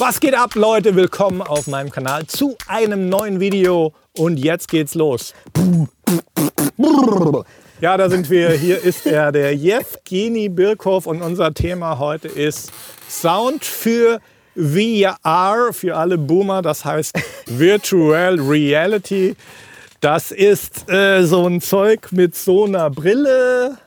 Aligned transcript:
Was 0.00 0.20
geht 0.20 0.34
ab, 0.34 0.54
Leute? 0.54 0.94
Willkommen 0.94 1.42
auf 1.42 1.66
meinem 1.66 1.90
Kanal 1.90 2.24
zu 2.28 2.56
einem 2.68 3.08
neuen 3.08 3.40
Video. 3.40 3.94
Und 4.16 4.36
jetzt 4.36 4.68
geht's 4.68 4.94
los. 4.94 5.34
Ja, 7.80 7.96
da 7.96 8.08
sind 8.08 8.30
wir. 8.30 8.50
Hier 8.50 8.80
ist 8.80 9.06
er, 9.06 9.32
der 9.32 9.56
Jewgeni 9.56 10.50
Birkhoff. 10.50 11.06
Und 11.06 11.20
unser 11.20 11.52
Thema 11.52 11.98
heute 11.98 12.28
ist 12.28 12.70
Sound 13.10 13.64
für 13.64 14.20
VR, 14.54 15.70
für 15.72 15.96
alle 15.96 16.16
Boomer. 16.16 16.62
Das 16.62 16.84
heißt 16.84 17.18
Virtual 17.46 18.38
Reality. 18.38 19.34
Das 20.00 20.30
ist 20.30 20.88
äh, 20.88 21.24
so 21.24 21.44
ein 21.44 21.60
Zeug 21.60 22.12
mit 22.12 22.36
so 22.36 22.66
einer 22.66 22.88
Brille. 22.88 23.78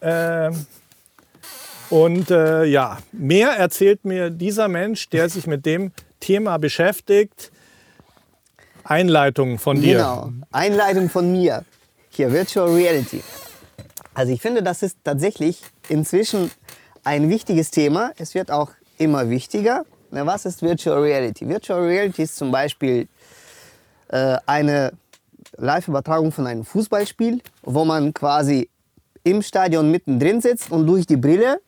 Ähm, 0.00 0.64
und 1.90 2.30
äh, 2.30 2.64
ja, 2.64 2.98
mehr 3.12 3.50
erzählt 3.50 4.04
mir 4.04 4.30
dieser 4.30 4.68
Mensch, 4.68 5.08
der 5.08 5.28
sich 5.28 5.46
mit 5.46 5.66
dem 5.66 5.92
Thema 6.20 6.58
beschäftigt. 6.58 7.50
Einleitung 8.84 9.58
von 9.58 9.80
dir. 9.80 9.98
Genau, 9.98 10.32
Einleitung 10.50 11.08
von 11.08 11.30
mir. 11.30 11.64
Hier, 12.10 12.32
Virtual 12.32 12.68
Reality. 12.70 13.22
Also 14.14 14.32
ich 14.32 14.40
finde, 14.40 14.62
das 14.62 14.82
ist 14.82 14.98
tatsächlich 15.04 15.62
inzwischen 15.88 16.50
ein 17.04 17.28
wichtiges 17.28 17.70
Thema. 17.70 18.12
Es 18.16 18.34
wird 18.34 18.50
auch 18.50 18.70
immer 18.98 19.30
wichtiger. 19.30 19.84
Na, 20.10 20.26
was 20.26 20.46
ist 20.46 20.62
Virtual 20.62 21.00
Reality? 21.00 21.48
Virtual 21.48 21.80
Reality 21.80 22.22
ist 22.22 22.36
zum 22.36 22.50
Beispiel 22.50 23.08
äh, 24.08 24.36
eine 24.46 24.92
Live-Übertragung 25.56 26.32
von 26.32 26.46
einem 26.46 26.64
Fußballspiel, 26.64 27.40
wo 27.62 27.84
man 27.84 28.12
quasi 28.14 28.68
im 29.22 29.42
Stadion 29.42 29.90
mittendrin 29.90 30.40
sitzt 30.40 30.70
und 30.70 30.86
durch 30.86 31.06
die 31.06 31.16
Brille 31.16 31.60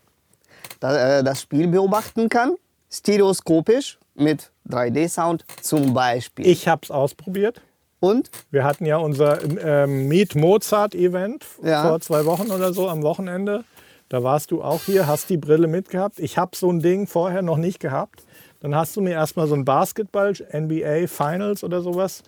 das 0.79 1.41
Spiel 1.43 1.69
beobachten 1.69 2.29
kann. 2.29 2.55
Stereoskopisch 2.91 3.99
mit 4.15 4.51
3D-Sound 4.69 5.45
zum 5.63 5.95
Beispiel. 5.95 6.47
Ich 6.47 6.69
habe 6.69 6.81
es 6.85 6.91
ausprobiert. 6.91 7.61
Und? 8.01 8.31
Wir 8.51 8.65
hatten 8.65 8.87
ja 8.87 8.97
unser 8.97 9.39
ähm, 9.63 10.09
Meet 10.09 10.35
Mozart 10.35 10.95
Event 10.95 11.45
Ja. 11.63 11.83
vor 11.87 12.01
zwei 12.01 12.25
Wochen 12.25 12.51
oder 12.51 12.73
so 12.73 12.89
am 12.89 13.03
Wochenende. 13.03 13.65
Da 14.09 14.23
warst 14.23 14.51
du 14.51 14.63
auch 14.63 14.83
hier, 14.85 15.07
hast 15.07 15.29
die 15.31 15.37
Brille 15.37 15.67
mitgehabt. 15.69 16.19
Ich 16.19 16.39
habe 16.39 16.57
so 16.57 16.71
ein 16.71 16.81
Ding 16.81 17.07
vorher 17.07 17.43
noch 17.43 17.59
nicht 17.59 17.79
gehabt. 17.79 18.25
Dann 18.61 18.75
hast 18.75 18.97
du 18.97 19.01
mir 19.01 19.13
erstmal 19.13 19.47
so 19.47 19.55
ein 19.55 19.65
Basketball, 19.65 20.33
NBA 20.53 21.07
Finals 21.07 21.63
oder 21.63 21.81
sowas 21.83 22.23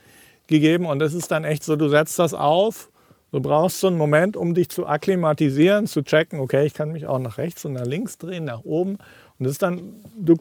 gegeben. 0.47 0.87
Und 0.87 0.99
das 0.99 1.15
ist 1.15 1.31
dann 1.31 1.45
echt 1.45 1.65
so, 1.65 1.75
du 1.77 1.89
setzt 1.89 2.19
das 2.19 2.35
auf. 2.35 2.91
Du 3.33 3.41
brauchst 3.41 3.81
so 3.81 3.87
einen 3.87 3.97
Moment, 3.97 4.37
um 4.37 4.53
dich 4.53 4.69
zu 4.69 4.87
akklimatisieren, 4.87 5.87
zu 5.87 6.03
checken, 6.03 6.39
okay, 6.39 6.67
ich 6.67 6.75
kann 6.75 6.93
mich 6.93 7.07
auch 7.07 7.19
nach 7.19 7.39
rechts 7.39 7.65
und 7.65 7.73
nach 7.73 7.87
links 7.87 8.19
drehen, 8.19 8.45
nach 8.45 8.63
oben. 8.65 8.99
Und 9.39 9.45
das 9.47 9.53
ist 9.53 9.63
dann, 9.63 9.95
du, 10.19 10.37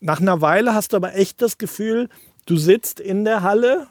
nach 0.00 0.20
einer 0.20 0.40
Weile 0.40 0.74
hast 0.74 0.92
du 0.92 0.96
aber 0.96 1.14
echt 1.14 1.40
das 1.40 1.56
Gefühl, 1.56 2.08
du 2.46 2.56
sitzt 2.56 2.98
in 2.98 3.24
der 3.24 3.42
Halle 3.42 3.86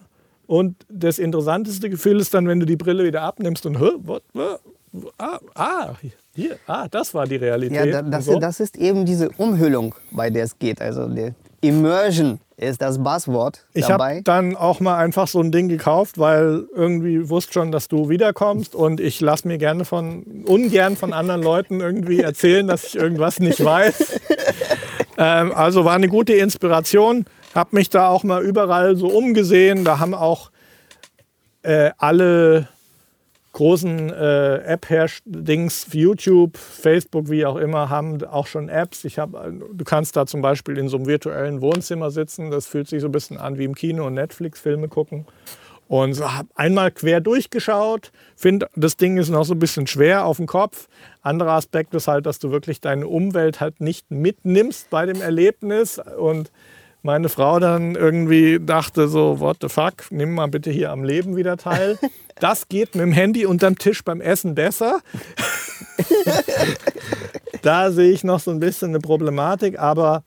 und 0.47 0.75
das 0.89 1.17
interessanteste 1.17 1.89
Gefühl 1.89 2.19
ist 2.19 2.33
dann, 2.33 2.45
wenn 2.45 2.59
du 2.59 2.66
die 2.66 2.75
Brille 2.75 3.05
wieder 3.05 3.22
abnimmst 3.22 3.66
und, 3.66 3.79
what, 3.79 4.22
what, 4.33 4.59
ah, 5.17 5.39
ah, 5.55 5.95
hier, 6.35 6.57
ah, 6.67 6.89
das 6.89 7.13
war 7.13 7.25
die 7.25 7.38
Realität. 7.38 7.94
Ja, 7.94 8.02
das, 8.02 8.25
so. 8.25 8.38
das 8.38 8.59
ist 8.59 8.77
eben 8.77 9.05
diese 9.05 9.29
Umhüllung, 9.29 9.95
bei 10.11 10.29
der 10.29 10.44
es 10.44 10.59
geht. 10.59 10.81
Also 10.81 11.07
die 11.07 11.33
Immersion 11.61 12.41
ist 12.61 12.81
das 12.81 13.01
Buzzword 13.01 13.65
Ich 13.73 13.87
dabei. 13.87 14.15
habe 14.15 14.23
dann 14.23 14.55
auch 14.55 14.79
mal 14.79 14.97
einfach 14.97 15.27
so 15.27 15.39
ein 15.39 15.51
Ding 15.51 15.67
gekauft, 15.67 16.17
weil 16.17 16.65
irgendwie 16.75 17.29
wusste 17.29 17.53
schon, 17.53 17.71
dass 17.71 17.87
du 17.87 18.09
wiederkommst 18.09 18.75
und 18.75 18.99
ich 18.99 19.19
lasse 19.19 19.47
mir 19.47 19.57
gerne 19.57 19.85
von 19.85 20.23
ungern 20.45 20.95
von 20.95 21.13
anderen 21.13 21.41
Leuten 21.41 21.81
irgendwie 21.81 22.19
erzählen, 22.21 22.67
dass 22.67 22.83
ich 22.83 22.95
irgendwas 22.95 23.39
nicht 23.39 23.63
weiß. 23.63 24.19
ähm, 25.17 25.51
also 25.53 25.85
war 25.85 25.95
eine 25.95 26.07
gute 26.07 26.33
Inspiration. 26.33 27.25
Habe 27.55 27.75
mich 27.75 27.89
da 27.89 28.07
auch 28.07 28.23
mal 28.23 28.43
überall 28.43 28.95
so 28.95 29.07
umgesehen. 29.07 29.83
Da 29.83 29.99
haben 29.99 30.13
auch 30.13 30.51
äh, 31.63 31.91
alle 31.97 32.67
großen 33.53 34.12
äh, 34.12 34.56
App-Dings, 34.63 35.88
YouTube, 35.91 36.57
Facebook, 36.57 37.29
wie 37.29 37.45
auch 37.45 37.57
immer, 37.57 37.89
haben 37.89 38.23
auch 38.23 38.47
schon 38.47 38.69
Apps. 38.69 39.03
Ich 39.03 39.19
hab, 39.19 39.31
du 39.34 39.84
kannst 39.84 40.16
da 40.16 40.25
zum 40.25 40.41
Beispiel 40.41 40.78
in 40.78 40.88
so 40.88 40.97
einem 40.97 41.07
virtuellen 41.07 41.62
Wohnzimmer 41.62 42.12
sitzen. 42.12 42.51
Das 42.51 42.67
fühlt 42.67 42.88
sich 42.88 43.01
so 43.01 43.07
ein 43.07 43.12
bisschen 43.12 43.38
an 43.38 43.57
wie 43.57 43.66
im 43.66 43.75
Kino 43.75 44.07
und 44.07 44.13
Netflix-Filme 44.13 44.88
gucken. 44.88 45.25
Und 45.91 46.13
so 46.13 46.31
habe 46.31 46.47
einmal 46.56 46.89
quer 46.91 47.19
durchgeschaut. 47.19 48.13
Finde, 48.38 48.69
das 48.78 48.95
Ding 48.95 49.17
ist 49.17 49.28
noch 49.28 49.44
so 49.44 49.53
ein 49.53 49.59
bisschen 49.59 49.88
schwer 49.88 50.25
auf 50.25 50.38
dem 50.38 50.47
Kopf. 50.47 50.88
Anderer 51.22 51.51
Aspekt 51.51 51.94
ist 51.94 52.07
halt, 52.07 52.25
dass 52.25 52.39
du 52.39 52.51
wirklich 52.51 52.79
deine 52.79 53.07
Umwelt 53.07 53.59
halt 53.59 53.81
nicht 53.81 54.09
mitnimmst 54.09 54.89
bei 54.89 55.06
dem 55.06 55.19
Erlebnis. 55.19 56.00
Und 56.18 56.50
meine 57.03 57.28
Frau 57.28 57.59
dann 57.59 57.95
irgendwie 57.95 58.57
dachte 58.57 59.09
so, 59.09 59.41
what 59.41 59.57
the 59.59 59.68
fuck, 59.68 60.09
nimm 60.12 60.33
mal 60.33 60.47
bitte 60.47 60.72
hier 60.72 60.91
am 60.91 61.03
Leben 61.03 61.35
wieder 61.35 61.57
teil. 61.57 62.00
Das 62.41 62.68
geht 62.68 62.96
mit 62.96 63.03
dem 63.03 63.12
Handy 63.12 63.46
unterm 63.46 63.78
Tisch 63.78 64.03
beim 64.03 64.19
Essen 64.19 64.56
besser. 64.56 65.02
da 67.62 67.91
sehe 67.91 68.12
ich 68.12 68.24
noch 68.24 68.40
so 68.40 68.50
ein 68.50 68.59
bisschen 68.59 68.90
eine 68.90 69.00
Problematik, 69.00 69.79
aber 69.79 70.24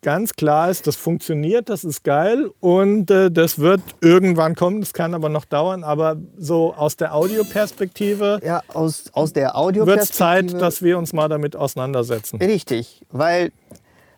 ganz 0.00 0.32
klar 0.32 0.70
ist, 0.70 0.86
das 0.86 0.96
funktioniert, 0.96 1.68
das 1.68 1.84
ist 1.84 2.02
geil 2.02 2.50
und 2.60 3.10
äh, 3.10 3.30
das 3.30 3.58
wird 3.58 3.82
irgendwann 4.00 4.54
kommen, 4.54 4.80
das 4.80 4.94
kann 4.94 5.12
aber 5.12 5.28
noch 5.28 5.44
dauern, 5.44 5.84
aber 5.84 6.16
so 6.38 6.72
aus 6.72 6.96
der 6.96 7.14
Audioperspektive 7.14 8.40
ja, 8.42 8.62
aus, 8.68 9.10
aus 9.12 9.34
der 9.34 9.48
wird 9.48 9.54
es 9.54 9.60
Audioperspektive. 9.60 10.16
Zeit, 10.16 10.62
dass 10.62 10.80
wir 10.80 10.96
uns 10.96 11.12
mal 11.12 11.28
damit 11.28 11.56
auseinandersetzen. 11.56 12.38
Richtig, 12.40 13.04
weil 13.10 13.52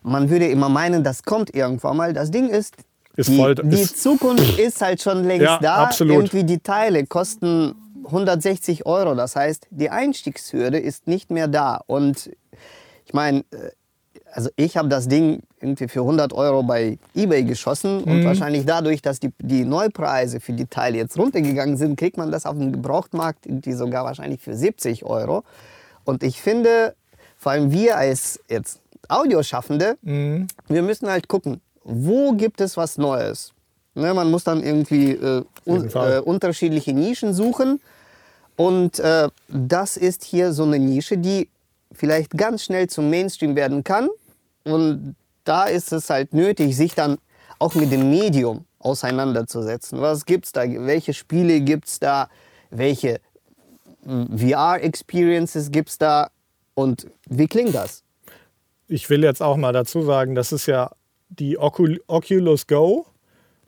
man 0.01 0.29
würde 0.29 0.47
immer 0.47 0.69
meinen, 0.69 1.03
das 1.03 1.23
kommt 1.23 1.53
irgendwann 1.53 1.97
mal. 1.97 2.13
Das 2.13 2.31
Ding 2.31 2.47
ist, 2.47 2.75
Ist 3.15 3.29
die, 3.29 3.37
voll- 3.37 3.55
die 3.55 3.79
ist- 3.81 4.01
Zukunft 4.01 4.57
ist 4.59 4.81
halt 4.81 5.01
schon 5.01 5.23
längst 5.25 5.43
Ja, 5.43 5.59
da. 5.61 5.75
absolut. 5.83 6.15
Irgendwie 6.15 6.43
die 6.43 6.59
Teile 6.59 7.05
kosten 7.05 7.75
160 8.05 8.85
Euro. 8.85 9.15
Das 9.15 9.35
heißt, 9.35 9.67
die 9.69 9.89
Einstiegshürde 9.89 10.79
ist 10.79 11.07
nicht 11.07 11.29
mehr 11.31 11.47
da. 11.47 11.79
Und 11.85 12.31
ich 13.05 13.13
meine, 13.13 13.39
äh, 13.51 13.71
also 14.31 14.49
ich 14.55 14.77
habe 14.77 14.89
das 14.89 15.07
Ding 15.07 15.43
irgendwie 15.61 15.87
für 15.87 15.99
100 16.01 16.33
Euro 16.33 16.63
bei 16.63 16.97
eBay 17.15 17.43
geschossen 17.43 17.97
Mhm. 17.97 18.11
und 18.11 18.25
wahrscheinlich 18.25 18.65
dadurch, 18.65 19.01
dass 19.03 19.19
die, 19.19 19.29
die 19.39 19.63
Neupreise 19.63 20.39
für 20.39 20.53
die 20.53 20.65
Teile 20.65 20.97
jetzt 20.97 21.17
runtergegangen 21.17 21.77
sind, 21.77 21.97
kriegt 21.97 22.17
man 22.17 22.31
das 22.31 22.45
auf 22.47 22.57
dem 22.57 22.71
Gebrauchtmarkt 22.71 23.45
irgendwie 23.45 23.73
sogar 23.73 24.03
wahrscheinlich 24.05 24.41
für 24.41 24.55
70 24.55 25.05
Euro. 25.05 25.43
Und 26.03 26.23
ich 26.23 26.41
finde, 26.41 26.95
vor 27.37 27.51
allem 27.53 27.71
wir 27.71 27.95
als 27.97 28.39
jetzt 28.49 28.81
Audioschaffende, 29.07 29.97
Mhm. 30.01 30.47
wir 30.67 30.81
müssen 30.81 31.07
halt 31.09 31.27
gucken, 31.27 31.61
wo 31.83 32.33
gibt 32.33 32.61
es 32.61 32.77
was 32.77 32.97
Neues. 32.97 33.53
Ne, 33.95 34.13
man 34.13 34.31
muss 34.31 34.43
dann 34.43 34.63
irgendwie 34.63 35.11
äh, 35.11 35.43
un 35.65 35.89
äh, 35.93 36.19
unterschiedliche 36.19 36.93
Nischen 36.93 37.33
suchen. 37.33 37.79
Und 38.55 38.99
äh, 38.99 39.29
das 39.47 39.97
ist 39.97 40.23
hier 40.23 40.51
so 40.51 40.63
eine 40.63 40.79
Nische, 40.79 41.17
die 41.17 41.49
vielleicht 41.91 42.31
ganz 42.31 42.63
schnell 42.63 42.87
zum 42.89 43.09
Mainstream 43.09 43.55
werden 43.55 43.83
kann. 43.83 44.09
Und 44.63 45.15
da 45.43 45.65
ist 45.65 45.91
es 45.93 46.09
halt 46.09 46.33
nötig, 46.33 46.75
sich 46.75 46.95
dann 46.95 47.17
auch 47.59 47.75
mit 47.75 47.91
dem 47.91 48.09
Medium 48.09 48.65
auseinanderzusetzen. 48.79 50.01
Was 50.01 50.25
gibt's 50.25 50.51
da? 50.51 50.63
Welche 50.65 51.13
Spiele 51.13 51.61
gibt's 51.61 51.99
da? 51.99 52.29
Welche 52.71 53.19
VR-Experiences 54.05 55.71
gibt's 55.71 55.97
da? 55.97 56.29
Und 56.73 57.07
wie 57.29 57.47
klingt 57.47 57.75
das? 57.75 58.03
Ich 58.87 59.09
will 59.09 59.23
jetzt 59.23 59.41
auch 59.41 59.57
mal 59.57 59.71
dazu 59.71 60.01
sagen, 60.01 60.35
das 60.35 60.51
ist 60.51 60.65
ja 60.65 60.91
die 61.39 61.57
Ocul 61.57 62.01
Oculus 62.07 62.67
Go. 62.67 63.05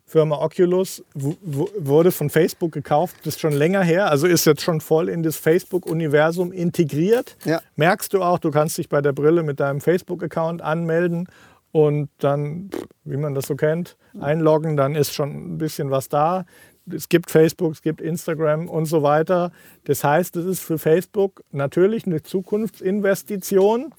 Firma 0.08 0.36
Oculus 0.36 1.02
wurde 1.14 2.12
von 2.12 2.30
Facebook 2.30 2.70
gekauft, 2.70 3.16
das 3.24 3.34
ist 3.34 3.40
schon 3.40 3.52
länger 3.52 3.82
her, 3.82 4.08
also 4.08 4.28
ist 4.28 4.46
jetzt 4.46 4.62
schon 4.62 4.80
voll 4.80 5.08
in 5.08 5.24
das 5.24 5.36
Facebook-Universum 5.36 6.52
integriert. 6.52 7.36
Ja. 7.44 7.60
Merkst 7.74 8.12
du 8.12 8.22
auch, 8.22 8.38
du 8.38 8.52
kannst 8.52 8.78
dich 8.78 8.88
bei 8.88 9.00
der 9.00 9.12
Brille 9.12 9.42
mit 9.42 9.58
deinem 9.58 9.80
Facebook-Account 9.80 10.62
anmelden 10.62 11.28
und 11.72 12.08
dann, 12.18 12.70
wie 13.02 13.16
man 13.16 13.34
das 13.34 13.48
so 13.48 13.56
kennt, 13.56 13.96
einloggen, 14.20 14.76
dann 14.76 14.94
ist 14.94 15.12
schon 15.12 15.54
ein 15.54 15.58
bisschen 15.58 15.90
was 15.90 16.08
da. 16.08 16.46
Es 16.88 17.08
gibt 17.08 17.32
Facebook, 17.32 17.72
es 17.72 17.82
gibt 17.82 18.00
Instagram 18.00 18.68
und 18.68 18.86
so 18.86 19.02
weiter. 19.02 19.50
Das 19.84 20.04
heißt, 20.04 20.36
es 20.36 20.46
ist 20.46 20.60
für 20.60 20.78
Facebook 20.78 21.42
natürlich 21.50 22.06
eine 22.06 22.22
Zukunftsinvestition 22.22 23.92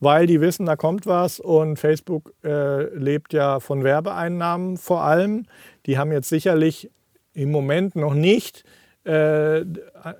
weil 0.00 0.26
die 0.26 0.40
wissen, 0.40 0.66
da 0.66 0.76
kommt 0.76 1.06
was 1.06 1.40
und 1.40 1.78
Facebook 1.78 2.32
äh, 2.44 2.84
lebt 2.94 3.32
ja 3.32 3.60
von 3.60 3.84
Werbeeinnahmen 3.84 4.76
vor 4.76 5.02
allem. 5.02 5.46
Die 5.86 5.98
haben 5.98 6.12
jetzt 6.12 6.28
sicherlich 6.28 6.90
im 7.32 7.50
Moment 7.50 7.96
noch 7.96 8.14
nicht 8.14 8.64
äh, 9.04 9.64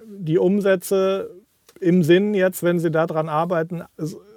die 0.06 0.38
Umsätze 0.38 1.31
im 1.81 2.03
Sinn 2.03 2.35
jetzt, 2.35 2.62
wenn 2.62 2.79
sie 2.79 2.91
daran 2.91 3.29
arbeiten, 3.29 3.82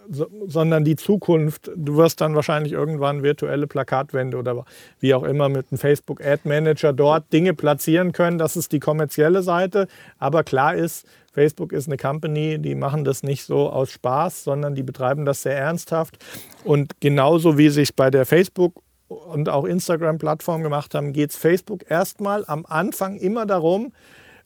so, 0.09 0.27
sondern 0.48 0.83
die 0.83 0.95
Zukunft. 0.95 1.71
Du 1.75 1.98
wirst 1.98 2.21
dann 2.21 2.36
wahrscheinlich 2.36 2.74
irgendwann 2.74 3.24
virtuelle 3.24 3.68
Plakatwände 3.68 4.38
oder 4.38 4.65
wie 5.00 5.13
auch 5.13 5.24
immer 5.24 5.50
mit 5.50 5.68
einem 5.71 5.80
Facebook 5.80 6.24
Ad 6.24 6.42
Manager 6.45 6.94
dort 6.94 7.31
Dinge 7.33 7.54
platzieren 7.54 8.12
können. 8.12 8.38
Das 8.38 8.56
ist 8.56 8.71
die 8.71 8.80
kommerzielle 8.80 9.42
Seite. 9.42 9.88
Aber 10.19 10.44
klar 10.44 10.75
ist, 10.75 11.06
Facebook 11.31 11.71
ist 11.71 11.88
eine 11.88 11.98
Company, 11.98 12.57
die 12.57 12.74
machen 12.74 13.04
das 13.04 13.21
nicht 13.21 13.44
so 13.44 13.69
aus 13.69 13.92
Spaß, 13.92 14.44
sondern 14.44 14.74
die 14.74 14.83
betreiben 14.83 15.24
das 15.24 15.44
sehr 15.44 15.57
ernsthaft. 15.57 16.18
Und 16.63 17.00
genauso 17.00 17.57
wie 17.57 17.69
sich 17.69 17.95
bei 17.95 18.10
der 18.10 18.25
Facebook 18.25 18.81
und 19.07 19.48
auch 19.48 19.65
Instagram-Plattform 19.65 20.63
gemacht 20.63 20.95
haben, 20.95 21.13
geht 21.13 21.30
es 21.30 21.38
Facebook 21.38 21.89
erstmal 21.89 22.44
am 22.48 22.65
Anfang 22.65 23.18
immer 23.18 23.45
darum, 23.45 23.94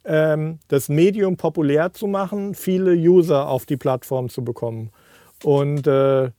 ähm, 0.03 0.59
das 0.67 0.89
Medium 0.89 1.37
populär 1.37 1.93
zu 1.93 2.07
machen, 2.07 2.55
viele 2.55 2.93
User 2.93 3.47
auf 3.47 3.65
die 3.65 3.77
Plattform 3.77 4.29
zu 4.29 4.43
bekommen. 4.43 4.91
Und 5.43 5.87
äh, 5.87 6.31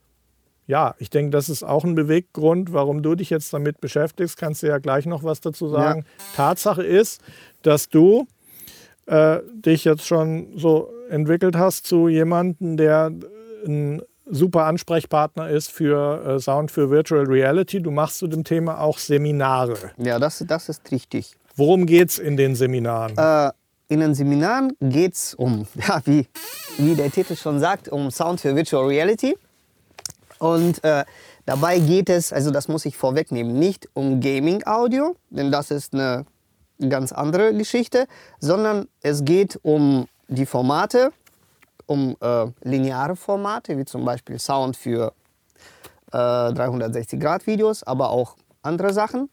ja, 0.66 0.94
ich 0.98 1.10
denke, 1.10 1.30
das 1.30 1.48
ist 1.48 1.62
auch 1.62 1.84
ein 1.84 1.94
Beweggrund, 1.94 2.72
warum 2.72 3.02
du 3.02 3.14
dich 3.14 3.30
jetzt 3.30 3.52
damit 3.52 3.80
beschäftigst. 3.80 4.36
Kannst 4.36 4.62
du 4.62 4.68
ja 4.68 4.78
gleich 4.78 5.06
noch 5.06 5.24
was 5.24 5.40
dazu 5.40 5.68
sagen. 5.68 6.04
Ja. 6.06 6.24
Tatsache 6.36 6.82
ist, 6.82 7.20
dass 7.62 7.88
du 7.88 8.26
äh, 9.06 9.40
dich 9.52 9.84
jetzt 9.84 10.06
schon 10.06 10.56
so 10.56 10.90
entwickelt 11.10 11.56
hast 11.56 11.86
zu 11.86 12.08
jemandem, 12.08 12.76
der 12.76 13.12
ein 13.66 14.02
super 14.24 14.64
Ansprechpartner 14.64 15.50
ist 15.50 15.70
für 15.70 16.24
äh, 16.24 16.40
Sound 16.40 16.70
für 16.70 16.90
Virtual 16.90 17.24
Reality. 17.24 17.80
Du 17.82 17.90
machst 17.90 18.18
zu 18.18 18.26
dem 18.26 18.44
Thema 18.44 18.80
auch 18.80 18.98
Seminare. 18.98 19.90
Ja, 19.98 20.18
das, 20.18 20.44
das 20.46 20.68
ist 20.68 20.90
richtig. 20.90 21.34
Worum 21.56 21.86
geht 21.86 22.10
es 22.10 22.18
in 22.18 22.36
den 22.36 22.54
Seminaren? 22.54 23.16
Äh, 23.16 23.50
in 23.92 24.00
den 24.00 24.14
Seminaren 24.14 24.72
geht 24.80 25.12
es 25.12 25.34
um, 25.34 25.66
ja, 25.74 26.00
wie, 26.06 26.26
wie 26.78 26.94
der 26.94 27.10
Titel 27.10 27.36
schon 27.36 27.60
sagt, 27.60 27.90
um 27.90 28.10
Sound 28.10 28.40
für 28.40 28.56
Virtual 28.56 28.86
Reality. 28.86 29.36
Und 30.38 30.82
äh, 30.82 31.04
dabei 31.44 31.78
geht 31.78 32.08
es, 32.08 32.32
also 32.32 32.50
das 32.50 32.68
muss 32.68 32.86
ich 32.86 32.96
vorwegnehmen, 32.96 33.58
nicht 33.58 33.88
um 33.92 34.20
Gaming-Audio, 34.20 35.14
denn 35.28 35.52
das 35.52 35.70
ist 35.70 35.92
eine 35.92 36.24
ganz 36.88 37.12
andere 37.12 37.54
Geschichte, 37.54 38.06
sondern 38.40 38.88
es 39.02 39.24
geht 39.24 39.60
um 39.62 40.06
die 40.28 40.46
Formate, 40.46 41.12
um 41.84 42.16
äh, 42.20 42.46
lineare 42.62 43.14
Formate, 43.14 43.76
wie 43.76 43.84
zum 43.84 44.06
Beispiel 44.06 44.38
Sound 44.38 44.74
für 44.76 45.12
äh, 46.12 46.16
360-Grad-Videos, 46.16 47.82
aber 47.82 48.08
auch 48.08 48.36
andere 48.62 48.94
Sachen. 48.94 49.28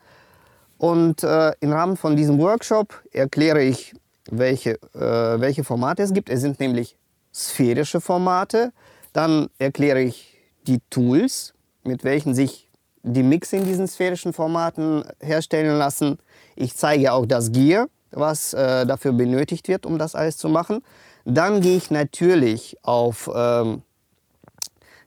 Und 0.77 1.23
äh, 1.23 1.53
im 1.61 1.71
Rahmen 1.71 1.95
von 1.95 2.17
diesem 2.17 2.37
Workshop 2.39 3.01
erkläre 3.11 3.63
ich, 3.63 3.95
welche, 4.31 4.81
äh, 4.93 5.39
welche 5.39 5.63
Formate 5.63 6.03
es 6.03 6.13
gibt. 6.13 6.29
Es 6.29 6.41
sind 6.41 6.59
nämlich 6.59 6.95
sphärische 7.33 8.01
Formate. 8.01 8.71
Dann 9.13 9.49
erkläre 9.57 10.01
ich 10.01 10.37
die 10.67 10.79
Tools, 10.89 11.53
mit 11.83 12.03
welchen 12.03 12.33
sich 12.33 12.69
die 13.03 13.23
Mix 13.23 13.53
in 13.53 13.65
diesen 13.65 13.87
sphärischen 13.87 14.33
Formaten 14.33 15.03
herstellen 15.19 15.77
lassen. 15.77 16.17
Ich 16.55 16.75
zeige 16.75 17.13
auch 17.13 17.25
das 17.25 17.51
Gear, 17.51 17.87
was 18.11 18.53
äh, 18.53 18.85
dafür 18.85 19.13
benötigt 19.13 19.67
wird, 19.67 19.85
um 19.85 19.97
das 19.97 20.15
alles 20.15 20.37
zu 20.37 20.49
machen. 20.49 20.83
Dann 21.25 21.61
gehe 21.61 21.77
ich 21.77 21.91
natürlich 21.91 22.77
auf 22.81 23.29
ähm, 23.33 23.83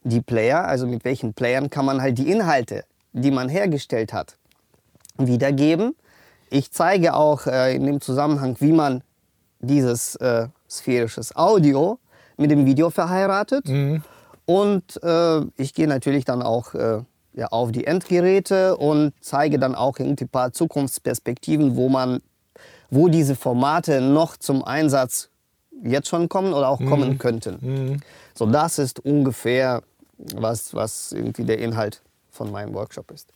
die 0.04 0.20
Player, 0.20 0.64
also 0.64 0.86
mit 0.86 1.04
welchen 1.04 1.34
Playern 1.34 1.70
kann 1.70 1.84
man 1.84 2.00
halt 2.00 2.18
die 2.18 2.30
Inhalte, 2.30 2.84
die 3.12 3.30
man 3.30 3.48
hergestellt 3.48 4.12
hat, 4.12 4.36
wiedergeben. 5.18 5.94
Ich 6.50 6.72
zeige 6.72 7.14
auch 7.14 7.46
äh, 7.46 7.75
in 7.75 7.86
dem 7.86 8.00
Zusammenhang, 8.00 8.56
wie 8.60 8.72
man 8.72 9.02
dieses 9.62 10.17
äh, 10.17 10.49
sphärisches 10.69 11.35
Audio 11.35 11.99
mit 12.37 12.50
dem 12.50 12.67
Video 12.67 12.91
verheiratet. 12.91 13.69
Mhm. 13.69 14.03
Und 14.44 15.03
äh, 15.03 15.41
ich 15.56 15.73
gehe 15.73 15.87
natürlich 15.87 16.25
dann 16.25 16.43
auch 16.43 16.75
äh, 16.75 17.00
ja, 17.35 17.47
auf 17.47 17.73
die 17.73 17.87
Endgeräte 17.87 18.76
und 18.76 19.12
zeige 19.20 19.59
dann 19.59 19.75
auch 19.75 19.99
ein 19.99 20.17
paar 20.17 20.53
Zukunftsperspektiven, 20.53 21.76
wo 21.76 21.88
man, 21.88 22.20
wo 22.91 23.09
diese 23.09 23.37
Formate 23.37 24.00
noch 24.00 24.37
zum 24.37 24.64
Einsatz 24.64 25.31
jetzt 25.82 26.09
schon 26.09 26.29
kommen 26.29 26.53
oder 26.53 26.69
auch 26.69 26.81
mhm. 26.81 26.87
kommen 26.87 27.19
könnten. 27.19 27.59
Mhm. 27.61 28.00
So, 28.35 28.47
das 28.47 28.79
ist 28.79 29.00
ungefähr, 29.00 29.82
was, 30.19 30.75
was 30.75 31.12
irgendwie 31.12 31.44
der 31.44 31.59
Inhalt 31.59 32.03
von 32.31 32.50
meinem 32.50 32.75
Workshop 32.75 33.11
ist. 33.11 33.32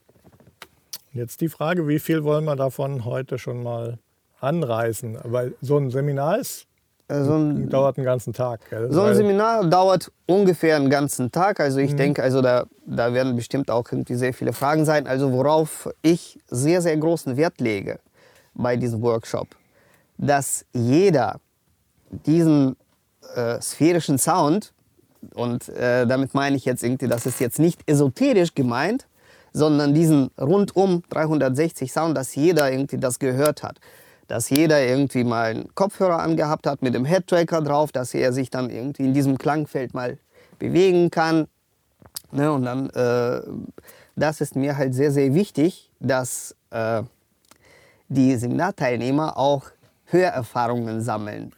Jetzt 1.12 1.40
die 1.40 1.48
Frage, 1.48 1.88
wie 1.88 1.98
viel 1.98 2.24
wollen 2.24 2.44
wir 2.44 2.56
davon 2.56 3.04
heute 3.04 3.38
schon 3.38 3.62
mal 3.62 3.98
anreißen? 4.40 5.18
Weil 5.24 5.54
so 5.60 5.76
ein 5.76 5.90
Seminar 5.90 6.38
ist 6.38 6.66
äh, 7.08 7.22
so 7.22 7.36
ein, 7.36 7.68
dauert 7.68 7.98
einen 7.98 8.04
ganzen 8.04 8.32
Tag. 8.32 8.60
Gell? 8.68 8.92
So 8.92 9.02
ein 9.02 9.14
Seminar 9.14 9.66
dauert 9.66 10.10
ungefähr 10.26 10.76
einen 10.76 10.90
ganzen 10.90 11.30
Tag. 11.30 11.60
Also 11.60 11.78
ich 11.78 11.92
mhm. 11.92 11.96
denke, 11.96 12.22
also 12.22 12.42
da, 12.42 12.64
da 12.84 13.14
werden 13.14 13.36
bestimmt 13.36 13.70
auch 13.70 13.90
irgendwie 13.90 14.16
sehr 14.16 14.34
viele 14.34 14.52
Fragen 14.52 14.84
sein. 14.84 15.06
Also 15.06 15.32
worauf 15.32 15.88
ich 16.02 16.38
sehr, 16.48 16.82
sehr 16.82 16.96
großen 16.96 17.36
Wert 17.36 17.60
lege 17.60 18.00
bei 18.54 18.76
diesem 18.76 19.02
Workshop, 19.02 19.48
dass 20.18 20.64
jeder 20.72 21.40
diesen 22.10 22.76
äh, 23.34 23.60
sphärischen 23.60 24.18
Sound, 24.18 24.72
und 25.34 25.68
äh, 25.70 26.06
damit 26.06 26.34
meine 26.34 26.56
ich 26.56 26.64
jetzt 26.64 26.82
irgendwie, 26.82 27.08
das 27.08 27.26
ist 27.26 27.40
jetzt 27.40 27.58
nicht 27.58 27.80
esoterisch 27.88 28.54
gemeint, 28.54 29.06
sondern 29.52 29.94
diesen 29.94 30.30
rundum 30.38 31.02
360 31.10 31.92
Sound, 31.92 32.16
dass 32.16 32.34
jeder 32.34 32.70
irgendwie 32.70 32.98
das 32.98 33.18
gehört 33.18 33.62
hat 33.62 33.78
dass 34.28 34.50
jeder 34.50 34.84
irgendwie 34.84 35.24
mal 35.24 35.50
einen 35.50 35.74
Kopfhörer 35.74 36.20
angehabt 36.20 36.66
hat 36.66 36.82
mit 36.82 36.94
dem 36.94 37.04
Headtracker 37.04 37.62
drauf, 37.62 37.92
dass 37.92 38.14
er 38.14 38.32
sich 38.32 38.50
dann 38.50 38.70
irgendwie 38.70 39.04
in 39.04 39.14
diesem 39.14 39.38
Klangfeld 39.38 39.94
mal 39.94 40.18
bewegen 40.58 41.10
kann. 41.10 41.46
Ne, 42.32 42.50
und 42.52 42.64
dann, 42.64 42.90
äh, 42.90 43.42
das 44.16 44.40
ist 44.40 44.56
mir 44.56 44.76
halt 44.76 44.94
sehr, 44.94 45.12
sehr 45.12 45.34
wichtig, 45.34 45.90
dass 46.00 46.56
äh, 46.70 47.02
die 48.08 48.36
Seminarteilnehmer 48.36 49.36
auch 49.36 49.64
Hörerfahrungen 50.06 51.00
sammeln. 51.02 51.52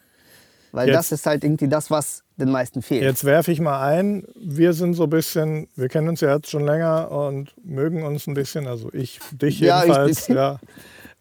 Weil 0.72 0.88
jetzt, 0.88 0.96
das 0.96 1.12
ist 1.12 1.26
halt 1.26 1.44
irgendwie 1.44 1.68
das, 1.68 1.90
was 1.90 2.22
den 2.36 2.50
meisten 2.50 2.82
fehlt. 2.82 3.02
Jetzt 3.02 3.24
werfe 3.24 3.50
ich 3.50 3.60
mal 3.60 3.80
ein, 3.80 4.24
wir 4.36 4.74
sind 4.74 4.94
so 4.94 5.04
ein 5.04 5.10
bisschen, 5.10 5.68
wir 5.76 5.88
kennen 5.88 6.08
uns 6.08 6.20
ja 6.20 6.34
jetzt 6.34 6.50
schon 6.50 6.64
länger 6.64 7.10
und 7.10 7.54
mögen 7.64 8.02
uns 8.04 8.26
ein 8.26 8.34
bisschen, 8.34 8.66
also 8.66 8.90
ich, 8.92 9.18
dich 9.32 9.60
jedenfalls, 9.60 10.28
ja. 10.28 10.34
Ich, 10.34 10.36
ja. 10.36 10.58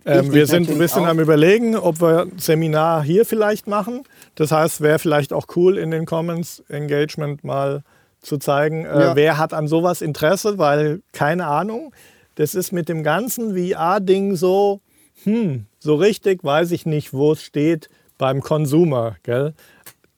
Ähm, 0.07 0.33
wir 0.33 0.47
sind 0.47 0.69
ein 0.69 0.77
bisschen 0.77 1.03
auch. 1.03 1.09
am 1.09 1.19
Überlegen, 1.19 1.75
ob 1.75 1.99
wir 1.99 2.21
ein 2.21 2.39
Seminar 2.39 3.03
hier 3.03 3.25
vielleicht 3.25 3.67
machen. 3.67 4.03
Das 4.35 4.51
heißt, 4.51 4.79
wäre 4.79 4.99
vielleicht 4.99 5.33
auch 5.33 5.47
cool 5.55 5.77
in 5.77 5.91
den 5.91 6.05
Comments 6.05 6.63
Engagement 6.69 7.43
mal 7.43 7.83
zu 8.21 8.37
zeigen, 8.37 8.85
äh, 8.85 8.99
ja. 8.99 9.15
wer 9.15 9.37
hat 9.37 9.53
an 9.53 9.67
sowas 9.67 10.01
Interesse, 10.01 10.57
weil 10.57 11.01
keine 11.11 11.47
Ahnung, 11.47 11.93
das 12.35 12.55
ist 12.55 12.71
mit 12.71 12.87
dem 12.87 13.03
ganzen 13.03 13.55
VR-Ding 13.55 14.35
so, 14.35 14.79
hm, 15.23 15.65
so 15.79 15.95
richtig 15.95 16.43
weiß 16.43 16.71
ich 16.71 16.85
nicht, 16.85 17.13
wo 17.13 17.33
es 17.33 17.43
steht 17.43 17.89
beim 18.17 18.41
Consumer. 18.41 19.17
Gell? 19.23 19.53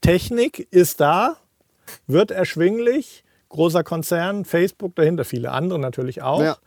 Technik 0.02 0.68
ist 0.72 1.02
da, 1.02 1.38
wird 2.08 2.30
erschwinglich, 2.30 3.24
großer 3.50 3.84
Konzern, 3.84 4.46
Facebook 4.46 4.96
dahinter, 4.96 5.26
viele 5.26 5.52
andere 5.52 5.80
natürlich 5.80 6.22
auch. 6.22 6.42
Ja. 6.42 6.58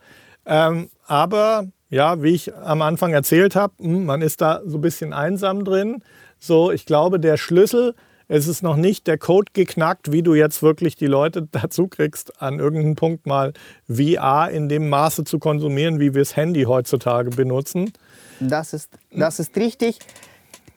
Ähm, 0.45 0.89
aber 1.07 1.67
ja, 1.93 2.23
wie 2.23 2.29
ich 2.29 2.53
am 2.55 2.81
Anfang 2.81 3.13
erzählt 3.13 3.55
habe, 3.55 3.73
hm, 3.79 4.05
man 4.05 4.23
ist 4.23 4.41
da 4.41 4.61
so 4.65 4.79
ein 4.79 4.81
bisschen 4.81 5.13
einsam 5.13 5.63
drin. 5.63 6.01
So, 6.39 6.71
ich 6.71 6.87
glaube, 6.87 7.19
der 7.19 7.37
Schlüssel, 7.37 7.93
es 8.27 8.47
ist 8.47 8.63
noch 8.63 8.77
nicht 8.77 9.05
der 9.05 9.19
Code 9.19 9.51
geknackt, 9.53 10.11
wie 10.11 10.23
du 10.23 10.33
jetzt 10.33 10.63
wirklich 10.63 10.95
die 10.95 11.05
Leute 11.05 11.47
dazu 11.51 11.87
kriegst, 11.87 12.41
an 12.41 12.57
irgendeinem 12.57 12.95
Punkt 12.95 13.27
mal 13.27 13.53
VR 13.87 14.49
in 14.49 14.69
dem 14.69 14.89
Maße 14.89 15.23
zu 15.23 15.37
konsumieren, 15.37 15.99
wie 15.99 16.15
wir 16.15 16.21
das 16.21 16.35
Handy 16.35 16.63
heutzutage 16.63 17.29
benutzen. 17.29 17.93
Das 18.39 18.73
ist, 18.73 18.89
das 19.11 19.39
ist 19.39 19.55
richtig. 19.55 19.99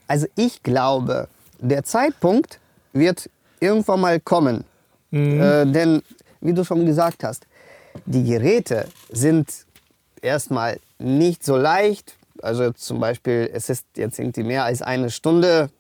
Also 0.07 0.27
ich 0.37 0.63
glaube, 0.63 1.29
der 1.61 1.83
Zeitpunkt 1.83 2.61
wird 2.93 3.31
irgendwann 3.61 4.03
mal 4.03 4.21
kommen. 4.21 4.65
Mhm. 5.11 5.41
Äh, 5.41 5.65
denn, 5.65 6.03
wie 6.43 6.53
du 6.53 6.63
schon 6.63 6.85
gesagt 6.85 7.25
hast, 7.25 7.47
die 8.05 8.23
Geräte 8.23 8.87
sind 9.11 9.49
erstmal 10.21 10.79
nicht 10.99 11.45
so 11.45 11.57
leicht. 11.57 12.17
Also 12.43 12.71
zum 12.73 13.01
Beispiel, 13.01 13.51
es 13.53 13.71
ist 13.71 13.87
jetzt 13.97 14.19
irgendwie 14.19 14.43
mehr 14.43 14.65
als 14.65 14.83
eine 14.83 15.11
Stunde. 15.11 15.71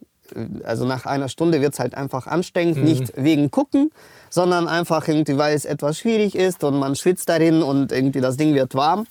Also 0.65 0.85
nach 0.87 1.07
einer 1.07 1.29
Stunde 1.29 1.61
wird 1.61 1.75
es 1.75 1.79
halt 1.79 1.95
einfach 1.95 2.27
anstrengend, 2.27 2.79
mhm. 2.79 2.85
nicht 2.85 3.13
wegen 3.17 3.51
Gucken, 3.51 3.91
sondern 4.31 4.67
einfach 4.67 5.07
irgendwie, 5.07 5.39
weil 5.39 5.55
es 5.55 5.65
etwas 5.65 5.99
schwierig 5.99 6.35
ist 6.35 6.65
und 6.65 6.79
man 6.79 6.97
schwitzt 6.97 7.29
darin 7.29 7.63
und 7.63 7.93
irgendwie 7.93 8.21
das 8.21 8.37
Ding 8.37 8.55
wird 8.55 8.75
warm. 8.75 9.07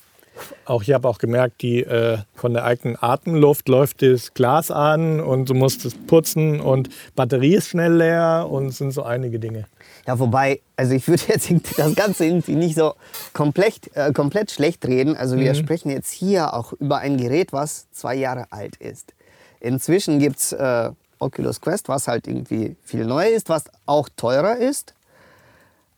Auch 0.65 0.81
ich 0.81 0.91
habe 0.91 1.07
auch 1.07 1.17
gemerkt, 1.17 1.61
die 1.61 1.81
äh, 1.81 2.17
von 2.33 2.53
der 2.53 2.65
eigenen 2.65 2.97
Atemluft 2.99 3.69
läuft 3.69 4.01
das 4.01 4.33
Glas 4.33 4.69
an 4.69 5.21
und 5.21 5.49
du 5.49 5.53
musst 5.53 5.85
es 5.85 5.95
putzen 5.95 6.59
und 6.59 6.89
Batterie 7.15 7.55
ist 7.55 7.69
schnell 7.69 7.93
leer 7.93 8.47
und 8.49 8.67
es 8.67 8.77
sind 8.77 8.91
so 8.91 9.03
einige 9.03 9.39
Dinge. 9.39 9.65
Ja, 10.07 10.19
wobei, 10.19 10.61
also 10.75 10.93
ich 10.93 11.07
würde 11.07 11.23
jetzt 11.27 11.49
das 11.77 11.95
Ganze 11.95 12.25
irgendwie 12.25 12.55
nicht 12.55 12.75
so 12.75 12.93
komplett, 13.33 13.95
äh, 13.95 14.13
komplett 14.13 14.51
schlecht 14.51 14.85
reden. 14.85 15.15
Also 15.15 15.37
wir 15.37 15.53
mhm. 15.53 15.57
sprechen 15.57 15.89
jetzt 15.89 16.11
hier 16.11 16.53
auch 16.53 16.73
über 16.73 16.99
ein 16.99 17.17
Gerät, 17.17 17.53
was 17.53 17.89
zwei 17.91 18.15
Jahre 18.15 18.51
alt 18.51 18.75
ist. 18.77 19.13
Inzwischen 19.59 20.19
gibt 20.19 20.37
es 20.37 20.51
äh, 20.51 20.91
Oculus 21.19 21.61
Quest, 21.61 21.89
was 21.89 22.07
halt 22.07 22.27
irgendwie 22.27 22.75
viel 22.83 23.05
neuer 23.05 23.29
ist, 23.29 23.49
was 23.49 23.65
auch 23.85 24.09
teurer 24.15 24.57
ist. 24.57 24.93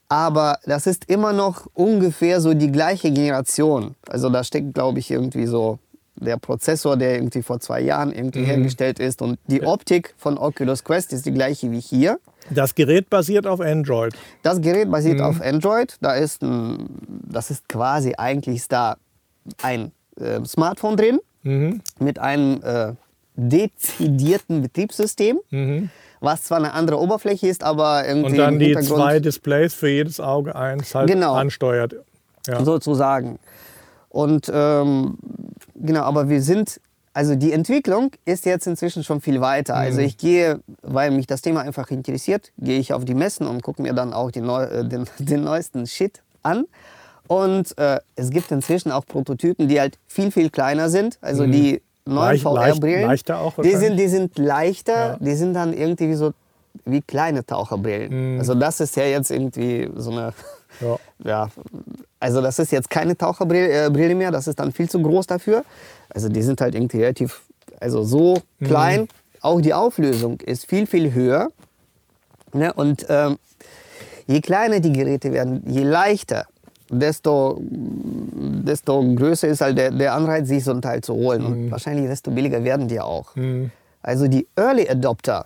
Aber 0.10 0.60
das 0.66 0.88
ist 0.88 1.10
immer 1.10 1.34
noch 1.34 1.68
ungefähr 1.74 2.40
so 2.40 2.54
die 2.54 2.72
gleiche 2.72 3.12
Generation. 3.12 3.96
Also 4.08 4.30
da 4.30 4.44
steckt, 4.44 4.74
glaube 4.74 5.00
ich, 5.00 5.12
irgendwie 5.12 5.48
so 5.48 5.80
der 6.16 6.38
Prozessor, 6.38 6.96
der 6.96 7.16
irgendwie 7.16 7.42
vor 7.44 7.60
zwei 7.60 7.82
Jahren 7.82 8.14
irgendwie 8.14 8.44
hergestellt 8.44 9.00
ist. 9.00 9.22
Und 9.22 9.38
die 9.48 9.64
Optik 9.64 10.14
von 10.18 10.38
Oculus 10.38 10.84
Quest 10.84 11.14
ist 11.14 11.26
die 11.26 11.34
gleiche 11.34 11.72
wie 11.72 11.80
hier. 11.80 12.20
Das 12.50 12.76
Gerät 12.76 13.10
basiert 13.10 13.46
auf 13.48 13.60
Android. 13.60 14.14
Das 14.44 14.62
Gerät 14.62 14.90
basiert 14.92 15.22
auf 15.22 15.42
Android. 15.42 15.96
Da 16.02 16.14
ist 16.16 16.42
das 17.30 17.52
ist 17.52 17.68
quasi 17.68 18.14
eigentlich 18.18 18.68
da 18.68 18.98
ein 19.62 19.92
äh, 20.20 20.44
Smartphone 20.46 20.98
drin 20.98 21.20
mit 22.00 22.20
einem 22.20 22.62
äh, 22.64 22.94
dezidierten 23.36 24.62
Betriebssystem, 24.62 25.40
was 26.20 26.44
zwar 26.44 26.58
eine 26.58 26.74
andere 26.74 27.00
Oberfläche 27.00 27.48
ist, 27.48 27.64
aber 27.64 28.06
irgendwie 28.08 28.32
Und 28.32 28.38
dann 28.38 28.60
die 28.60 28.76
zwei 28.80 29.20
Displays 29.20 29.74
für 29.74 29.88
jedes 29.90 30.20
Auge 30.20 30.56
eins 30.56 30.94
halt 30.96 31.08
Genau. 31.10 31.36
ansteuert. 31.36 31.96
Ja. 32.48 32.64
sozusagen. 32.64 33.40
Und 34.10 34.50
ähm, 34.54 35.18
genau, 35.76 36.02
aber 36.04 36.30
wir 36.30 36.42
sind, 36.42 36.80
also 37.18 37.34
die 37.36 37.52
Entwicklung 37.52 38.12
ist 38.26 38.46
jetzt 38.46 38.68
inzwischen 38.68 39.04
schon 39.04 39.22
viel 39.22 39.42
weiter. 39.42 39.76
Also 39.76 40.02
ich 40.02 40.18
gehe, 40.18 40.60
weil 40.84 41.10
mich 41.12 41.26
das 41.26 41.42
Thema 41.42 41.62
einfach 41.62 41.90
interessiert, 41.90 42.52
gehe 42.60 42.78
ich 42.80 42.94
auf 42.94 43.06
die 43.06 43.16
Messen 43.16 43.48
und 43.48 43.64
gucke 43.64 43.82
mir 43.82 43.94
dann 43.94 44.14
auch 44.14 44.30
neu, 44.36 44.64
äh, 44.64 44.88
den, 44.88 45.06
den 45.18 45.44
neuesten 45.44 45.88
Shit 45.88 46.22
an. 46.44 46.66
Und 47.28 47.76
äh, 47.80 48.00
es 48.16 48.30
gibt 48.30 48.52
inzwischen 48.52 48.92
auch 48.92 49.06
Prototypen, 49.06 49.68
die 49.68 49.80
halt 49.80 49.98
viel, 50.08 50.32
viel 50.32 50.50
kleiner 50.52 50.90
sind. 50.90 51.18
Also 51.22 51.48
die 51.48 51.82
neuen 52.06 52.40
Leicht- 52.40 52.44
leicht- 52.46 52.76
VR-Brillen. 52.76 53.08
leichter 53.08 53.40
auch 53.40 53.56
Die 53.64 53.76
sind, 53.76 53.98
die 53.98 54.08
sind 54.08 54.38
leichter, 54.38 54.94
Ja. 55.14 55.18
die 55.20 55.34
sind 55.36 55.54
dann 55.56 55.74
irgendwie 55.74 56.14
so 56.14 56.34
wie 56.86 57.02
kleine 57.02 57.44
Taucherbrillen. 57.44 58.34
Mhm. 58.36 58.40
Also 58.40 58.54
das 58.54 58.80
ist 58.80 58.96
ja 58.96 59.06
jetzt 59.06 59.32
irgendwie 59.32 59.90
so 59.96 60.12
eine 60.12 60.34
Ja. 60.82 60.98
ja, 61.26 61.50
also 62.20 62.42
das 62.42 62.60
ist 62.60 62.72
jetzt 62.72 62.90
keine 62.90 63.18
Taucherbrille 63.18 63.86
äh, 63.88 64.16
mehr, 64.16 64.32
das 64.32 64.48
ist 64.48 64.60
dann 64.60 64.72
viel 64.72 64.90
zu 64.90 65.02
groß 65.02 65.28
dafür. 65.28 65.64
Also 66.10 66.30
die 66.30 66.42
sind 66.42 66.60
halt 66.62 66.76
irgendwie 66.76 67.02
relativ, 67.02 67.42
also 67.80 68.04
so 68.04 68.38
Mhm. 68.60 68.66
klein. 68.66 69.08
Auch 69.42 69.62
die 69.62 69.74
Auflösung 69.74 70.40
ist 70.42 70.66
viel, 70.66 70.88
viel 70.88 71.14
höher. 71.14 71.50
Ne? 72.54 72.74
Und 72.74 73.06
ähm, 73.10 73.38
je 74.26 74.42
kleiner 74.42 74.80
die 74.80 74.92
Geräte 74.94 75.32
werden, 75.32 75.64
je 75.68 75.84
leichter, 75.84 76.48
desto, 76.90 77.60
desto 77.62 79.04
größer 79.16 79.48
ist 79.50 79.62
halt 79.62 79.78
der, 79.78 79.92
der 79.92 80.14
Anreiz, 80.14 80.48
sich 80.48 80.64
so 80.64 80.72
ein 80.72 80.82
Teil 80.82 81.02
zu 81.02 81.14
holen. 81.14 81.42
Mhm. 81.42 81.48
Und 81.48 81.72
wahrscheinlich 81.72 82.08
desto 82.08 82.32
billiger 82.32 82.64
werden 82.64 82.88
die 82.88 83.00
auch. 83.00 83.36
Also 84.02 84.28
die 84.28 84.48
Early 84.56 84.90
Adopter 84.90 85.46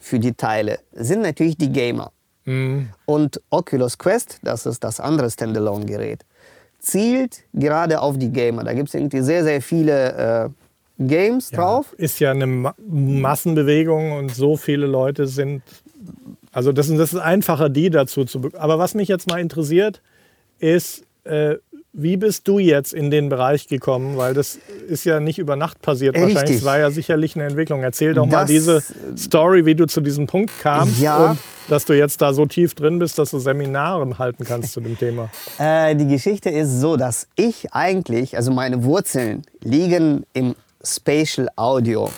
für 0.00 0.18
die 0.18 0.32
Teile 0.32 0.78
sind 0.92 1.22
natürlich 1.22 1.56
die 1.56 1.70
Gamer. 1.70 2.10
Mhm. 2.48 2.88
Und 3.06 3.40
Oculus 3.50 3.98
Quest, 3.98 4.38
das 4.42 4.64
ist 4.66 4.82
das 4.82 5.00
andere 5.00 5.30
Standalone-Gerät, 5.30 6.24
zielt 6.78 7.40
gerade 7.52 8.00
auf 8.00 8.16
die 8.18 8.30
Gamer. 8.30 8.64
Da 8.64 8.72
gibt 8.72 8.88
es 8.88 8.94
irgendwie 8.94 9.20
sehr, 9.20 9.44
sehr 9.44 9.60
viele 9.60 10.46
äh, 10.46 10.48
Games 10.98 11.50
drauf. 11.50 11.94
Ist 11.98 12.18
ja 12.20 12.30
eine 12.30 12.46
Ma 12.46 12.74
Massenbewegung 12.78 14.12
und 14.12 14.34
so 14.34 14.56
viele 14.56 14.86
Leute 14.86 15.26
sind. 15.26 15.62
Also 16.52 16.72
das, 16.72 16.88
ist- 16.88 16.98
das 16.98 17.12
ist 17.12 17.20
einfacher, 17.20 17.68
die 17.68 17.90
dazu 17.90 18.24
zu 18.24 18.40
bekommen. 18.40 18.62
Aber 18.62 18.78
was 18.78 18.94
mich 18.94 19.08
jetzt 19.08 19.28
mal 19.28 19.40
interessiert, 19.40 20.00
ist, 20.58 21.04
äh, 21.24 21.56
wie 21.92 22.16
bist 22.16 22.46
du 22.46 22.58
jetzt 22.58 22.92
in 22.92 23.10
den 23.10 23.28
Bereich 23.28 23.66
gekommen? 23.66 24.16
Weil 24.16 24.34
das 24.34 24.58
ist 24.88 25.04
ja 25.04 25.20
nicht 25.20 25.38
über 25.38 25.56
Nacht 25.56 25.80
passiert. 25.82 26.14
Richtig. 26.16 26.34
Wahrscheinlich 26.34 26.56
es 26.58 26.64
war 26.64 26.78
ja 26.78 26.90
sicherlich 26.90 27.34
eine 27.34 27.44
Entwicklung. 27.46 27.82
Erzähl 27.82 28.14
doch 28.14 28.26
mal 28.26 28.42
Das- 28.42 28.48
diese 28.50 28.82
Story, 29.16 29.64
wie 29.66 29.74
du 29.74 29.86
zu 29.86 30.00
diesem 30.00 30.26
Punkt 30.26 30.52
kamst 30.60 31.00
Ja. 31.00 31.30
und 31.30 31.38
dass 31.68 31.84
du 31.86 31.92
jetzt 31.94 32.20
da 32.22 32.32
so 32.32 32.46
tief 32.46 32.74
drin 32.74 32.98
bist, 32.98 33.18
dass 33.18 33.30
du 33.30 33.38
Seminare 33.38 34.18
halten 34.18 34.44
kannst 34.44 34.72
zu 34.72 34.80
dem 34.80 34.96
Thema. 34.98 35.30
Äh, 35.58 35.96
die 35.96 36.06
Geschichte 36.06 36.50
ist 36.50 36.80
so, 36.80 36.96
dass 36.96 37.26
ich 37.36 37.72
eigentlich, 37.72 38.36
also 38.36 38.52
meine 38.52 38.84
Wurzeln 38.84 39.42
liegen 39.62 40.24
im 40.34 40.54
Spatial 40.84 41.48
Audio. 41.56 42.10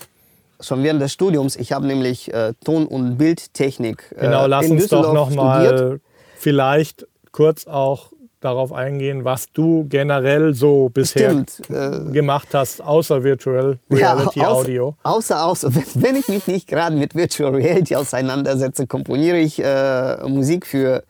Schon 0.61 0.83
während 0.83 1.01
des 1.01 1.13
Studiums, 1.13 1.57
ich 1.57 1.73
habe 1.73 1.87
nämlich 1.87 2.33
äh, 2.35 2.53
Ton- 2.65 2.87
und 2.87 3.17
Bildtechnik 3.17 4.05
äh, 4.17 4.27
Genau, 4.27 4.47
lass 4.47 4.67
in 4.67 4.73
uns 4.73 4.89
doch 4.89 5.01
Düsseldorf 5.01 5.31
noch 5.35 5.55
studiert. 5.55 5.81
mal 5.81 6.01
vielleicht 6.37 7.07
kurz 7.33 7.67
auch 7.67 8.11
darauf 8.41 8.73
eingehen, 8.73 9.25
was 9.25 9.53
du 9.53 9.87
generell 9.89 10.55
so 10.55 10.89
bisher 10.89 11.31
Stimmt, 11.31 11.61
äh, 11.71 12.11
gemacht 12.11 12.49
hast, 12.53 12.81
außer 12.83 13.23
Virtual 13.23 13.79
Ja, 13.91 14.15
Reality 14.15 14.41
außer- 14.41 14.47
Audio. 14.49 14.97
Außer, 15.03 15.45
außer, 15.45 15.75
wenn- 15.75 15.85
wenn 16.03 16.17
ich 16.17 16.29
mich 16.29 16.47
nicht 16.47 16.67
gerade 16.69 16.97
mit 16.97 17.15
Virtual 17.15 17.55
Reality 17.55 17.97
auseinandersetze, 17.97 18.87
komponiere 18.87 19.39
ich 19.39 19.63
äh, 19.63 20.17
Musik 20.27 20.67
für 20.67 21.05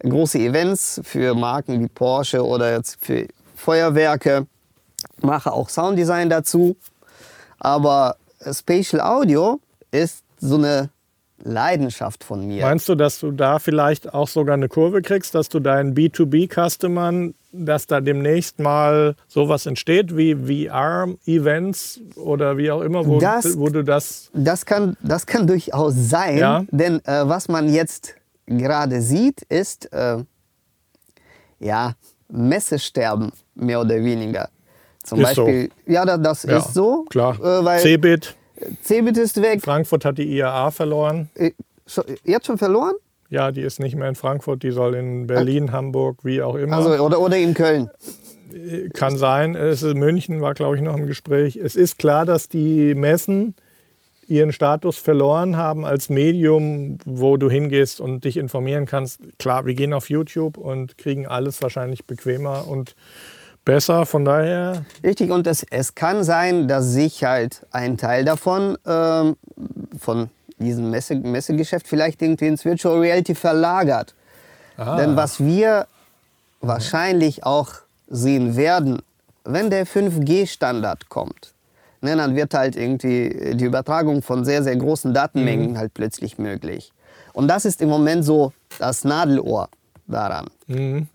große 0.00 0.38
Events, 0.38 1.00
für 1.04 1.34
Marken 1.34 1.80
wie 1.80 1.88
Porsche 1.88 2.44
oder 2.44 2.72
jetzt 2.74 2.98
für 3.00 3.26
Feuerwerke, 3.54 4.46
mache 5.22 5.52
auch 5.52 5.68
Sounddesign 5.68 6.28
dazu. 6.28 6.76
Aber 7.58 8.16
Spatial 8.52 9.00
Audio 9.00 9.60
ist 9.90 10.22
so 10.38 10.56
eine 10.56 10.90
Leidenschaft 11.44 12.24
von 12.24 12.46
mir. 12.46 12.62
Meinst 12.64 12.88
du, 12.88 12.94
dass 12.94 13.20
du 13.20 13.30
da 13.30 13.58
vielleicht 13.58 14.12
auch 14.12 14.28
sogar 14.28 14.54
eine 14.54 14.68
Kurve 14.68 15.02
kriegst, 15.02 15.34
dass 15.34 15.48
du 15.48 15.60
deinen 15.60 15.94
B2B-Customern, 15.94 17.34
dass 17.52 17.86
da 17.86 18.00
demnächst 18.00 18.58
mal 18.58 19.14
sowas 19.28 19.66
entsteht 19.66 20.16
wie 20.16 20.34
VR-Events 20.34 22.00
oder 22.16 22.56
wie 22.56 22.70
auch 22.70 22.80
immer, 22.80 23.06
wo, 23.06 23.20
Das- 23.20 23.58
wo 23.58 23.68
du 23.68 23.84
das. 23.84 24.30
Das 24.32 24.64
kann, 24.66 24.96
das 25.02 25.26
kann 25.26 25.46
durchaus 25.46 25.94
sein, 25.96 26.38
Ja. 26.38 26.64
denn 26.70 26.96
äh, 27.04 27.28
was 27.28 27.48
man 27.48 27.72
jetzt 27.72 28.14
gerade 28.46 29.00
sieht, 29.02 29.42
ist 29.42 29.92
äh, 29.92 30.16
ja 31.60 31.92
Messesterben 32.28 33.32
mehr 33.54 33.80
oder 33.80 33.96
weniger. 33.96 34.48
Zum 35.02 35.20
Ist 35.20 35.34
so. 35.34 35.44
Beispiel, 35.44 35.70
ja, 35.86 36.04
da- 36.04 36.16
das 36.16 36.44
Ja, 36.44 36.58
ist 36.58 36.72
so, 36.74 37.04
Klar. 37.10 37.36
Äh, 37.38 37.64
weil 37.64 37.80
Cebit, 37.80 38.34
Cebit 38.82 39.16
ist 39.16 39.40
weg. 39.40 39.62
Frankfurt 39.62 40.04
hat 40.04 40.18
die 40.18 40.36
IAA 40.36 40.70
verloren. 40.70 41.28
Äh, 41.34 41.52
jetzt 42.24 42.46
schon 42.46 42.58
verloren? 42.58 42.94
Ja, 43.30 43.50
die 43.50 43.62
ist 43.62 43.80
nicht 43.80 43.96
mehr 43.96 44.08
in 44.08 44.14
Frankfurt, 44.14 44.62
die 44.62 44.70
soll 44.70 44.94
in 44.94 45.26
Berlin, 45.26 45.72
Hamburg, 45.72 46.18
wie 46.22 46.42
auch 46.42 46.54
immer. 46.54 46.76
Also, 46.76 46.90
oder, 47.02 47.20
oder 47.20 47.36
in 47.36 47.54
Köln. 47.54 47.90
Kann 48.92 49.16
sein. 49.16 49.56
Es 49.56 49.82
ist, 49.82 49.94
München 49.96 50.40
war, 50.40 50.54
glaube 50.54 50.76
ich, 50.76 50.82
noch 50.82 50.96
im 50.96 51.06
Gespräch. 51.06 51.56
Es 51.56 51.74
ist 51.74 51.98
klar, 51.98 52.24
dass 52.24 52.48
die 52.48 52.94
Messen 52.94 53.54
ihren 54.28 54.52
Status 54.52 54.98
verloren 54.98 55.56
haben 55.56 55.84
als 55.84 56.08
Medium, 56.08 56.98
wo 57.04 57.36
du 57.36 57.50
hingehst 57.50 58.00
und 58.00 58.24
dich 58.24 58.36
informieren 58.36 58.86
kannst. 58.86 59.20
Klar, 59.38 59.66
wir 59.66 59.74
gehen 59.74 59.92
auf 59.92 60.08
YouTube 60.08 60.56
und 60.56 60.96
kriegen 60.98 61.26
alles 61.26 61.60
wahrscheinlich 61.62 62.06
bequemer 62.06 62.66
und 62.68 62.94
besser. 63.64 64.06
Von 64.06 64.24
daher, 64.24 64.84
Richtig, 65.02 65.30
und 65.30 65.46
es, 65.46 65.64
es 65.70 65.94
kann 65.94 66.24
sein, 66.24 66.68
dass 66.68 66.86
sich 66.92 67.24
halt 67.24 67.66
ein 67.70 67.96
Teil 67.96 68.24
davon, 68.24 68.76
ähm, 68.86 69.36
von 69.98 70.30
diesem 70.58 70.90
Messe, 70.90 71.16
Messegeschäft, 71.16 71.86
vielleicht 71.88 72.22
irgendwie 72.22 72.46
ins 72.46 72.64
Virtual 72.64 72.98
Reality 72.98 73.34
verlagert. 73.34 74.14
Ah. 74.76 74.96
Denn 74.96 75.16
was 75.16 75.40
wir 75.40 75.86
wahrscheinlich 76.60 77.44
auch 77.44 77.70
sehen 78.08 78.56
werden, 78.56 79.02
wenn 79.44 79.70
der 79.70 79.86
5G-Standard 79.86 81.08
kommt, 81.08 81.52
ne, 82.00 82.16
dann 82.16 82.34
wird 82.36 82.54
halt 82.54 82.76
irgendwie 82.76 83.54
die 83.54 83.64
Übertragung 83.64 84.22
von 84.22 84.44
sehr, 84.44 84.62
sehr 84.62 84.76
großen 84.76 85.12
Datenmengen 85.12 85.72
Mhm. 85.72 85.78
halt 85.78 85.92
plötzlich 85.94 86.38
möglich. 86.38 86.92
Und 87.32 87.48
das 87.48 87.64
ist 87.64 87.82
im 87.82 87.88
Moment 87.88 88.24
so 88.24 88.52
das 88.78 89.04
Nadelohr 89.04 89.68
daran. 90.06 90.46
Mhm. 90.66 91.08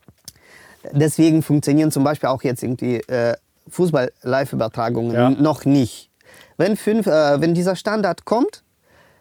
Deswegen 0.91 1.41
funktionieren 1.43 1.91
zum 1.91 2.03
Beispiel 2.03 2.29
auch 2.29 2.41
jetzt 2.43 2.63
irgendwie 2.63 2.97
äh, 3.07 3.35
Fußball-Live-Übertragungen 3.69 5.13
Ja. 5.13 5.29
noch 5.29 5.65
nicht. 5.65 6.09
Wenn, 6.57 6.75
fünf, 6.77 7.07
äh, 7.07 7.41
wenn 7.41 7.53
dieser 7.53 7.75
Standard 7.75 8.25
kommt, 8.25 8.63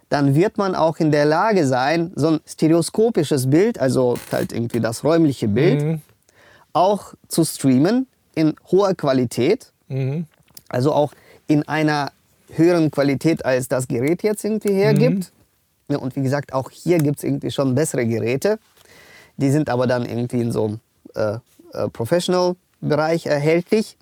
dann 0.08 0.34
wird 0.34 0.56
man 0.56 0.74
auch 0.74 0.96
in 0.98 1.10
der 1.12 1.26
Lage 1.26 1.66
sein, 1.66 2.12
so 2.16 2.28
ein 2.28 2.40
stereoskopisches 2.46 3.50
Bild, 3.50 3.78
also 3.78 4.16
halt 4.32 4.52
irgendwie 4.52 4.80
das 4.80 5.04
räumliche 5.04 5.48
Bild, 5.48 5.82
Mhm. 5.82 6.00
auch 6.72 7.14
zu 7.28 7.44
streamen 7.44 8.06
in 8.34 8.54
hoher 8.70 8.94
Qualität. 8.94 9.72
Mhm. 9.88 10.26
Also 10.68 10.92
auch 10.92 11.12
in 11.46 11.66
einer 11.68 12.10
höheren 12.54 12.90
Qualität, 12.90 13.44
als 13.44 13.68
das 13.68 13.86
Gerät 13.88 14.22
jetzt 14.22 14.44
irgendwie 14.44 14.72
hergibt. 14.72 15.32
Ja, 15.88 15.98
und 15.98 16.16
wie 16.16 16.22
gesagt, 16.22 16.52
auch 16.52 16.70
hier 16.70 16.98
gibt 16.98 17.18
es 17.18 17.24
irgendwie 17.24 17.50
schon 17.50 17.74
bessere 17.74 18.06
Geräte. 18.06 18.58
Die 19.36 19.50
sind 19.50 19.68
aber 19.70 19.86
dann 19.86 20.04
irgendwie 20.06 20.40
in 20.40 20.52
so 20.52 20.64
einem 20.64 20.80
äh, 21.14 21.38
Professional-Bereich 21.92 23.26
erhältlich. 23.26 23.96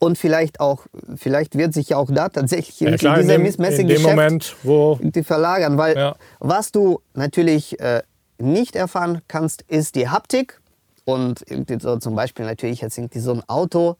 Und 0.00 0.16
vielleicht 0.16 0.60
auch, 0.60 0.86
vielleicht 1.16 1.58
wird 1.58 1.74
sich 1.74 1.94
auch 1.94 2.08
da 2.10 2.28
tatsächlich 2.28 2.78
ja, 2.80 2.96
klar, 2.96 3.16
in 3.16 3.22
dieser 3.22 3.38
dem, 3.38 3.46
in 3.46 3.52
dem 3.52 3.60
Messegeschäft 3.60 4.04
Moment, 4.04 4.56
wo 4.62 4.96
irgendwie 5.00 5.24
verlagern, 5.24 5.76
weil 5.76 5.96
Ja. 5.96 6.14
was 6.38 6.70
du 6.70 7.00
natürlich 7.14 7.80
äh, 7.80 8.02
nicht 8.38 8.76
erfahren 8.76 9.22
kannst, 9.26 9.62
ist 9.62 9.96
die 9.96 10.08
Haptik 10.08 10.60
und 11.04 11.42
irgendwie 11.48 11.80
so 11.80 11.96
zum 11.96 12.14
Beispiel 12.14 12.44
natürlich 12.46 12.80
jetzt 12.80 12.96
irgendwie 12.96 13.18
so 13.18 13.32
ein 13.32 13.42
Auto 13.48 13.96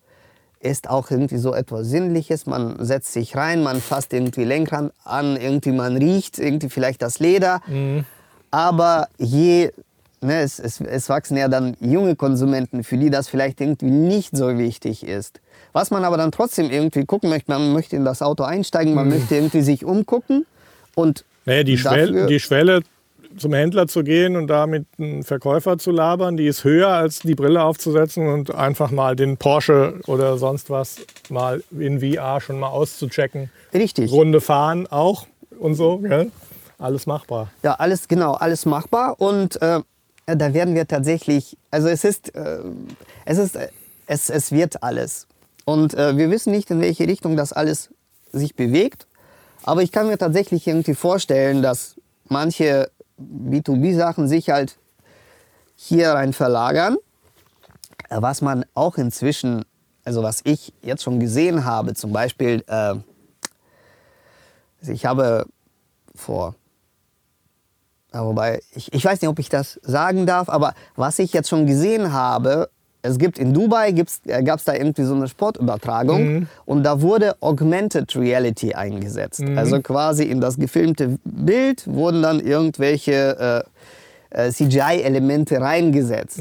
ist 0.61 0.91
auch 0.91 1.11
irgendwie 1.11 1.39
so 1.39 1.55
etwas 1.55 1.87
Sinnliches. 1.87 2.47
Man 2.47 2.85
setzt 2.85 3.13
sich 3.13 3.37
rein, 3.37 3.63
man 3.63 3.81
fasst 3.81 4.13
irgendwie 4.13 4.45
Lenkrad 4.45 4.93
an, 5.05 5.37
irgendwie 5.37 5.73
man 5.73 5.97
riecht 5.97 6.39
irgendwie 6.39 6.69
vielleicht 6.69 7.01
das 7.03 7.19
Leder. 7.21 7.61
Aber 8.51 9.09
je 9.19 9.71
ne, 10.21 10.41
es, 10.41 10.59
es, 10.59 10.81
es 10.81 11.09
wachsen 11.09 11.37
ja 11.37 11.49
dann 11.49 11.77
junge 11.81 12.17
Konsumenten, 12.17 12.85
für 12.85 12.97
die 12.97 13.11
das 13.11 13.29
vielleicht 13.29 13.61
irgendwie 13.61 13.91
nicht 13.91 14.37
so 14.37 14.59
wichtig 14.59 15.05
ist. 15.05 15.41
Was 15.73 15.91
man 15.91 16.05
aber 16.05 16.17
dann 16.17 16.33
trotzdem 16.33 16.71
irgendwie 16.71 17.05
gucken 17.05 17.31
möchte, 17.31 17.51
man 17.51 17.73
möchte 17.73 17.97
in 17.97 18.05
das 18.05 18.23
Auto 18.23 18.45
einsteigen, 18.45 18.95
man 18.95 19.09
möchte 19.09 19.35
irgendwie 19.35 19.63
sich 19.63 19.85
umgucken 19.85 20.47
und 20.95 21.25
Naja, 21.45 21.63
die, 21.63 21.79
Schwelle, 21.79 22.27
die 22.27 22.41
Schwelle 22.41 22.83
zum 23.37 23.53
Händler 23.53 23.87
zu 23.87 24.03
gehen 24.03 24.37
und 24.37 24.47
da 24.49 24.67
mit 24.67 24.87
einem 24.99 25.23
Verkäufer 25.23 25.79
zu 25.79 25.91
labern, 25.91 26.37
die 26.37 26.47
ist 26.47 26.65
höher 26.65 26.89
als 26.89 27.21
die 27.21 27.35
Brille 27.35 27.63
aufzusetzen 27.63 28.27
und 28.27 28.55
einfach 28.55 28.91
mal 28.91 29.17
den 29.17 29.37
Porsche 29.37 30.01
oder 30.07 30.39
sonst 30.39 30.71
was 30.71 30.97
mal 31.29 31.63
in 31.79 32.01
VR 32.01 32.41
schon 32.41 32.59
mal 32.59 32.69
auszuchecken. 32.69 33.51
richtig. 33.73 34.11
Runde 34.11 34.41
fahren 34.41 34.87
auch 34.87 35.27
und 35.59 35.75
so, 35.75 35.99
gell? 35.99 36.31
Alles 36.79 37.07
machbar. 37.07 37.51
Ja, 37.63 37.75
alles 37.75 38.07
genau, 38.07 38.35
alles 38.35 38.65
machbar 38.65 39.21
und 39.21 39.61
äh, 39.61 39.81
da 40.37 40.53
werden 40.55 40.75
wir 40.75 40.87
tatsächlich, 40.87 41.57
also 41.71 41.89
es 41.89 42.05
ist, 42.05 42.35
äh, 42.35 42.61
es 43.25 43.39
ist, 43.39 43.57
äh, 43.57 43.69
es, 44.07 44.31
es 44.31 44.53
wird 44.53 44.83
alles. 44.83 45.27
Und 45.65 45.95
äh, 45.95 46.17
wir 46.17 46.31
wissen 46.31 46.51
nicht, 46.53 46.71
in 46.71 46.81
welche 46.81 47.07
Richtung 47.07 47.37
das 47.37 47.53
alles 47.53 47.91
sich 48.33 48.55
bewegt, 48.55 49.07
aber 49.65 49.83
ich 49.83 49.93
kann 49.93 50.07
mir 50.07 50.19
tatsächlich 50.19 50.67
irgendwie 50.67 50.95
vorstellen, 50.95 51.63
dass 51.63 51.97
manche 52.29 52.91
B2B-Sachen 53.21 54.29
sich 54.29 54.51
halt 54.51 54.79
hier 55.77 56.11
rein 56.11 56.33
verlagern, 56.33 56.97
Äh, 58.09 58.23
was 58.23 58.41
man 58.41 58.65
auch 58.75 58.97
inzwischen, 58.97 59.65
also 60.05 60.23
was 60.23 60.41
ich 60.45 60.73
jetzt 60.83 61.03
schon 61.03 61.21
gesehen 61.21 61.65
habe, 61.65 61.95
zum 61.95 62.13
Beispiel, 62.13 62.65
äh, 62.67 62.95
ich 64.91 65.05
habe 65.05 65.47
vor 66.15 66.55
wobei, 68.13 68.61
ich, 68.75 68.93
ich 68.93 69.05
weiß 69.05 69.21
nicht, 69.21 69.29
ob 69.29 69.39
ich 69.39 69.49
das 69.49 69.79
sagen 69.83 70.27
darf, 70.27 70.49
aber 70.49 70.75
was 70.97 71.19
ich 71.19 71.33
jetzt 71.33 71.49
schon 71.49 71.67
gesehen 71.67 72.13
habe, 72.13 72.71
es 73.03 73.19
gibt 73.19 73.39
in 73.39 73.55
Dubai 73.55 73.91
äh, 73.91 74.43
gab 74.43 74.59
es 74.59 74.65
da 74.65 74.75
irgendwie 74.75 75.05
so 75.05 75.15
eine 75.15 75.29
Sportübertragung 75.29 76.19
und 76.65 76.83
da 76.83 77.01
wurde 77.01 77.37
Augmented 77.41 78.15
Reality 78.17 78.75
eingesetzt. 78.75 79.41
Also 79.57 79.81
quasi 79.83 80.25
in 80.25 80.41
das 80.41 80.57
gefilmte 80.57 81.19
Bild 81.25 81.87
wurden 81.87 82.23
dann 82.23 82.41
irgendwelche 82.41 83.65
äh, 84.31 84.47
äh, 84.49 84.51
CGI-Elemente 84.51 85.61
reingesetzt. 85.61 86.39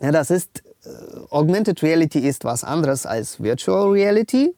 Ja, 0.00 0.12
das 0.12 0.30
ist, 0.30 0.62
äh, 0.84 0.88
Augmented 1.30 1.82
Reality 1.82 2.18
ist 2.18 2.44
was 2.44 2.64
anderes 2.64 3.06
als 3.06 3.40
Virtual 3.42 3.90
Reality. 3.90 4.54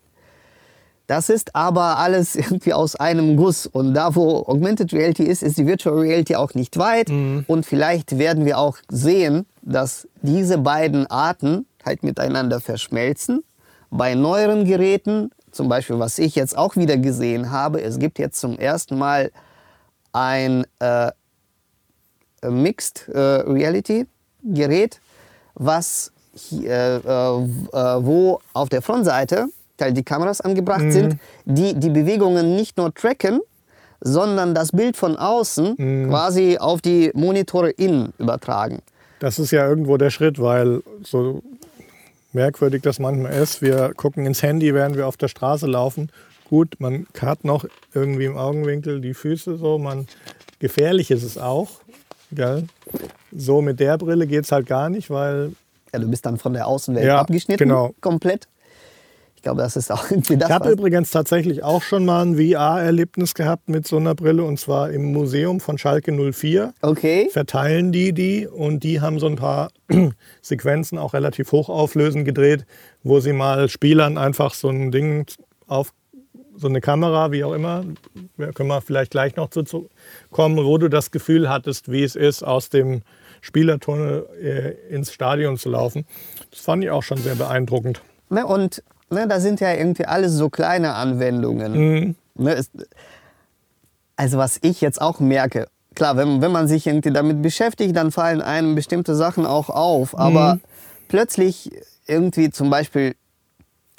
Das 1.11 1.29
ist 1.29 1.57
aber 1.57 1.99
alles 1.99 2.37
irgendwie 2.37 2.73
aus 2.73 2.95
einem 2.95 3.37
Guss. 3.37 3.67
Und 3.67 3.95
da, 3.95 4.15
wo 4.15 4.45
Augmented 4.47 4.93
Reality 4.93 5.25
ist, 5.25 5.43
ist 5.43 5.59
die 5.59 5.67
Virtual 5.67 5.99
Reality 5.99 6.37
auch 6.37 6.55
nicht 6.55 6.79
weit. 6.79 7.11
Und 7.49 7.67
vielleicht 7.67 8.17
werden 8.17 8.45
wir 8.45 8.59
auch 8.59 8.79
sehen, 8.89 9.45
dass 9.61 10.07
diese 10.23 10.59
beiden 10.59 11.09
Arten 11.09 11.67
halt 11.85 12.05
miteinander 12.05 12.61
verschmelzen. 12.61 13.43
Bei 13.91 14.15
neueren 14.15 14.65
Geräten, 14.65 15.33
zum 15.51 15.69
Beispiel, 15.69 15.99
was 15.99 16.17
ich 16.21 16.37
jetzt 16.37 16.57
auch 16.57 16.77
wieder 16.77 16.97
gesehen 16.97 17.51
habe, 17.51 17.83
es 17.83 17.99
gibt 17.99 18.21
jetzt 18.21 18.39
zum 18.39 18.57
ersten 18.57 18.97
Mal 18.97 19.33
ein 20.13 20.65
äh, 20.79 21.11
Mixed 22.49 23.09
äh, 23.09 23.19
Reality 23.19 24.07
Gerät, 24.45 25.01
was 25.55 26.13
hier, 26.35 26.71
äh, 26.71 27.09
äh, 27.09 28.05
wo 28.05 28.39
auf 28.53 28.69
der 28.69 28.81
Frontseite 28.81 29.49
halt 29.81 29.97
die 29.97 30.03
Kameras 30.03 30.41
angebracht 30.41 30.91
sind, 30.93 31.17
die 31.45 31.75
die 31.75 31.91
Bewegungen 31.91 32.57
nicht 32.57 32.77
nur 32.77 32.93
tracken, 32.95 33.41
sondern 34.01 34.55
das 34.55 34.73
Bild 34.73 34.97
von 34.97 35.17
außen 35.17 36.07
quasi 36.09 36.59
auf 36.59 36.81
die 36.81 37.11
Monitore 37.15 37.71
innen 37.71 38.13
übertragen. 38.19 38.81
Das 39.19 39.39
ist 39.39 39.51
ja 39.51 39.69
irgendwo 39.69 39.97
der 39.99 40.11
Schritt, 40.11 40.41
weil 40.41 40.83
so 41.03 41.43
merkwürdig 42.33 42.83
das 42.83 42.99
manchmal 42.99 43.33
ist. 43.35 43.61
Wir 43.61 43.93
gucken 43.95 44.25
ins 44.27 44.43
Handy, 44.43 44.73
während 44.75 44.97
wir 44.97 45.07
auf 45.07 45.17
der 45.17 45.29
Straße 45.29 45.67
laufen. 45.67 46.11
Gut, 46.49 46.77
man 46.79 47.07
hat 47.21 47.45
noch 47.45 47.65
irgendwie 47.95 48.25
im 48.25 48.37
Augenwinkel 48.37 49.01
die 49.01 49.15
Füße 49.15 49.57
so. 49.57 49.79
Man, 49.79 50.07
gefährlich 50.59 51.11
ist 51.11 51.23
es 51.23 51.39
auch. 51.39 51.69
Gell? 52.33 52.65
So 53.33 53.61
mit 53.61 53.79
der 53.81 53.99
Brille 53.99 54.27
geht 54.27 54.45
es 54.45 54.53
halt 54.53 54.67
gar 54.67 54.89
nicht, 54.89 55.11
weil 55.11 55.53
Ja, 55.93 55.99
du 55.99 56.09
bist 56.09 56.25
dann 56.27 56.39
von 56.39 56.53
der 56.53 56.67
Außenwelt 56.67 57.05
Ja, 57.07 57.21
abgeschnitten, 57.21 57.69
genau. 57.69 57.93
komplett. 58.01 58.49
Ich 59.41 59.45
glaube, 59.45 59.63
das 59.63 59.75
ist 59.75 59.91
auch 59.91 60.11
irgendwie 60.11 60.37
das. 60.37 60.51
Ich 60.51 60.55
habe 60.55 60.71
übrigens 60.71 61.11
tatsächlich 61.13 61.63
auch 61.63 61.81
schon 61.81 62.05
mal 62.05 62.27
ein 62.27 62.37
VR-Erlebnis 62.37 63.33
gehabt 63.33 63.71
mit 63.71 63.87
so 63.87 63.97
einer 63.97 64.15
Brille 64.15 64.45
und 64.45 64.61
zwar 64.61 64.91
im 64.91 65.13
Museum 65.13 65.61
von 65.61 65.79
Schalke 65.79 66.13
04. 66.13 66.75
okay. 66.83 67.27
Verteilen 67.33 67.91
die 67.91 68.13
die 68.13 68.47
und 68.47 68.85
die 68.85 69.01
haben 69.01 69.19
so 69.19 69.29
ein 69.29 69.37
paar 69.37 69.71
Sequenzen 70.43 70.99
auch 70.99 71.15
relativ 71.15 71.53
hochauflösend 71.53 72.27
gedreht, 72.27 72.67
wo 73.03 73.21
sie 73.21 73.33
mal 73.33 73.71
Spielern 73.71 74.19
einfach 74.19 74.53
so 74.53 74.69
ein 74.69 74.91
Ding 74.91 75.25
auf 75.67 75.95
so 76.55 76.69
eine 76.69 76.83
Kamera, 76.83 77.33
wie 77.33 77.43
auch 77.43 77.55
immer, 77.55 77.87
da 78.37 78.53
können 78.53 78.69
wir 78.69 78.83
vielleicht 78.83 79.13
gleich 79.13 79.37
noch 79.37 79.49
zu, 79.49 79.63
zu 79.63 79.89
kommen, 80.31 80.63
wo 80.63 80.77
du 80.77 80.91
das 80.91 81.13
Gefühl 81.13 81.49
hattest, 81.49 81.91
wie 81.91 82.03
es 82.03 82.15
ist, 82.15 82.43
aus 82.43 82.69
dem 82.69 83.01
Spielertunnel 83.41 84.27
äh, 84.39 84.95
ins 84.95 85.15
Stadion 85.15 85.57
zu 85.57 85.71
laufen. 85.71 86.05
Das 86.51 86.61
fand 86.61 86.85
ich 86.85 86.91
auch 86.91 87.03
schon 87.03 87.17
sehr 87.17 87.37
beeindruckend. 87.37 88.03
Ne, 88.29 88.47
und 88.47 88.83
ne, 89.11 89.27
da 89.29 89.41
sind 89.41 89.61
ja 89.61 89.73
irgendwie 89.73 90.07
alles 90.07 90.33
so 90.33 90.49
kleine 90.51 90.95
Anwendungen. 90.95 91.75
Ne, 92.35 92.55
es, 92.55 92.71
also 94.17 94.39
was 94.39 94.59
ich 94.63 94.81
jetzt 94.81 95.01
auch 95.01 95.21
merke, 95.21 95.69
klar, 95.95 96.17
wenn, 96.17 96.41
wenn 96.41 96.53
man 96.53 96.69
sich 96.69 96.87
irgendwie 96.87 97.13
damit 97.13 97.43
beschäftigt, 97.43 97.97
dann 97.97 98.13
fallen 98.13 98.43
einem 98.43 98.75
bestimmte 98.75 99.15
Sachen 99.15 99.47
auch 99.47 99.71
auf. 99.71 100.19
Aber 100.19 100.59
plötzlich 101.09 101.71
irgendwie 102.07 102.51
zum 102.51 102.71
Beispiel 102.71 103.15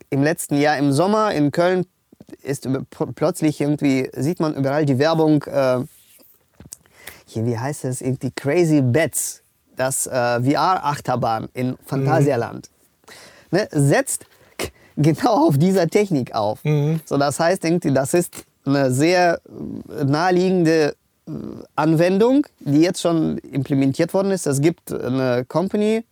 im 0.10 0.24
letzten 0.24 0.58
Jahr 0.58 0.78
im 0.78 0.92
Sommer 0.92 1.34
in 1.34 1.52
Köln 1.52 1.86
ist 2.42 2.68
plötzlich 3.16 3.62
irgendwie, 3.62 4.10
sieht 4.14 4.40
man 4.40 4.54
überall 4.56 4.86
die 4.86 5.00
Werbung, 5.00 5.44
äh, 5.44 5.80
hier, 7.26 7.46
wie 7.46 7.58
heißt 7.58 7.86
das, 7.86 8.02
irgendwie 8.02 8.32
Crazy 8.32 8.82
Bets, 8.82 9.42
das 9.76 10.06
äh, 10.08 10.42
VR-Achterbahn 10.42 11.50
in 11.54 11.78
Phantasialand 11.86 12.70
ne, 13.52 13.68
setzt 13.72 14.26
genau 14.98 15.48
auf 15.48 15.58
dieser 15.58 15.88
Technik 15.88 16.34
auf. 16.36 16.60
So, 17.06 17.18
das 17.18 17.40
heißt, 17.40 17.64
irgendwie, 17.66 17.94
das 17.94 18.14
ist 18.14 18.46
eine 18.66 18.92
sehr 18.92 19.42
äh, 19.90 20.04
naheliegende 20.04 20.96
äh, 21.28 21.32
Anwendung, 21.76 22.46
die 22.60 22.82
jetzt 22.82 23.02
schon 23.02 23.38
implementiert 23.40 24.14
worden 24.14 24.32
ist. 24.32 24.46
Es 24.46 24.62
gibt 24.62 24.92
eine 24.92 25.46
Company, 25.46 26.04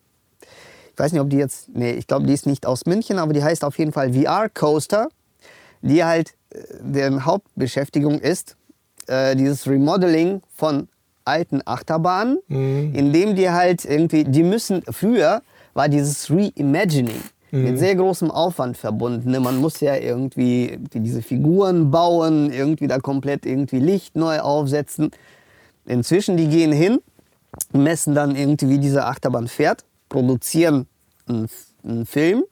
ich 0.94 1.00
weiß 1.00 1.12
nicht, 1.12 1.22
ob 1.22 1.30
die 1.30 1.38
jetzt, 1.38 1.70
nee, 1.74 1.92
ich 1.92 2.08
glaube, 2.08 2.26
die 2.26 2.34
ist 2.34 2.46
nicht 2.46 2.66
aus 2.66 2.86
München, 2.86 3.20
aber 3.20 3.34
die 3.34 3.44
heißt 3.44 3.64
auf 3.64 3.78
jeden 3.78 3.94
Fall 3.94 4.14
VR 4.14 4.50
Coaster, 4.50 5.10
die 5.82 6.04
halt, 6.04 6.34
äh, 6.50 6.60
deren 6.82 7.26
Hauptbeschäftigung 7.26 8.20
ist, 8.20 8.58
äh, 9.08 9.36
dieses 9.36 9.68
Remodeling 9.68 10.42
von 10.56 10.88
alten 11.26 11.62
Achterbahnen, 11.64 12.40
indem 12.96 13.36
die 13.36 13.52
halt 13.52 13.86
irgendwie, 13.86 14.24
die 14.24 14.42
müssen, 14.42 14.82
früher 14.90 15.44
war 15.76 15.88
dieses 15.88 16.32
Reimagining 16.32 17.22
mit 17.52 17.80
sehr 17.80 17.96
großem 17.96 18.32
Aufwand 18.32 18.78
verbunden. 18.78 19.32
ne? 19.32 19.40
Man 19.40 19.58
muss 19.58 19.80
ja 19.80 19.96
irgendwie, 19.96 20.78
diese 20.94 21.22
Figuren 21.22 21.92
bauen, 21.92 22.52
irgendwie 22.52 22.88
da 22.88 23.00
komplett 23.00 23.46
irgendwie 23.46 23.80
Licht 23.80 24.16
neu 24.16 24.40
aufsetzen. 24.40 25.12
Inzwischen, 25.86 26.38
die 26.38 26.48
gehen 26.48 26.72
hin, 26.72 27.00
messen 27.74 28.14
dann 28.14 28.36
irgendwie, 28.36 28.70
wie 28.70 28.78
diese 28.80 29.06
Achterbahn 29.06 29.48
fährt, 29.48 29.84
produzieren 30.10 30.86
einen, 31.28 31.48
einen 31.84 32.06
Film, 32.06 32.44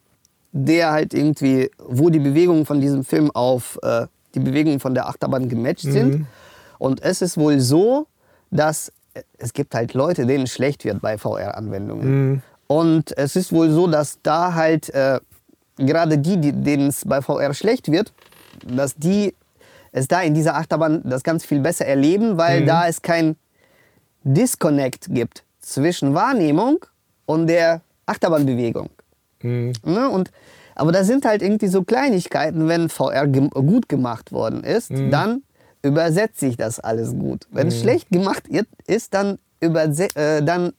der 0.52 0.92
halt 0.92 1.14
irgendwie, 1.14 1.70
wo 1.78 2.10
die 2.10 2.20
Bewegungen 2.20 2.66
von 2.66 2.82
diesem 2.82 3.04
Film 3.04 3.30
auf 3.32 3.78
äh, 3.84 4.08
die 4.34 4.40
Bewegungen 4.40 4.80
von 4.80 4.94
der 4.94 5.08
Achterbahn 5.08 5.50
gematcht 5.50 5.84
sind. 5.84 6.28
Und 6.80 7.02
es 7.04 7.22
ist 7.22 7.38
wohl 7.38 7.60
so, 7.60 8.08
dass 8.52 8.92
äh, 9.14 9.22
es 9.38 9.54
gibt 9.54 9.74
halt 9.76 9.94
Leute, 9.94 10.26
denen 10.26 10.46
es 10.46 10.52
schlecht 10.52 10.84
wird 10.86 11.02
bei 11.02 11.18
VR-Anwendungen. 11.18 12.42
Und 12.68 13.18
es 13.18 13.36
ist 13.36 13.52
wohl 13.52 13.70
so, 13.70 13.88
dass 13.88 14.20
da 14.22 14.54
halt 14.54 14.90
äh, 14.90 15.20
gerade 15.78 16.18
die, 16.18 16.38
die 16.38 16.52
denen 16.52 16.88
es 16.88 17.06
bei 17.06 17.22
VR 17.22 17.54
schlecht 17.54 17.92
wird, 17.92 18.14
dass 18.66 18.96
die 18.96 19.34
es 19.92 20.08
da 20.08 20.22
in 20.22 20.34
dieser 20.34 20.56
Achterbahn 20.56 21.02
das 21.06 21.24
ganz 21.24 21.46
viel 21.46 21.60
besser 21.60 21.86
erleben, 21.86 22.38
weil 22.38 22.62
da 22.66 22.88
es 22.88 23.02
kein 23.02 23.36
Disconnect 24.24 25.08
gibt 25.14 25.44
zwischen 25.62 26.14
Wahrnehmung 26.14 26.86
und 27.26 27.48
der 27.48 27.82
Achterbahnbewegung. 28.06 28.90
Ne? 29.84 30.10
Und, 30.10 30.32
aber 30.76 30.92
da 30.92 31.04
sind 31.04 31.26
halt 31.26 31.42
irgendwie 31.42 31.68
so 31.68 31.84
Kleinigkeiten, 31.84 32.68
wenn 32.68 32.90
VR 32.90 33.28
gem 33.28 33.50
gut 33.50 33.88
gemacht 33.90 34.32
worden 34.32 34.64
ist, 34.64 34.92
dann 35.12 35.44
übersetzt 35.82 36.40
sich 36.40 36.58
das 36.58 36.80
alles 36.80 37.12
gut. 37.18 37.48
Wenn 37.52 37.68
es 37.68 37.80
schlecht 37.80 38.10
gemacht 38.10 38.44
ist, 38.88 39.14
dann, 39.14 39.40
überse 39.62 40.08
äh, 40.16 40.44
dann 40.44 40.74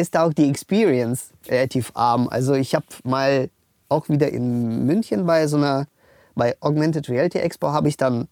ist 0.00 0.16
auch 0.16 0.32
die 0.32 0.48
Experience 0.48 1.30
relativ 1.48 1.92
arm. 1.94 2.28
Also 2.28 2.54
ich 2.54 2.74
habe 2.74 2.86
mal 3.04 3.50
auch 3.88 4.08
wieder 4.08 4.28
in 4.30 4.86
München 4.86 5.26
bei 5.26 5.46
so 5.46 5.56
einer, 5.56 5.86
bei 6.34 6.56
Augmented 6.60 7.08
Reality 7.08 7.38
Expo 7.38 7.68
habe 7.68 7.88
ich 7.88 7.96
dann 7.96 8.28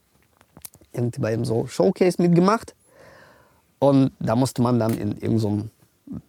irgendwie 0.93 1.21
bei 1.21 1.39
so 1.45 1.67
Showcase 1.67 2.21
mitgemacht. 2.21 2.75
Und 3.79 4.13
da 4.21 4.37
musste 4.37 4.63
man 4.63 4.79
dann 4.79 4.93
in 4.93 5.13
irgendeinem 5.13 5.39
so 5.39 5.63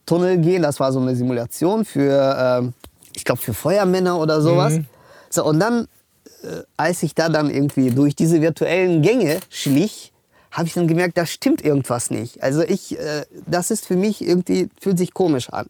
Tunnel 0.06 0.38
gehen. 0.38 0.64
Das 0.64 0.80
war 0.80 0.92
so 0.92 1.00
eine 1.00 1.16
Simulation 1.16 1.86
für, 1.86 2.62
äh, 2.64 2.72
ich 3.16 3.24
glaube, 3.24 3.42
für 3.42 3.54
Feuermänner 3.54 4.20
oder 4.20 4.42
sowas. 4.42 4.74
Mhm. 4.74 4.86
So, 5.30 5.46
und 5.46 5.60
dann, 5.60 5.88
äh, 6.44 6.64
als 6.76 7.04
ich 7.04 7.16
da 7.16 7.30
dann 7.30 7.50
irgendwie 7.50 7.92
durch 7.92 8.16
diese 8.16 8.42
virtuellen 8.42 9.02
Gänge 9.02 9.40
schlich, 9.50 10.12
habe 10.58 10.68
ich 10.68 10.74
dann 10.74 10.88
gemerkt, 10.88 11.18
da 11.20 11.28
stimmt 11.28 11.64
irgendwas 11.64 12.10
nicht. 12.10 12.42
Also 12.42 12.64
ich, 12.64 12.98
äh, 12.98 13.26
das 13.46 13.70
ist 13.70 13.86
für 13.86 13.96
mich 13.96 14.28
irgendwie, 14.28 14.70
fühlt 14.82 14.98
sich 14.98 15.14
komisch 15.14 15.50
an. 15.52 15.68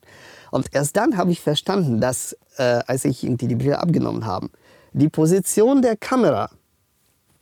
Und 0.50 0.74
erst 0.74 0.96
dann 0.96 1.18
habe 1.18 1.32
ich 1.32 1.42
verstanden, 1.42 2.00
dass, 2.00 2.38
äh, 2.56 2.80
als 2.88 3.04
ich 3.04 3.22
irgendwie 3.22 3.48
die 3.48 3.56
Brille 3.56 3.80
abgenommen 3.80 4.26
habe, 4.26 4.50
die 4.94 5.10
Position 5.10 5.82
der 5.82 5.98
Kamera, 5.98 6.50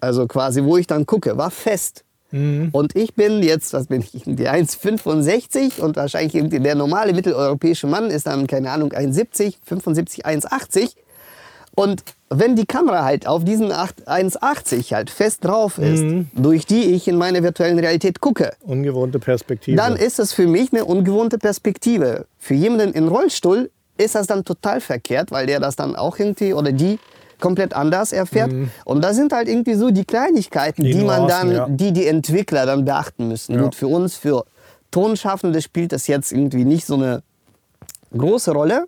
also 0.01 0.25
quasi, 0.25 0.63
wo 0.63 0.77
ich 0.77 0.87
dann 0.87 1.05
gucke, 1.05 1.37
war 1.37 1.51
fest. 1.51 2.03
Und 2.73 2.95
ich 2.95 3.13
bin 3.13 3.43
jetzt, 3.43 3.73
was 3.73 3.87
bin 3.87 4.01
ich, 4.01 4.13
irgendwie 4.15 4.49
1,65 4.49 5.79
und 5.79 5.95
wahrscheinlich 5.97 6.33
irgendwie 6.33 6.59
der 6.59 6.73
normale 6.73 7.13
mitteleuropäische 7.13 7.85
Mann 7.85 8.09
ist 8.09 8.25
dann, 8.25 8.47
keine 8.47 8.71
Ahnung, 8.71 8.91
1,70, 8.91 9.57
75, 9.63 10.25
1,80. 10.25 10.95
Und 11.75 12.03
wenn 12.29 12.55
die 12.55 12.65
Kamera 12.65 13.03
halt 13.03 13.27
auf 13.27 13.43
diesen 13.43 13.71
8 13.71 14.07
1,80 14.07 14.93
halt 14.93 15.09
fest 15.09 15.45
drauf 15.45 15.77
ist, 15.77 16.03
durch 16.33 16.65
die 16.65 16.93
ich 16.93 17.07
in 17.07 17.17
meine 17.17 17.43
virtuellen 17.43 17.77
Realität 17.77 18.19
gucke, 18.19 18.53
Ungewohnte 18.61 19.19
Perspektive. 19.19 19.77
dann 19.77 19.95
ist 19.95 20.19
es 20.19 20.33
für 20.33 20.47
mich 20.47 20.73
eine 20.73 20.85
ungewohnte 20.85 21.37
Perspektive. 21.37 22.25
Für 22.39 22.55
jemanden 22.55 22.93
in 22.93 23.07
Rollstuhl 23.07 23.69
ist 23.97 24.15
das 24.15 24.27
dann 24.27 24.43
total 24.43 24.81
verkehrt, 24.81 25.31
weil 25.31 25.45
der 25.45 25.59
das 25.59 25.75
dann 25.75 25.95
auch 25.95 26.17
irgendwie 26.17 26.53
oder 26.53 26.71
die 26.71 26.99
komplett 27.39 27.73
anders 27.73 28.11
erfährt. 28.11 28.51
Und 28.85 29.03
da 29.03 29.13
sind 29.13 29.33
halt 29.33 29.47
irgendwie 29.47 29.75
so 29.75 29.91
die 29.91 30.05
Kleinigkeiten, 30.05 30.83
Die 30.83 30.93
die, 30.93 31.03
man 31.03 31.27
dann, 31.27 31.51
ja. 31.51 31.67
die 31.69 31.91
die 31.91 32.07
Entwickler 32.07 32.65
dann 32.65 32.85
beachten 32.85 33.27
müssen. 33.27 33.55
Ja. 33.55 33.61
Gut, 33.63 33.75
für 33.75 33.87
uns, 33.87 34.15
für 34.15 34.45
Tonschaffende 34.91 35.61
spielt 35.61 35.91
das 35.91 36.07
jetzt 36.07 36.31
irgendwie 36.31 36.65
nicht 36.65 36.85
so 36.85 36.95
eine 36.95 37.21
große 38.17 38.51
Rolle. 38.51 38.85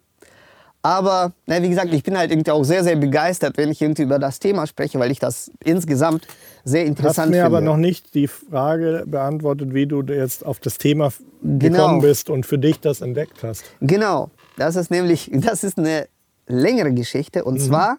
Aber 0.84 1.34
na, 1.48 1.62
wie 1.62 1.70
gesagt, 1.70 1.94
ich 1.94 2.04
bin 2.04 2.18
halt 2.18 2.32
irgendwie 2.32 2.52
auch 2.52 2.64
sehr, 2.64 2.84
sehr 2.84 2.96
begeistert, 2.96 3.58
wenn 3.58 3.70
ich 3.72 3.82
irgendwie 3.82 4.04
über 4.04 4.20
das 4.20 4.40
Thema 4.40 4.68
spreche, 4.68 5.00
weil 5.00 5.12
ich 5.12 5.20
das 5.20 5.52
insgesamt 5.64 6.28
sehr 6.64 6.84
Du 6.86 6.90
hast 6.92 6.98
interessant 7.00 7.32
mir 7.32 7.44
finde. 7.44 7.46
aber 7.46 7.62
noch 7.62 7.78
nicht 7.78 8.14
die 8.14 8.28
Frage 8.28 9.04
beantwortet, 9.06 9.74
wie 9.74 9.86
du 9.88 10.02
jetzt 10.04 10.46
auf 10.46 10.60
das 10.60 10.78
Thema 10.78 11.12
Genau. 11.42 11.78
gekommen 11.78 12.02
bist 12.02 12.30
und 12.30 12.46
für 12.46 12.58
dich 12.58 12.80
das 12.80 13.02
entdeckt 13.02 13.44
hast. 13.44 13.64
Genau, 13.82 14.30
das 14.58 14.76
ist 14.76 14.90
nämlich, 14.90 15.30
das 15.34 15.64
ist 15.64 15.78
eine 15.78 16.08
längere 16.48 16.94
Geschichte. 16.94 17.44
Und 17.44 17.60
zwar, 17.60 17.98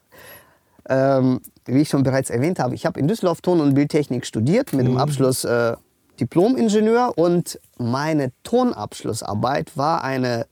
ähm, 0.88 1.41
wie 1.67 1.83
ich 1.83 1.88
schon 1.88 2.03
bereits 2.03 2.31
erwähnt 2.31 2.59
habe, 2.59 2.75
ich 2.75 2.87
habe 2.87 2.99
in 2.99 3.07
Düsseldorf 3.09 3.43
Ton- 3.43 3.61
und 3.61 3.75
Bildtechnik 3.75 4.25
studiert 4.25 4.73
mit 4.73 4.87
dem 4.87 4.97
Abschluss 4.97 5.45
äh, 5.45 5.77
Diplom-Ingenieur 6.21 7.12
und 7.17 7.61
meine 7.79 8.33
Tonabschlussarbeit 8.43 9.77
war 9.77 10.03
eine 10.03 10.47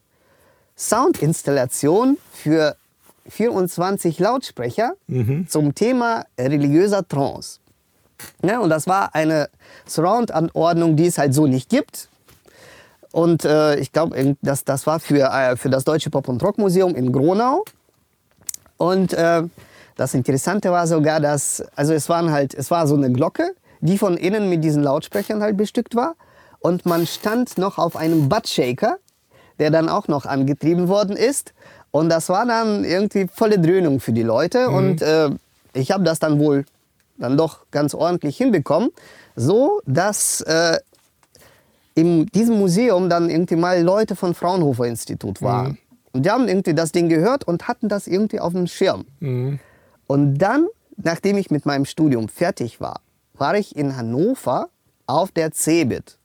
Soundinstallation 0.77 2.19
für 2.33 2.77
24 3.29 4.19
Lautsprecher 4.19 4.93
zum 5.49 5.75
Thema 5.75 6.27
religiöser 6.39 7.07
Trance. 7.07 7.59
Ja, 8.43 8.61
und 8.61 8.71
das 8.71 8.87
war 8.87 9.15
eine 9.15 9.49
Surround-Anordnung, 9.87 10.97
die 10.97 11.07
es 11.07 11.19
halt 11.19 11.35
so 11.35 11.47
nicht 11.47 11.69
gibt. 11.69 12.09
Und 13.13 13.45
äh, 13.45 13.77
ich 13.77 13.93
glaube, 13.93 14.37
das, 14.43 14.65
das 14.65 14.87
war 14.87 15.01
für, 15.01 15.31
äh, 15.33 15.57
für 15.57 15.71
das 15.71 15.85
Deutsche 15.85 16.11
Pop- 16.11 16.29
und 16.29 16.43
Rockmuseum 16.43 16.95
in 16.95 17.13
Gronau. 17.13 17.65
Und 18.77 19.15
äh, 19.15 19.43
das 19.97 20.15
Interessante 20.15 20.71
war 20.71 20.87
sogar, 20.87 21.21
dass, 21.21 21.65
also 21.75 21.95
es, 21.95 22.09
waren 22.09 22.31
halt, 22.31 22.53
es 22.53 22.71
war 22.71 22.87
so 22.87 22.95
eine 22.95 23.11
Glocke, 23.11 23.55
die 23.81 23.97
von 23.97 24.17
innen 24.17 24.51
mit 24.51 24.63
diesen 24.63 24.83
Lautsprechern 24.83 25.43
halt 25.43 25.57
bestückt 25.57 25.95
war. 25.95 26.15
Und 26.59 26.85
man 26.85 27.07
stand 27.07 27.59
noch 27.59 27.79
auf 27.79 27.97
einem 27.97 28.29
Buttshaker, 28.29 28.99
der 29.59 29.71
dann 29.71 29.89
auch 29.89 30.09
noch 30.09 30.27
angetrieben 30.27 30.89
worden 30.89 31.17
ist. 31.17 31.53
Und 31.91 32.09
das 32.09 32.29
war 32.29 32.47
dann 32.47 32.85
irgendwie 32.85 33.27
volle 33.33 33.59
Dröhnung 33.59 34.01
für 34.01 34.13
die 34.13 34.23
Leute. 34.23 34.69
Und 34.69 35.03
äh, 35.03 35.31
ich 35.73 35.91
habe 35.91 36.05
das 36.05 36.19
dann 36.19 36.39
wohl 36.39 36.65
dann 37.19 37.37
doch 37.37 37.67
ganz 37.71 37.95
ordentlich 37.95 38.37
hinbekommen, 38.37 38.91
so 39.35 39.81
dass 39.87 40.43
äh, 40.43 40.79
in 41.95 42.27
diesem 42.27 42.59
Museum 42.59 43.09
dann 43.09 43.31
irgendwie 43.31 43.57
mal 43.57 43.81
Leute 43.83 44.17
von 44.17 44.35
Fraunhofer 44.35 44.85
Institut 44.85 45.41
waren. 45.41 45.79
Und 46.13 46.27
die 46.27 46.31
haben 46.31 46.49
irgendwie 46.49 46.75
das 46.75 46.93
Ding 46.93 47.09
gehört 47.09 47.45
und 47.45 47.69
hatten 47.69 47.89
das 47.89 48.07
irgendwie 48.07 48.41
auf 48.41 48.53
dem 48.53 48.67
Schirm. 48.67 49.05
Und 50.07 50.39
dann, 50.39 50.67
nachdem 50.97 51.37
ich 51.39 51.51
mit 51.51 51.67
meinem 51.67 51.85
Studium 51.87 52.29
fertig 52.29 52.81
war, 52.81 53.01
war 53.35 53.57
ich 53.57 53.77
in 53.77 53.97
Hannover 53.97 54.69
auf 55.07 55.31
der 55.33 55.53
CeBIT. 55.53 56.19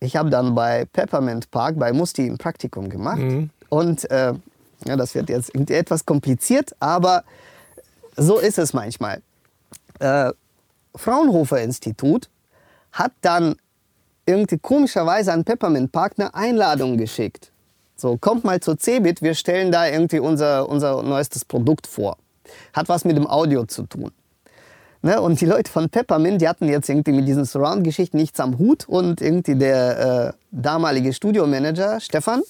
Ich 0.00 0.16
habe 0.16 0.30
dann 0.30 0.54
bei 0.54 0.84
Peppermint 0.92 1.50
Park 1.50 1.78
bei 1.78 1.92
Musti 1.92 2.26
ein 2.26 2.38
Praktikum 2.38 2.88
gemacht. 2.90 3.20
Und 3.68 4.10
äh, 4.10 4.34
ja, 4.86 4.96
das 4.96 5.14
wird 5.14 5.28
jetzt 5.28 5.54
irgendwie 5.54 5.74
etwas 5.74 6.04
kompliziert, 6.04 6.74
aber 6.80 7.24
so 8.16 8.38
ist 8.38 8.58
es 8.58 8.72
manchmal. 8.72 9.22
Äh, 9.98 10.32
Fraunhofer 10.94 11.60
Institut 11.62 12.28
hat 12.92 13.12
dann 13.22 13.56
irgendwie 14.26 14.58
komischerweise 14.58 15.32
an 15.32 15.44
Peppermint 15.44 15.90
Park 15.92 16.14
eine 16.18 16.34
Einladung 16.34 16.96
geschickt. 16.96 17.50
So, 17.96 18.16
kommt 18.16 18.44
mal 18.44 18.60
zur 18.60 18.78
CeBIT, 18.78 19.22
wir 19.22 19.34
stellen 19.34 19.70
da 19.70 19.86
irgendwie 19.86 20.18
unser, 20.18 20.68
unser 20.68 21.02
neuestes 21.02 21.44
Produkt 21.44 21.86
vor. 21.86 22.16
Hat 22.72 22.88
was 22.88 23.04
mit 23.04 23.16
dem 23.16 23.26
Audio 23.26 23.64
zu 23.64 23.84
tun. 23.84 24.10
Ne? 25.04 25.20
Und 25.20 25.38
die 25.42 25.44
Leute 25.44 25.70
von 25.70 25.90
Peppermint, 25.90 26.40
die 26.40 26.48
hatten 26.48 26.66
jetzt 26.66 26.88
irgendwie 26.88 27.12
mit 27.12 27.28
diesen 27.28 27.44
Surround-Geschichten 27.44 28.16
nichts 28.16 28.40
am 28.40 28.56
Hut. 28.56 28.88
Und 28.88 29.20
irgendwie 29.20 29.54
der 29.54 29.98
äh, 30.28 30.32
damalige 30.50 31.12
Studiomanager, 31.12 32.00
Stefan, 32.00 32.42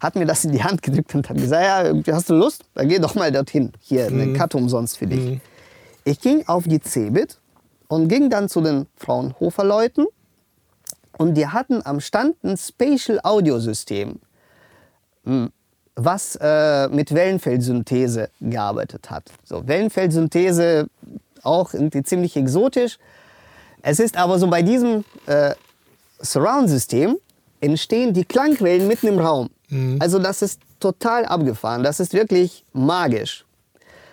hat 0.00 0.16
mir 0.16 0.26
das 0.26 0.44
in 0.44 0.50
die 0.50 0.64
Hand 0.64 0.82
gedrückt 0.82 1.14
und 1.14 1.28
hat 1.30 1.36
gesagt, 1.36 1.62
ja, 1.64 1.84
irgendwie 1.84 2.12
hast 2.12 2.28
du 2.28 2.34
Lust? 2.34 2.64
Dann 2.74 2.88
geh 2.88 2.98
doch 2.98 3.14
mal 3.14 3.30
dorthin. 3.30 3.70
Hier, 3.80 4.08
eine 4.08 4.32
Karte 4.32 4.56
umsonst 4.56 4.98
für 4.98 5.06
dich. 5.06 5.40
Ich 6.02 6.20
ging 6.20 6.42
auf 6.48 6.64
die 6.66 6.80
CeBIT 6.80 7.38
und 7.86 8.08
ging 8.08 8.28
dann 8.28 8.48
zu 8.48 8.60
den 8.60 8.86
Fraunhofer-Leuten. 8.96 10.06
Und 11.16 11.34
die 11.34 11.46
hatten 11.46 11.80
am 11.84 12.00
Stand 12.00 12.42
ein 12.42 12.56
Spatial 12.56 13.20
Audio 13.22 13.60
System, 13.60 14.18
m, 15.24 15.52
was 15.94 16.36
äh, 16.40 16.88
mit 16.88 17.14
Wellenfeldsynthese 17.14 18.30
gearbeitet 18.40 19.10
hat. 19.10 19.30
So, 19.44 19.68
Wellenfeldsynthese 19.68 20.88
auch 21.44 21.74
irgendwie 21.74 22.02
ziemlich 22.02 22.36
exotisch. 22.36 22.98
Es 23.82 23.98
ist 23.98 24.16
aber 24.16 24.38
so 24.38 24.48
bei 24.48 24.62
diesem 24.62 25.04
äh, 25.26 25.54
Surround-System 26.20 27.16
entstehen 27.60 28.12
die 28.12 28.24
Klangwellen 28.24 28.86
mitten 28.88 29.06
im 29.06 29.18
Raum. 29.18 29.50
Also 30.00 30.18
das 30.18 30.42
ist 30.42 30.60
total 30.80 31.24
abgefahren. 31.26 31.82
Das 31.82 32.00
ist 32.00 32.12
wirklich 32.12 32.64
magisch. 32.72 33.44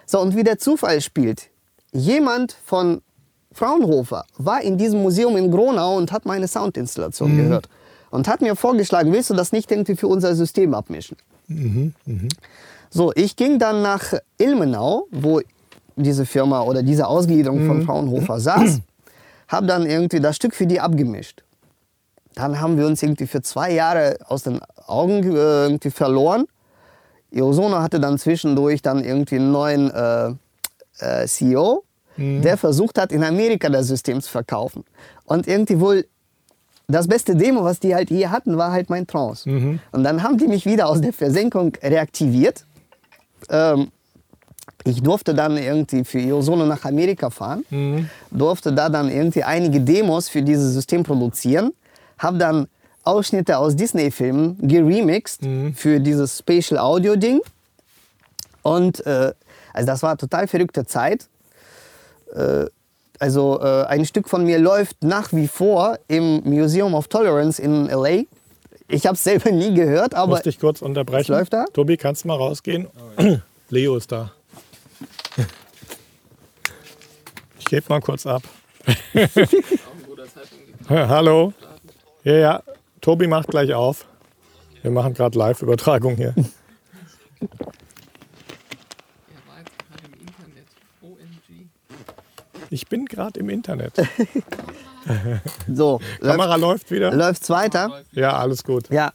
So, 0.06 0.20
und 0.22 0.36
wie 0.36 0.44
der 0.44 0.58
Zufall 0.58 1.02
spielt, 1.02 1.50
jemand 1.92 2.56
von 2.66 3.02
Fraunhofer 3.52 4.26
war 4.38 4.62
in 4.62 4.78
diesem 4.78 5.02
Museum 5.02 5.36
in 5.36 5.50
Gronau 5.52 5.98
und 5.98 6.12
hat 6.12 6.26
meine 6.26 6.48
Soundinstallation 6.48 7.32
gehört. 7.38 7.70
Und 8.10 8.28
hat 8.28 8.42
mir 8.42 8.56
vorgeschlagen, 8.56 9.12
willst 9.12 9.30
du 9.30 9.34
das 9.34 9.52
nicht 9.52 9.70
irgendwie 9.72 9.96
für 9.96 10.08
unser 10.08 10.36
System 10.36 10.74
abmischen? 10.74 11.18
So, 12.90 13.12
ich 13.16 13.36
ging 13.36 13.60
dann 13.60 13.82
nach 13.82 14.14
Ilmenau, 14.38 15.08
wo 15.12 15.42
diese 16.04 16.26
Firma 16.26 16.62
oder 16.62 16.84
diese 16.84 17.08
Ausgliederung 17.08 17.66
von 17.66 17.84
Fraunhofer 17.84 18.40
saß, 18.40 18.80
habe 19.48 19.68
dann 19.68 19.86
irgendwie 19.86 20.20
das 20.20 20.36
Stück 20.36 20.56
für 20.56 20.68
die 20.68 20.80
abgemischt. 20.80 21.44
Dann 22.36 22.62
haben 22.62 22.78
wir 22.78 22.86
uns 22.86 23.02
irgendwie 23.02 23.26
für 23.28 23.42
zwei 23.42 23.72
Jahre 23.74 24.18
aus 24.28 24.44
den 24.44 24.60
Augen 24.86 25.24
äh, 25.24 25.66
irgendwie 25.66 25.90
verloren. 25.90 26.46
Iosono 27.32 27.80
hatte 27.80 28.00
dann 28.00 28.18
zwischendurch 28.18 28.82
dann 28.82 29.04
irgendwie 29.04 29.36
einen 29.36 29.52
neuen 29.52 29.92
äh, 29.92 30.34
äh, 31.00 31.28
CEO, 31.28 31.84
der 32.42 32.58
versucht 32.58 32.98
hat, 32.98 33.12
in 33.12 33.24
Amerika 33.24 33.70
das 33.70 33.88
System 33.88 34.22
zu 34.22 34.32
verkaufen. 34.32 34.84
Und 35.26 35.48
irgendwie 35.48 35.80
wohl 35.80 36.06
das 36.88 37.08
beste 37.08 37.36
Demo, 37.36 37.64
was 37.64 37.80
die 37.80 37.94
halt 37.94 38.10
hier 38.10 38.32
hatten, 38.32 38.58
war 38.58 38.72
halt 38.72 38.90
mein 38.90 39.06
Trance. 39.06 39.48
Und 39.92 40.04
dann 40.04 40.24
haben 40.24 40.38
die 40.38 40.48
mich 40.48 40.66
wieder 40.66 40.88
aus 40.88 41.02
der 41.02 41.14
Versenkung 41.14 41.74
reaktiviert. 41.84 42.66
Ähm, 43.50 43.90
ich 44.88 45.02
durfte 45.02 45.34
dann 45.34 45.58
irgendwie 45.58 46.04
für 46.04 46.20
Iosono 46.20 46.66
nach 46.66 46.84
Amerika 46.86 47.30
fahren, 47.30 48.10
durfte 48.32 48.72
da 48.74 48.90
dann 48.90 49.10
irgendwie 49.10 49.44
einige 49.44 49.82
Demos 49.82 50.30
für 50.30 50.42
dieses 50.42 50.74
System 50.74 51.04
produzieren, 51.04 51.72
habe 52.18 52.38
dann 52.38 52.68
Ausschnitte 53.04 53.58
aus 53.58 53.76
Disney-Filmen 53.76 54.58
geremixed 54.68 55.42
für 55.76 56.00
dieses 56.00 56.40
Spatial 56.40 56.80
Audio-Ding. 56.80 57.40
Und 58.64 59.06
äh, 59.06 59.34
also 59.74 59.88
das 59.88 60.04
war 60.04 60.18
total 60.18 60.48
verrückte 60.48 60.86
Zeit. 60.86 61.28
Äh, 62.36 62.66
also 63.20 63.60
äh, 63.62 63.86
ein 63.86 64.06
Stück 64.06 64.28
von 64.28 64.44
mir 64.44 64.60
läuft 64.60 65.04
nach 65.04 65.32
wie 65.32 65.48
vor 65.48 65.98
im 66.08 66.42
Museum 66.44 66.94
of 66.94 67.08
Tolerance 67.08 67.62
in 67.62 67.88
LA. 67.88 68.24
Ich 68.90 69.06
habe 69.06 69.16
es 69.16 69.24
selber 69.24 69.52
nie 69.52 69.74
gehört, 69.74 70.14
aber 70.14 70.34
Musste 70.34 70.50
ich 70.50 70.60
kurz 70.60 70.82
unterbrechen. 70.82 71.32
Läuft 71.32 71.54
da? 71.54 71.66
Tobi, 71.74 71.98
kannst 71.98 72.24
du 72.24 72.28
mal 72.30 72.36
rausgehen? 72.36 72.88
Leo 73.70 73.96
ist 73.96 74.12
da. 74.12 74.32
Ich 77.60 77.66
gebe 77.66 77.86
mal 77.90 78.02
kurz 78.02 78.26
ab. 78.26 78.44
Hallo. 80.90 81.54
Ja, 82.24 82.34
ja. 82.34 82.64
Tobi 83.02 83.28
macht 83.28 83.48
gleich 83.48 83.74
auf. 83.74 84.06
Wir 84.82 84.92
machen 84.92 85.14
gerade 85.14 85.38
Live-Übertragung 85.38 86.16
hier. 86.16 86.34
Er. 86.38 86.46
Ich 92.70 92.88
bin 92.88 93.06
gerade 93.06 93.40
im 93.40 93.50
Internet. 93.50 93.94
So, 95.74 96.02
läuft, 96.20 96.22
Kamera 96.22 96.56
läuft 96.58 96.92
wieder. 96.92 97.14
läuft's 97.14 97.50
weiter? 97.50 98.04
Ja, 98.12 98.36
alles 98.36 98.66
gut. 98.66 98.90
Ja, 98.90 99.14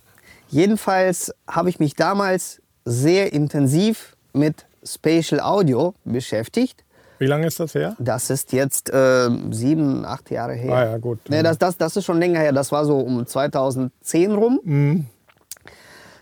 jedenfalls 0.48 1.34
habe 1.46 1.68
ich 1.68 1.80
mich 1.80 1.96
damals 1.96 2.62
sehr 2.86 3.34
intensiv 3.34 4.16
mit 4.32 4.64
Spatial 4.84 5.40
Audio 5.40 5.94
beschäftigt. 6.04 6.84
Wie 7.18 7.26
lange 7.26 7.46
ist 7.46 7.60
das 7.60 7.74
her? 7.74 7.94
Das 8.00 8.30
ist 8.30 8.52
jetzt 8.52 8.90
äh, 8.90 9.30
sieben, 9.50 10.04
acht 10.04 10.30
Jahre 10.30 10.54
her. 10.54 10.74
Ah 10.74 10.84
ja, 10.84 10.98
gut. 10.98 11.20
Nee, 11.28 11.42
das, 11.42 11.56
das, 11.56 11.76
das 11.76 11.96
ist 11.96 12.04
schon 12.04 12.18
länger 12.18 12.40
her. 12.40 12.52
Das 12.52 12.72
war 12.72 12.84
so 12.84 12.98
um 12.98 13.24
2010 13.26 14.32
rum. 14.32 14.60
Mhm. 14.64 15.06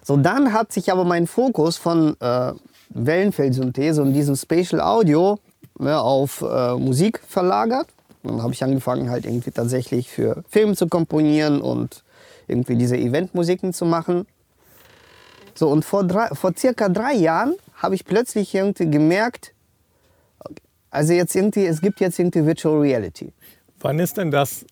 So, 0.02 0.16
dann 0.16 0.52
hat 0.52 0.72
sich 0.72 0.92
aber 0.92 1.04
mein 1.04 1.26
Fokus 1.26 1.76
von 1.78 2.16
äh, 2.20 2.52
Wellenfeldsynthese 2.90 4.02
und 4.02 4.12
diesem 4.12 4.36
Spatial 4.36 4.80
Audio 4.80 5.38
ne, 5.78 5.98
auf 5.98 6.42
äh, 6.42 6.74
Musik 6.74 7.20
verlagert. 7.26 7.86
Dann 8.22 8.42
habe 8.42 8.52
ich 8.52 8.62
angefangen, 8.62 9.08
halt 9.08 9.24
irgendwie 9.24 9.50
tatsächlich 9.50 10.10
für 10.10 10.42
Filme 10.48 10.76
zu 10.76 10.88
komponieren 10.88 11.62
und 11.62 12.02
irgendwie 12.46 12.76
diese 12.76 12.96
Eventmusiken 12.96 13.72
zu 13.72 13.86
machen. 13.86 14.26
So, 15.54 15.68
und 15.68 15.84
vor, 15.84 16.04
drei, 16.04 16.28
vor 16.28 16.52
circa 16.56 16.88
drei 16.88 17.14
Jahren 17.14 17.54
habe 17.80 17.94
ich 17.94 18.04
plötzlich 18.04 18.54
irgendwie 18.54 18.90
gemerkt, 18.90 19.52
also 20.90 21.12
jetzt 21.12 21.34
irgendwie, 21.34 21.66
es 21.66 21.80
gibt 21.80 22.00
jetzt 22.00 22.18
irgendwie 22.18 22.44
Virtual 22.44 22.78
Reality. 22.80 23.32
Wann 23.80 23.98
ist 23.98 24.16
denn 24.16 24.30
das 24.30 24.64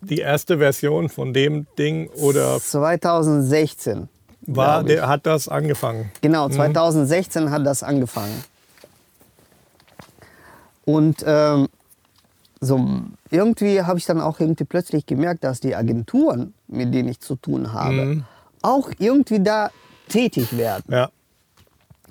die 0.00 0.18
erste 0.18 0.58
Version 0.58 1.08
von 1.08 1.32
dem 1.32 1.66
Ding 1.76 2.08
oder 2.10 2.60
2016. 2.60 4.08
war, 4.42 4.84
der, 4.84 5.08
hat 5.08 5.26
das 5.26 5.48
angefangen? 5.48 6.12
Genau, 6.20 6.48
2016 6.48 7.50
hat 7.50 7.66
das 7.66 7.82
angefangen. 7.82 8.44
Und 10.84 11.24
ähm, 11.26 11.68
so 12.60 12.86
irgendwie 13.30 13.82
habe 13.82 13.98
ich 13.98 14.06
dann 14.06 14.20
auch 14.20 14.38
irgendwie 14.40 14.64
plötzlich 14.64 15.04
gemerkt, 15.06 15.44
dass 15.44 15.60
die 15.60 15.74
Agenturen, 15.74 16.54
mit 16.68 16.94
denen 16.94 17.08
ich 17.08 17.20
zu 17.20 17.34
tun 17.34 17.72
habe, 17.72 18.24
auch 18.62 18.90
irgendwie 18.98 19.40
da 19.42 19.70
tätig 20.08 20.56
werden. 20.56 20.84
Ja. 20.88 21.10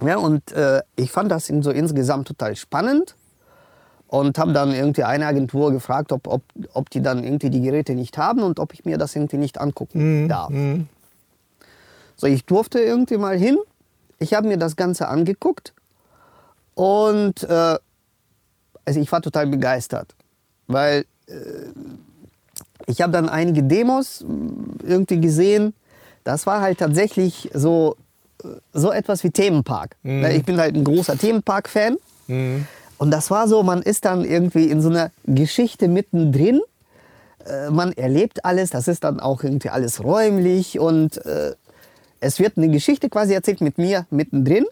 Ja, 0.06 0.18
und 0.18 0.52
äh, 0.52 0.82
ich 0.96 1.12
fand 1.12 1.32
das 1.32 1.48
so 1.48 1.72
insgesamt 1.72 2.28
total 2.28 2.56
spannend 2.56 3.16
und 4.08 4.38
habe 4.38 4.54
dann 4.54 4.74
irgendwie 4.74 5.04
eine 5.04 5.26
Agentur 5.26 5.72
gefragt, 5.72 6.12
ob, 6.12 6.28
ob, 6.28 6.44
ob 6.74 6.90
die 6.90 7.02
dann 7.02 7.24
irgendwie 7.24 7.50
die 7.50 7.62
Geräte 7.62 7.94
nicht 7.94 8.18
haben 8.18 8.42
und 8.44 8.60
ob 8.60 8.74
ich 8.74 8.86
mir 8.86 8.98
das 8.98 9.16
irgendwie 9.16 9.38
nicht 9.38 9.60
angucken 9.60 10.00
darf. 10.28 10.52
So, 12.16 12.28
ich 12.28 12.46
durfte 12.46 12.80
irgendwie 12.80 13.18
mal 13.18 13.38
hin. 13.38 13.58
Ich 14.20 14.34
habe 14.34 14.48
mir 14.48 14.58
das 14.58 14.76
Ganze 14.76 15.08
angeguckt 15.08 15.74
und 16.74 17.44
äh, 17.44 17.78
also 18.86 19.00
ich 19.00 19.12
war 19.12 19.22
total 19.22 19.48
begeistert, 19.48 20.16
weil 20.68 21.06
äh, 21.28 21.34
ich 22.88 23.02
habe 23.02 23.12
dann 23.12 23.30
einige 23.30 23.64
Demos 23.64 24.26
irgendwie 24.84 25.20
gesehen. 25.20 25.74
Das 26.24 26.46
war 26.48 26.62
halt 26.62 26.80
tatsächlich 26.80 27.50
so, 27.54 27.98
so 28.74 28.92
etwas 28.92 29.24
wie 29.24 29.32
Themenpark. 29.32 29.96
Ne, 30.04 30.36
Ich 30.36 30.46
bin 30.46 30.58
halt 30.60 30.76
ein 30.76 30.84
großer 30.84 31.18
Themenpark-Fan. 31.18 31.98
Und 33.00 33.12
das 33.12 33.30
war 33.32 33.48
so, 33.48 33.64
man 33.64 33.82
ist 33.82 34.06
dann 34.06 34.26
irgendwie 34.26 34.66
in 34.70 34.82
so 34.82 34.90
einer 34.90 35.12
Geschichte 35.26 35.88
mittendrin. 35.88 36.62
Äh, 37.46 37.70
Man 37.70 37.94
erlebt 37.94 38.44
alles, 38.46 38.70
das 38.72 38.88
ist 38.88 39.04
dann 39.04 39.20
auch 39.20 39.44
irgendwie 39.44 39.70
alles 39.70 40.04
räumlich 40.04 40.80
und 40.80 41.24
äh, 41.26 41.54
es 42.20 42.40
wird 42.40 42.58
eine 42.58 42.70
Geschichte 42.70 43.10
quasi 43.10 43.34
erzählt 43.34 43.62
mit 43.62 43.78
mir 43.78 44.06
mittendrin. 44.10 44.66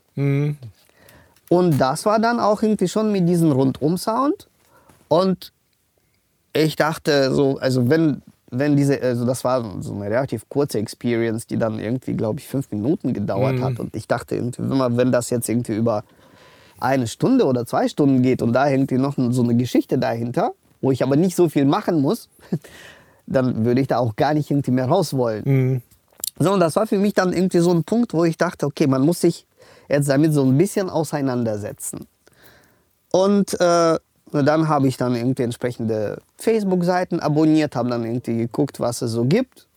Und 1.49 1.78
das 1.80 2.06
war 2.06 2.19
dann 2.19 2.39
auch 2.39 2.63
irgendwie 2.63 2.88
schon 2.88 3.12
mit 3.12 3.30
diesem 3.30 3.51
Rundum-Sound. 3.51 4.47
Und 5.08 5.51
ich 6.54 6.75
dachte 6.75 7.32
so, 7.34 7.58
also 7.60 7.88
wenn, 7.89 8.21
wenn 8.52 8.76
diese, 8.76 9.02
also 9.02 9.26
das 9.26 9.44
war 9.44 9.82
so 9.82 9.94
eine 9.94 10.06
relativ 10.06 10.48
kurze 10.50 10.80
Experience, 10.80 11.48
die 11.48 11.58
dann 11.58 11.80
irgendwie, 11.80 12.14
glaube 12.14 12.40
ich, 12.40 12.48
fünf 12.48 12.72
Minuten 12.72 13.14
gedauert 13.14 13.60
hat. 13.62 13.80
Und 13.80 13.96
ich 13.96 14.08
dachte 14.08 14.36
irgendwie, 14.36 14.62
wenn, 14.62 15.12
das 15.12 15.30
jetzt 15.30 15.50
irgendwie 15.50 15.76
über 15.76 16.04
eine 16.80 17.08
Stunde 17.08 17.46
oder 17.46 17.66
zwei 17.66 17.88
Stunden 17.88 18.22
geht 18.22 18.42
und 18.42 18.54
da 18.54 18.70
irgendwie 18.70 18.98
noch 18.98 19.16
so 19.18 19.44
eine 19.44 19.56
Geschichte 19.56 19.98
dahinter, 19.98 20.54
wo 20.82 20.92
ich 20.92 21.02
aber 21.02 21.16
nicht 21.16 21.36
so 21.36 21.50
viel 21.50 21.66
machen 21.66 22.02
muss, 22.02 22.30
dann 23.26 23.66
würde 23.66 23.82
ich 23.82 23.88
da 23.88 23.98
auch 23.98 24.16
gar 24.16 24.34
nicht 24.34 24.52
irgendwie 24.52 24.72
mehr 24.72 24.86
raus 24.86 25.14
wollen. 25.14 25.44
So, 26.38 26.54
und 26.54 26.60
das 26.60 26.76
war 26.76 26.86
für 26.86 27.00
mich 27.00 27.14
dann 27.14 27.34
irgendwie 27.34 27.60
so 27.60 27.72
ein 27.72 27.84
Punkt, 27.84 28.14
wo 28.14 28.26
ich 28.26 28.38
dachte, 28.38 28.66
okay, 28.66 28.88
man 28.88 29.02
muss 29.02 29.22
sich 29.22 29.48
jetzt 29.90 30.10
damit 30.10 30.34
so 30.34 30.44
ein 30.44 30.58
bisschen 30.58 30.90
auseinandersetzen. 30.90 32.06
Und 33.12 33.60
äh, 33.60 33.98
dann 34.32 34.68
habe 34.68 34.88
ich 34.88 34.98
dann 34.98 35.16
irgendwie 35.16 35.44
entsprechende 35.44 36.22
Facebook-Seiten 36.38 37.20
abonniert, 37.20 37.76
habe 37.76 37.90
dann 37.90 38.04
irgendwie 38.04 38.38
geguckt, 38.38 38.80
was 38.80 39.02
es 39.02 39.12
so 39.12 39.26
gibt 39.26 39.68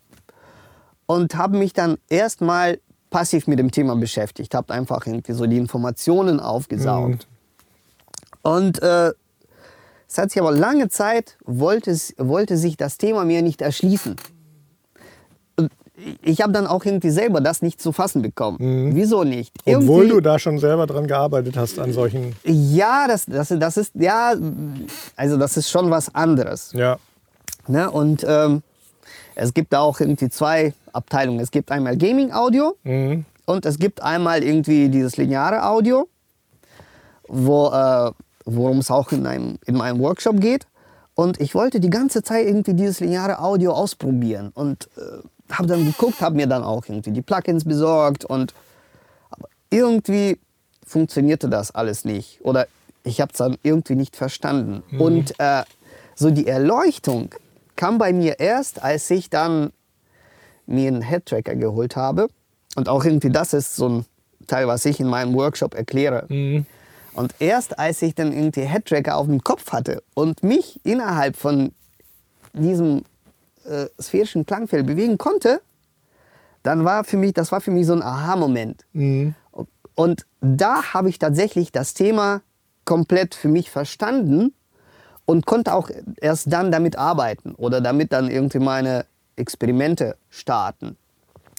und 1.06 1.36
habe 1.36 1.58
mich 1.58 1.72
dann 1.72 1.98
erstmal 2.08 2.80
passiv 3.10 3.46
mit 3.46 3.58
dem 3.58 3.70
Thema 3.70 3.96
beschäftigt, 3.96 4.54
habe 4.54 4.72
einfach 4.74 5.06
irgendwie 5.06 5.32
so 5.32 5.46
die 5.46 5.56
Informationen 5.56 6.40
aufgesaugt. 6.40 7.26
Und 8.42 8.82
äh, 8.82 9.12
es 10.08 10.18
hat 10.18 10.30
sich 10.30 10.40
aber 10.40 10.52
lange 10.52 10.88
Zeit, 10.88 11.36
wollte, 11.44 11.96
wollte 12.16 12.56
sich 12.56 12.76
das 12.76 12.98
Thema 12.98 13.24
mir 13.24 13.42
nicht 13.42 13.60
erschließen. 13.60 14.16
Ich 16.22 16.40
habe 16.42 16.52
dann 16.52 16.66
auch 16.66 16.84
irgendwie 16.84 17.10
selber 17.10 17.40
das 17.40 17.60
nicht 17.62 17.80
zu 17.80 17.92
fassen 17.92 18.22
bekommen. 18.22 18.94
Wieso 18.94 19.24
nicht? 19.24 19.52
Obwohl 19.64 20.04
Irgendwie- 20.04 20.08
du 20.08 20.20
da 20.20 20.38
schon 20.38 20.58
selber 20.58 20.86
dran 20.86 21.06
gearbeitet 21.06 21.56
hast 21.56 21.78
an 21.78 21.92
solchen. 21.92 22.36
ja, 22.44 23.06
das, 23.08 23.26
das, 23.26 23.48
das 23.58 23.76
ist 23.76 23.92
ja, 23.94 24.34
also 25.16 25.36
das 25.36 25.56
ist 25.56 25.70
schon 25.70 25.90
was 25.90 26.14
anderes. 26.14 26.72
Ja. 26.72 26.98
Ne? 27.66 27.90
Und 27.90 28.24
ähm, 28.28 28.62
es 29.34 29.52
gibt 29.54 29.72
da 29.72 29.80
auch 29.80 29.98
irgendwie 30.00 30.28
zwei 30.30 30.72
Abteilungen. 30.92 31.40
Es 31.40 31.50
gibt 31.50 31.70
einmal 31.72 31.96
Gaming 31.96 32.32
Audio 32.32 32.76
Mhm. 32.84 33.24
und 33.46 33.66
es 33.66 33.78
gibt 33.78 34.02
einmal 34.02 34.42
irgendwie 34.44 34.88
dieses 34.88 35.16
lineare 35.16 35.64
Audio, 35.66 36.08
wo, 37.28 37.68
äh, 37.68 38.10
worum 38.44 38.78
es 38.78 38.90
auch 38.90 39.12
in, 39.12 39.26
einem, 39.26 39.58
in 39.66 39.76
meinem 39.76 40.00
Workshop 40.00 40.40
geht. 40.40 40.66
Und 41.14 41.40
ich 41.40 41.54
wollte 41.54 41.80
die 41.80 41.90
ganze 41.90 42.22
Zeit 42.22 42.46
irgendwie 42.46 42.74
dieses 42.74 43.00
lineare 43.00 43.40
Audio 43.40 43.72
ausprobieren 43.72 44.50
und 44.54 44.88
äh, 44.96 45.00
habe 45.50 45.68
dann 45.68 45.84
geguckt, 45.84 46.20
habe 46.20 46.36
mir 46.36 46.46
dann 46.46 46.62
auch 46.62 46.84
irgendwie 46.86 47.10
die 47.10 47.22
Plugins 47.22 47.64
besorgt 47.64 48.24
und 48.24 48.54
irgendwie 49.70 50.38
funktionierte 50.86 51.48
das 51.48 51.74
alles 51.74 52.04
nicht 52.04 52.40
oder 52.42 52.66
ich 53.04 53.20
habe 53.20 53.32
es 53.32 53.38
dann 53.38 53.56
irgendwie 53.62 53.94
nicht 53.94 54.16
verstanden. 54.16 54.82
Und 55.00 55.38
äh, 55.38 55.62
so 56.14 56.30
die 56.30 56.46
Erleuchtung 56.46 57.34
kam 57.76 57.98
bei 57.98 58.12
mir 58.12 58.40
erst, 58.40 58.82
als 58.82 59.10
ich 59.10 59.30
dann 59.30 59.70
mir 60.66 60.88
einen 60.88 61.02
Headtracker 61.02 61.54
geholt 61.54 61.96
habe. 61.96 62.28
Und 62.76 62.88
auch 62.88 63.04
irgendwie 63.04 63.30
das 63.30 63.54
ist 63.54 63.76
so 63.76 63.88
ein 63.88 64.04
Teil, 64.46 64.66
was 64.66 64.84
ich 64.84 65.00
in 65.00 65.06
meinem 65.08 65.34
Workshop 65.34 65.74
erkläre. 65.74 66.26
Und 67.14 67.34
erst 67.38 67.78
als 67.78 68.02
ich 68.02 68.14
dann 68.14 68.32
irgendwie 68.32 68.62
Headtracker 68.62 69.16
auf 69.16 69.26
dem 69.26 69.42
Kopf 69.42 69.72
hatte 69.72 70.02
und 70.14 70.42
mich 70.42 70.80
innerhalb 70.84 71.36
von 71.36 71.72
diesem 72.52 73.02
äh, 73.68 73.88
sphärischen 74.00 74.46
Klangfeld 74.46 74.86
bewegen 74.86 75.18
konnte, 75.18 75.60
dann 76.62 76.84
war 76.84 77.04
für 77.04 77.16
mich, 77.16 77.34
das 77.34 77.52
war 77.52 77.60
für 77.60 77.70
mich 77.70 77.86
so 77.86 77.92
ein 77.92 78.02
Aha-Moment. 78.02 78.84
Und 79.94 80.26
da 80.40 80.94
habe 80.94 81.08
ich 81.08 81.18
tatsächlich 81.18 81.72
das 81.72 81.94
Thema 81.94 82.42
komplett 82.84 83.34
für 83.34 83.48
mich 83.48 83.70
verstanden 83.70 84.52
und 85.24 85.44
konnte 85.44 85.74
auch 85.74 85.90
erst 86.20 86.52
dann 86.52 86.70
damit 86.72 86.96
arbeiten 86.96 87.54
oder 87.54 87.80
damit 87.80 88.12
dann 88.12 88.30
irgendwie 88.30 88.60
meine 88.60 89.04
Experimente 89.36 90.16
starten. 90.30 90.96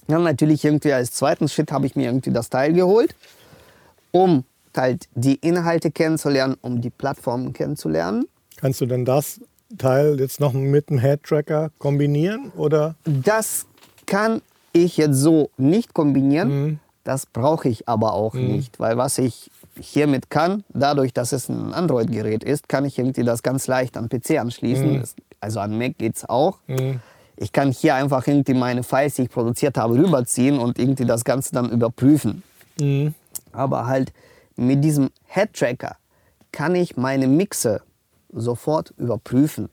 Dann 0.07 0.23
natürlich 0.23 0.65
irgendwie 0.65 0.93
als 0.93 1.11
zweiten 1.11 1.47
Schritt 1.47 1.71
habe 1.71 1.85
ich 1.85 1.95
mir 1.95 2.05
irgendwie 2.07 2.31
das 2.31 2.49
Teil 2.49 2.73
geholt, 2.73 3.15
um 4.11 4.43
halt 4.75 5.07
die 5.13 5.35
Inhalte 5.35 5.91
kennenzulernen, 5.91 6.55
um 6.61 6.81
die 6.81 6.89
Plattformen 6.89 7.53
kennenzulernen. 7.53 8.25
Kannst 8.57 8.81
du 8.81 8.85
denn 8.85 9.05
das 9.05 9.39
Teil 9.77 10.19
jetzt 10.19 10.39
noch 10.39 10.53
mit 10.53 10.89
dem 10.89 10.99
Head-Tracker 10.99 11.71
kombinieren? 11.77 12.51
Oder? 12.57 12.95
Das 13.05 13.65
kann 14.05 14.41
ich 14.73 14.97
jetzt 14.97 15.17
so 15.17 15.49
nicht 15.57 15.93
kombinieren. 15.93 16.79
Das 17.03 17.25
brauche 17.25 17.69
ich 17.69 17.87
aber 17.87 18.13
auch 18.13 18.33
nicht, 18.33 18.79
weil 18.79 18.97
was 18.97 19.17
ich 19.17 19.49
hiermit 19.79 20.29
kann, 20.29 20.63
dadurch, 20.69 21.13
dass 21.13 21.31
es 21.31 21.47
ein 21.49 21.73
Android-Gerät 21.73 22.43
ist, 22.43 22.67
kann 22.67 22.83
ich 22.85 22.99
irgendwie 22.99 23.23
das 23.23 23.43
ganz 23.43 23.67
leicht 23.67 23.95
am 23.97 24.09
PC 24.09 24.39
anschließen. 24.39 24.99
Das- 25.01 25.15
Also 25.41 25.59
an 25.61 25.77
Mac 25.77 25.97
geht 25.97 26.17
es 26.17 26.27
auch. 26.27 26.57
Ich 27.37 27.53
kann 27.53 27.71
hier 27.71 27.95
einfach 27.95 28.27
irgendwie 28.27 28.53
meine 28.53 28.83
Files, 28.83 29.13
die 29.15 29.21
ich 29.23 29.29
produziert 29.29 29.77
habe, 29.77 29.93
rüberziehen 29.95 30.59
und 30.59 30.77
irgendwie 30.77 31.05
das 31.05 31.23
Ganze 31.23 31.53
dann 31.53 31.69
überprüfen. 31.71 32.43
Aber 33.53 33.85
halt 33.87 34.11
mit 34.57 34.83
diesem 34.83 35.09
Head-Tracker 35.27 35.95
kann 36.51 36.75
ich 36.75 36.97
meine 36.97 37.27
Mixe 37.27 37.81
sofort 38.31 38.93
überprüfen. 38.97 39.69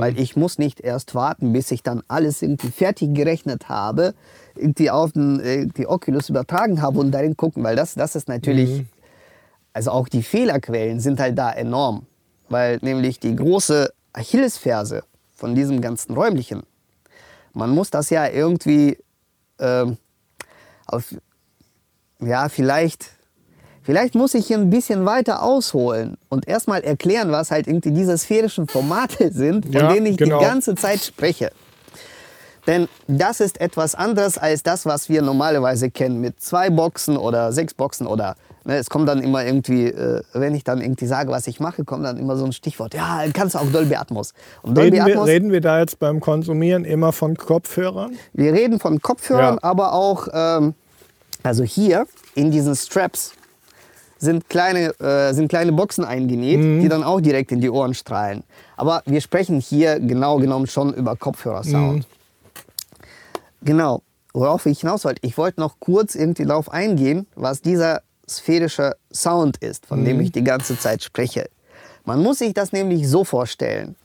Weil 0.00 0.18
ich 0.18 0.34
muss 0.34 0.58
nicht 0.58 0.80
erst 0.80 1.14
warten, 1.14 1.52
bis 1.52 1.70
ich 1.70 1.82
dann 1.82 2.02
alles 2.08 2.40
irgendwie 2.40 2.70
fertig 2.70 3.14
gerechnet 3.14 3.68
habe, 3.68 4.14
irgendwie 4.54 4.90
auf 4.90 5.12
den 5.12 5.40
äh, 5.40 5.66
die 5.66 5.86
Oculus 5.86 6.30
übertragen 6.30 6.80
habe 6.80 7.00
und 7.00 7.10
darin 7.10 7.36
gucken, 7.36 7.62
weil 7.62 7.76
das, 7.76 7.94
das 7.94 8.16
ist 8.16 8.28
natürlich, 8.28 8.84
also 9.74 9.90
auch 9.90 10.08
die 10.08 10.22
Fehlerquellen 10.22 11.00
sind 11.00 11.20
halt 11.20 11.36
da 11.36 11.52
enorm. 11.52 12.06
Weil 12.48 12.78
nämlich 12.80 13.20
die 13.20 13.36
große 13.36 13.92
Achillesferse 14.14 15.02
von 15.34 15.54
diesem 15.54 15.82
ganzen 15.82 16.14
räumlichen, 16.14 16.62
man 17.52 17.70
muss 17.70 17.90
das 17.90 18.08
ja 18.10 18.26
irgendwie 18.26 18.96
ähm, 19.58 19.98
auf, 20.86 21.14
ja, 22.20 22.48
vielleicht, 22.48 23.10
vielleicht 23.84 24.14
muss 24.14 24.34
ich 24.34 24.46
hier 24.46 24.58
ein 24.58 24.70
bisschen 24.70 25.04
weiter 25.06 25.42
ausholen 25.42 26.16
und 26.28 26.48
erstmal 26.48 26.82
erklären, 26.82 27.30
was 27.30 27.50
halt 27.50 27.66
irgendwie 27.68 27.92
diese 27.92 28.16
sphärischen 28.18 28.66
Formate 28.66 29.30
sind, 29.32 29.66
von 29.66 29.72
Ja, 29.74 29.92
denen 29.92 30.06
ich 30.06 30.16
genau. 30.16 30.38
die 30.40 30.44
ganze 30.44 30.74
Zeit 30.74 31.00
spreche. 31.00 31.50
Denn 32.66 32.88
das 33.06 33.40
ist 33.40 33.60
etwas 33.60 33.94
anderes 33.94 34.38
als 34.38 34.62
das, 34.62 34.86
was 34.86 35.10
wir 35.10 35.20
normalerweise 35.20 35.90
kennen 35.90 36.20
mit 36.22 36.40
zwei 36.40 36.70
Boxen 36.70 37.18
oder 37.18 37.52
sechs 37.52 37.74
Boxen 37.74 38.06
oder 38.06 38.36
ne, 38.64 38.76
es 38.78 38.88
kommt 38.88 39.06
dann 39.06 39.22
immer 39.22 39.44
irgendwie, 39.44 39.88
äh, 39.88 40.22
wenn 40.32 40.54
ich 40.54 40.64
dann 40.64 40.80
irgendwie 40.80 41.04
sage, 41.04 41.30
was 41.30 41.46
ich 41.46 41.60
mache, 41.60 41.84
kommt 41.84 42.06
dann 42.06 42.16
immer 42.16 42.38
so 42.38 42.46
ein 42.46 42.52
Stichwort. 42.54 42.94
Ja, 42.94 43.22
kannst 43.34 43.54
du 43.54 43.58
auch 43.58 43.66
Dolby 43.70 43.96
Atmos. 43.96 44.32
Und 44.62 44.78
Dolby 44.78 44.96
Reden 44.96 45.06
wir, 45.06 45.12
Atmos, 45.14 45.28
reden 45.28 45.52
wir 45.52 45.60
da 45.60 45.80
jetzt 45.80 45.98
beim 45.98 46.20
Konsumieren 46.20 46.86
immer 46.86 47.12
von 47.12 47.36
Kopfhörern? 47.36 48.16
wir 48.32 48.54
reden 48.54 48.80
von 48.80 48.98
Kopfhörern, 49.02 49.56
Ja. 49.56 49.62
aber 49.62 49.92
auch, 49.92 50.28
ähm, 50.32 50.72
also 51.42 51.64
hier 51.64 52.06
in 52.34 52.50
diesen 52.50 52.74
Straps 52.74 53.32
sind 54.24 54.48
kleine, 54.48 54.98
äh, 55.00 55.32
sind 55.34 55.48
kleine 55.48 55.72
Boxen 55.72 56.04
eingenäht, 56.04 56.58
Mhm. 56.58 56.80
die 56.80 56.88
dann 56.88 57.04
auch 57.04 57.20
direkt 57.20 57.52
in 57.52 57.60
die 57.60 57.70
Ohren 57.70 57.94
strahlen. 57.94 58.42
Aber 58.76 59.02
wir 59.06 59.20
sprechen 59.20 59.60
hier 59.60 60.00
genau 60.00 60.38
genommen 60.38 60.66
schon 60.66 60.92
über 60.94 61.12
Mhm. 61.12 61.18
Kopfhörersound. 61.20 62.06
Genau, 63.62 64.02
worauf 64.32 64.66
ich 64.66 64.80
hinaus 64.80 65.04
wollte. 65.04 65.20
Ich 65.22 65.38
wollte 65.38 65.60
noch 65.60 65.78
kurz 65.80 66.14
irgendwie 66.14 66.44
darauf 66.44 66.70
eingehen, 66.72 67.26
was 67.34 67.60
dieser 67.62 68.02
sphärische 68.28 68.96
Sound 69.12 69.58
ist, 69.58 69.86
von 69.86 70.00
Mhm. 70.00 70.04
dem 70.06 70.20
ich 70.20 70.32
die 70.32 70.44
ganze 70.44 70.78
Zeit 70.78 71.02
spreche. 71.02 71.48
Man 72.04 72.22
muss 72.22 72.38
sich 72.38 72.52
das 72.54 72.72
nämlich 72.72 73.08
so 73.08 73.24
vorstellen. 73.24 73.96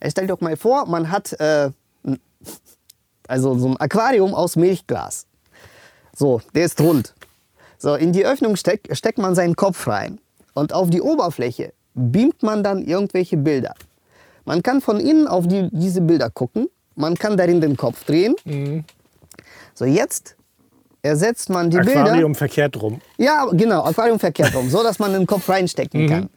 Äh, 0.00 0.10
Stellt 0.10 0.30
doch 0.30 0.40
mal 0.40 0.56
vor, 0.56 0.86
man 0.86 1.10
hat 1.10 1.32
äh, 1.40 1.70
also 3.28 3.58
so 3.58 3.68
ein 3.68 3.76
Aquarium 3.78 4.34
aus 4.34 4.54
Milchglas. 4.56 5.26
So, 6.14 6.40
der 6.54 6.64
ist 6.66 6.80
rund. 6.80 7.14
So, 7.78 7.94
in 7.94 8.12
die 8.12 8.24
Öffnung 8.24 8.56
steck, 8.56 8.88
steckt 8.92 9.18
man 9.18 9.34
seinen 9.34 9.56
Kopf 9.56 9.86
rein. 9.86 10.18
Und 10.54 10.72
auf 10.72 10.88
die 10.90 11.02
Oberfläche 11.02 11.72
beamt 11.94 12.42
man 12.42 12.62
dann 12.62 12.82
irgendwelche 12.82 13.36
Bilder. 13.36 13.74
Man 14.44 14.62
kann 14.62 14.80
von 14.80 15.00
innen 15.00 15.26
auf 15.26 15.46
die, 15.46 15.68
diese 15.72 16.00
Bilder 16.00 16.30
gucken. 16.30 16.68
Man 16.94 17.14
kann 17.16 17.36
darin 17.36 17.60
den 17.60 17.76
Kopf 17.76 18.04
drehen. 18.04 18.34
So, 19.74 19.84
jetzt 19.84 20.36
ersetzt 21.02 21.50
man 21.50 21.68
die 21.70 21.76
Bilder. 21.78 22.04
Aquarium 22.04 22.34
verkehrt 22.34 22.80
rum. 22.80 23.00
Ja, 23.18 23.46
genau, 23.52 23.82
Aquarium 23.84 24.18
verkehrt 24.18 24.54
rum, 24.54 24.70
so 24.70 24.82
dass 24.82 24.98
man 24.98 25.12
den 25.12 25.26
Kopf 25.26 25.48
reinstecken 25.48 26.08
kann. 26.08 26.30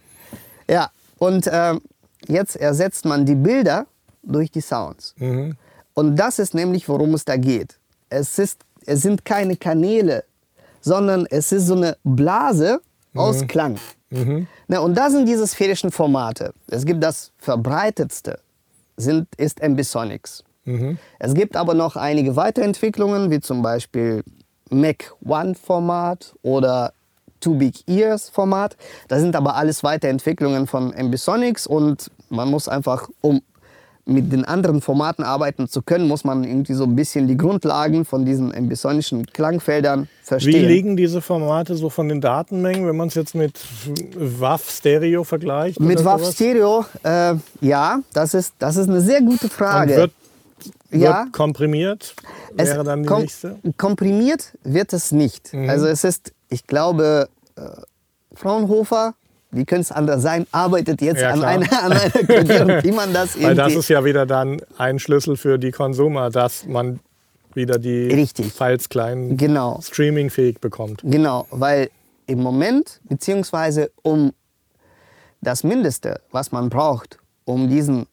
Ja, 0.70 0.92
und 1.18 1.50
ähm, 1.52 1.82
jetzt 2.28 2.56
ersetzt 2.56 3.06
man 3.06 3.26
die 3.26 3.36
Bilder 3.36 3.88
durch 4.24 4.52
die 4.52 4.62
Sounds. 4.62 5.16
Und 5.94 6.16
das 6.16 6.40
ist 6.40 6.54
nämlich, 6.54 6.88
worum 6.90 7.14
es 7.14 7.26
da 7.26 7.38
geht. 7.38 7.80
Es, 8.10 8.38
ist, 8.40 8.62
es 8.86 9.02
sind 9.02 9.24
keine 9.26 9.56
Kanäle, 9.56 10.24
sondern 10.82 11.26
es 11.30 11.52
ist 11.52 11.68
so 11.68 11.76
eine 11.76 11.98
Blase 12.04 12.82
aus 13.16 13.46
Klang. 13.48 13.78
Na, 14.68 14.80
und 14.80 14.96
da 14.96 15.10
sind 15.10 15.28
diese 15.28 15.46
sphärischen 15.46 15.92
Formate. 15.92 16.54
Es 16.68 16.86
gibt 16.86 17.04
das 17.04 17.32
verbreitetste, 17.38 18.40
sind, 18.98 19.28
ist 19.38 19.62
Ambisonics. 19.64 20.44
Es 21.20 21.34
gibt 21.34 21.56
aber 21.56 21.74
noch 21.74 21.96
einige 21.96 22.36
Weiterentwicklungen, 22.36 23.32
wie 23.32 23.40
zum 23.40 23.62
Beispiel 23.62 24.24
Mac 24.70 25.14
One 25.26 25.56
Format 25.56 26.34
oder 26.44 26.94
Two 27.40 27.56
Big 27.56 27.88
Ears 27.88 28.30
Format. 28.30 28.78
Das 29.08 29.22
sind 29.22 29.36
aber 29.36 29.56
alles 29.56 29.84
Weiterentwicklungen 29.84 30.68
von 30.68 30.94
Ambisonics 30.96 31.66
und 31.66 32.12
man 32.30 32.50
muss 32.50 32.68
einfach, 32.68 33.10
um 33.22 33.42
mit 34.10 34.32
den 34.34 34.44
anderen 34.46 34.82
Formaten 34.82 35.24
arbeiten 35.24 35.68
zu 35.70 35.82
können, 35.82 36.08
muss 36.08 36.24
man 36.24 36.44
irgendwie 36.44 36.74
so 36.74 36.84
ein 36.84 36.96
bisschen 36.96 37.28
die 37.28 37.38
Grundlagen 37.38 38.06
von 38.06 38.26
diesen 38.26 38.54
ambisonischen 38.54 39.26
Klangfeldern 39.28 40.04
Wie 40.04 40.26
verstehen. 40.28 40.68
liegen 40.68 40.98
diese 40.98 41.22
Formate 41.22 41.76
so 41.76 41.90
von 41.90 42.10
den 42.10 42.20
Datenmengen, 42.22 42.88
wenn 42.88 42.98
man 42.98 43.08
es 43.10 43.14
jetzt 43.14 43.36
mit 43.36 43.60
WAV 44.16 44.70
Stereo 44.70 45.24
vergleicht? 45.24 45.80
Mit 45.80 46.04
WAV? 46.04 46.32
Stereo, 46.34 46.86
äh, 47.04 47.36
ja, 47.62 48.00
das 48.14 48.34
ist, 48.34 48.54
das 48.60 48.76
ist 48.78 48.90
eine 48.90 49.02
sehr 49.02 49.22
gute 49.22 49.46
Und 49.46 49.54
Frage. 49.54 49.96
wird, 49.96 50.12
wird 50.90 51.04
Ja. 51.04 51.28
komprimiert? 51.32 52.16
Es 52.58 52.70
Wäre 52.70 52.84
dann 52.84 53.04
die 53.04 53.10
kom- 53.10 53.22
nächste? 53.22 53.58
Komprimiert 53.78 54.54
wird 54.64 54.92
es 54.94 55.12
nicht. 55.12 55.54
Mhm. 55.54 55.70
Also 55.70 55.86
es 55.88 56.04
ist, 56.04 56.34
ich 56.50 56.66
glaube, 56.66 57.30
äh, 57.56 57.62
Fraunhofer, 58.34 59.14
wie 59.52 59.66
könnte 59.66 59.82
es 59.82 59.92
anders 59.92 60.22
sein, 60.22 60.46
arbeitet 60.52 61.02
jetzt 61.02 61.22
Ja, 61.22 61.32
an, 61.32 61.44
einer, 61.44 61.84
an 61.84 61.92
einer 61.94 62.10
Kodierung, 62.12 62.84
wie 62.84 62.92
man 62.92 63.14
das 63.14 63.42
Weil 63.42 63.56
das 63.56 63.74
ist 63.74 63.90
ja 63.90 64.04
wieder 64.06 64.26
dann 64.26 64.62
ein 64.78 65.00
Schlüssel 65.00 65.38
für 65.38 65.58
die 65.58 65.72
Konsumer, 65.72 66.30
dass 66.30 66.66
man 66.66 67.00
wieder 67.56 67.80
die 67.80 68.08
Richtig. 68.08 68.54
Files 68.54 68.90
klein 68.90 69.38
Genau. 69.38 69.80
streamingfähig 69.82 70.60
bekommt. 70.60 71.02
Genau, 71.04 71.48
weil 71.50 71.90
im 72.28 72.42
Moment, 72.44 73.00
beziehungsweise 73.06 73.90
um 74.04 74.34
das 75.42 75.64
Mindeste, 75.64 76.22
was 76.32 76.52
man 76.52 76.70
braucht, 76.70 77.18
um, 77.46 77.70
diesen, 77.70 78.06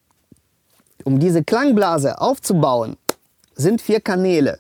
um 1.05 1.19
diese 1.19 1.45
Klangblase 1.45 2.19
aufzubauen, 2.21 2.97
sind 3.55 3.81
vier 3.83 4.01
Kanäle. 4.01 4.59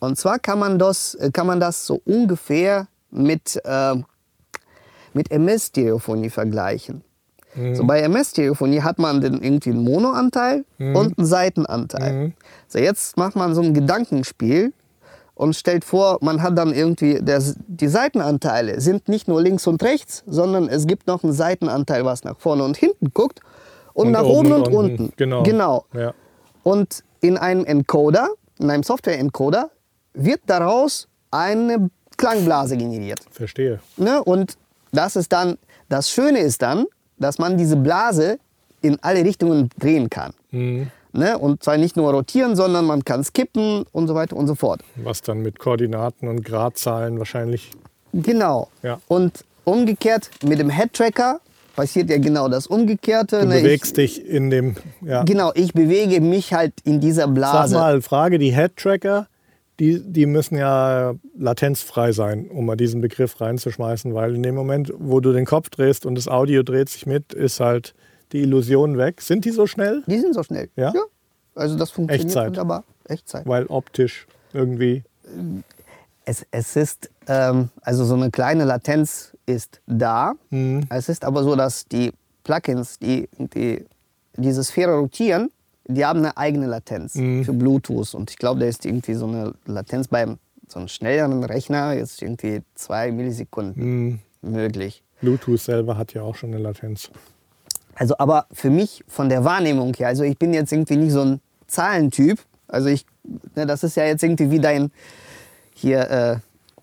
Und 0.00 0.18
zwar 0.18 0.38
kann 0.38 0.58
man 0.58 0.78
das, 0.78 1.14
äh, 1.14 1.30
kann 1.30 1.46
man 1.46 1.60
das 1.60 1.86
so 1.86 2.00
ungefähr 2.04 2.88
mit, 3.10 3.60
äh, 3.64 3.94
mit 5.14 5.30
MS-Stereophonie 5.30 6.30
vergleichen. 6.30 7.02
So 7.74 7.84
bei 7.84 8.00
MS-Stereophonie 8.02 8.82
hat 8.82 9.00
man 9.00 9.20
den, 9.20 9.42
irgendwie 9.42 9.70
einen 9.70 9.82
Monoanteil 9.82 10.64
und 10.78 11.18
einen 11.18 11.26
Seitenanteil. 11.26 12.32
So 12.68 12.78
jetzt 12.78 13.16
macht 13.16 13.34
man 13.34 13.54
so 13.54 13.60
ein 13.60 13.74
Gedankenspiel 13.74 14.72
und 15.34 15.56
stellt 15.56 15.84
vor, 15.84 16.18
man 16.20 16.42
hat 16.42 16.56
dann 16.56 16.72
irgendwie, 16.72 17.18
der, 17.20 17.42
die 17.66 17.88
Seitenanteile 17.88 18.80
sind 18.80 19.08
nicht 19.08 19.26
nur 19.26 19.42
links 19.42 19.66
und 19.66 19.82
rechts, 19.82 20.22
sondern 20.26 20.68
es 20.68 20.86
gibt 20.86 21.06
noch 21.06 21.24
einen 21.24 21.32
Seitenanteil, 21.32 22.04
was 22.04 22.22
nach 22.24 22.38
vorne 22.38 22.62
und 22.62 22.76
hinten 22.76 23.10
guckt 23.14 23.40
und, 23.94 24.06
Und 24.06 24.12
nach 24.12 24.22
oben 24.22 24.52
oben 24.52 24.52
und 24.52 24.68
und 24.68 24.74
unten. 24.74 25.02
unten. 25.02 25.12
Genau. 25.16 25.42
genau. 25.42 25.84
Ja. 25.92 26.14
Und 26.62 27.02
in 27.20 27.36
einem 27.36 27.64
Encoder, 27.64 28.28
in 28.58 28.70
einem 28.70 28.82
Software-Encoder, 28.82 29.70
wird 30.12 30.40
daraus 30.46 31.08
eine 31.30 31.90
Klangblase 32.16 32.76
generiert. 32.76 33.20
Verstehe. 33.30 33.80
Ne? 33.96 34.22
Und 34.22 34.56
das 34.92 35.16
ist 35.16 35.32
dann, 35.32 35.58
das 35.88 36.10
Schöne 36.10 36.40
ist 36.40 36.62
dann, 36.62 36.86
dass 37.18 37.38
man 37.38 37.56
diese 37.56 37.76
Blase 37.76 38.38
in 38.82 38.98
alle 39.02 39.24
Richtungen 39.24 39.70
drehen 39.78 40.08
kann. 40.10 40.32
Ne? 41.12 41.38
Und 41.38 41.62
zwar 41.62 41.76
nicht 41.76 41.96
nur 41.96 42.12
rotieren, 42.12 42.56
sondern 42.56 42.86
man 42.86 43.04
kann 43.04 43.24
skippen 43.24 43.84
und 43.92 44.08
so 44.08 44.14
weiter 44.14 44.36
und 44.36 44.46
so 44.46 44.54
fort. 44.54 44.82
Was 44.96 45.22
dann 45.22 45.42
mit 45.42 45.58
Koordinaten 45.58 46.28
und 46.28 46.44
Gradzahlen 46.44 47.18
wahrscheinlich. 47.18 47.70
Genau. 48.12 48.68
Ja. 48.82 49.00
Und 49.08 49.44
umgekehrt 49.64 50.30
mit 50.44 50.58
dem 50.58 50.70
Head-Tracker 50.70 51.40
passiert 51.76 52.10
ja 52.10 52.18
genau 52.18 52.48
das 52.48 52.66
Umgekehrte. 52.66 53.40
Du 53.40 53.46
ne? 53.48 53.60
bewegst 53.60 53.96
dich 53.96 54.24
in 54.24 54.50
dem. 54.50 54.76
Ja. 55.02 55.20
ich, 55.20 55.26
genau, 55.26 55.52
ich 55.54 55.72
bewege 55.72 56.20
mich 56.20 56.52
halt 56.52 56.74
in 56.84 57.00
dieser 57.00 57.22
Sag 57.22 57.34
Blase. 57.34 57.74
mal, 57.74 58.02
Frage: 58.02 58.38
Die 58.38 58.54
Head-Tracker, 58.54 59.26
die, 59.80 60.00
die 60.00 60.26
müssen 60.26 60.58
ja 60.58 61.14
latenzfrei 61.36 62.12
sein, 62.12 62.48
um 62.50 62.66
mal 62.66 62.76
diesen 62.76 63.00
Begriff 63.00 63.40
reinzuschmeißen, 63.40 64.14
weil 64.14 64.34
in 64.34 64.42
dem 64.42 64.54
Moment, 64.54 64.92
wo 64.98 65.20
du 65.20 65.32
den 65.32 65.46
Kopf 65.46 65.70
drehst 65.70 66.04
und 66.04 66.14
das 66.16 66.28
Audio 66.28 66.62
dreht 66.62 66.90
sich 66.90 67.06
mit, 67.06 67.32
ist 67.32 67.60
halt 67.60 67.94
die 68.32 68.42
Illusion 68.42 68.98
weg. 68.98 69.22
Sind 69.22 69.46
die 69.46 69.50
so 69.50 69.66
schnell? 69.66 70.02
Die 70.06 70.18
sind 70.18 70.34
so 70.34 70.42
schnell. 70.42 70.68
Ja? 70.76 70.92
Also 71.54 71.76
das 71.76 71.90
funktioniert 71.90 72.26
Echtzeit. 72.26 72.48
wunderbar. 72.48 72.84
Echtzeit. 73.08 73.46
Weil 73.46 73.66
optisch 73.66 74.26
irgendwie. 74.52 75.02
Es, 76.26 76.46
es 76.50 76.76
ist, 76.76 77.10
ähm, 77.26 77.70
also 77.80 78.04
so 78.04 78.14
eine 78.14 78.30
kleine 78.30 78.64
Latenz 78.64 79.34
ist 79.46 79.80
da. 79.86 80.34
Es 80.90 81.08
ist 81.08 81.24
aber 81.24 81.42
so, 81.42 81.56
dass 81.56 81.86
die 81.86 82.12
Plugins, 82.44 82.98
die, 82.98 83.28
die 83.38 83.84
diese 84.36 84.62
Sphäre 84.62 84.98
rotieren, 84.98 85.50
die 85.86 86.04
haben 86.04 86.20
eine 86.20 86.36
eigene 86.36 86.66
Latenz 86.66 87.12
für 87.12 87.52
Bluetooth. 87.52 88.14
Und 88.14 88.30
ich 88.30 88.36
glaube, 88.36 88.60
da 88.60 88.66
ist 88.66 88.84
irgendwie 88.84 89.14
so 89.14 89.26
eine 89.26 89.54
Latenz 89.66 90.08
beim 90.08 90.38
so 90.68 90.78
einem 90.78 90.88
schnelleren 90.88 91.42
Rechner 91.44 91.94
jetzt 91.94 92.22
irgendwie 92.22 92.62
zwei 92.74 93.10
Millisekunden 93.10 94.20
möglich. 94.42 95.02
Bluetooth 95.20 95.60
selber 95.60 95.96
hat 95.96 96.14
ja 96.14 96.22
auch 96.22 96.36
schon 96.36 96.50
eine 96.50 96.62
Latenz. 96.62 97.10
Also 97.94 98.14
aber 98.18 98.46
für 98.52 98.70
mich 98.70 99.04
von 99.08 99.28
der 99.28 99.44
Wahrnehmung 99.44 99.92
her, 99.94 100.08
also 100.08 100.22
ich 100.22 100.38
bin 100.38 100.54
jetzt 100.54 100.72
irgendwie 100.72 100.96
nicht 100.96 101.12
so 101.12 101.22
ein 101.22 101.40
Zahlentyp. 101.66 102.38
Also 102.68 102.88
ich, 102.88 103.04
ne, 103.56 103.66
das 103.66 103.82
ist 103.82 103.96
ja 103.96 104.04
jetzt 104.04 104.22
irgendwie 104.22 104.50
wie 104.50 104.60
dein 104.60 104.90
hier, 105.74 106.10
äh, 106.10 106.36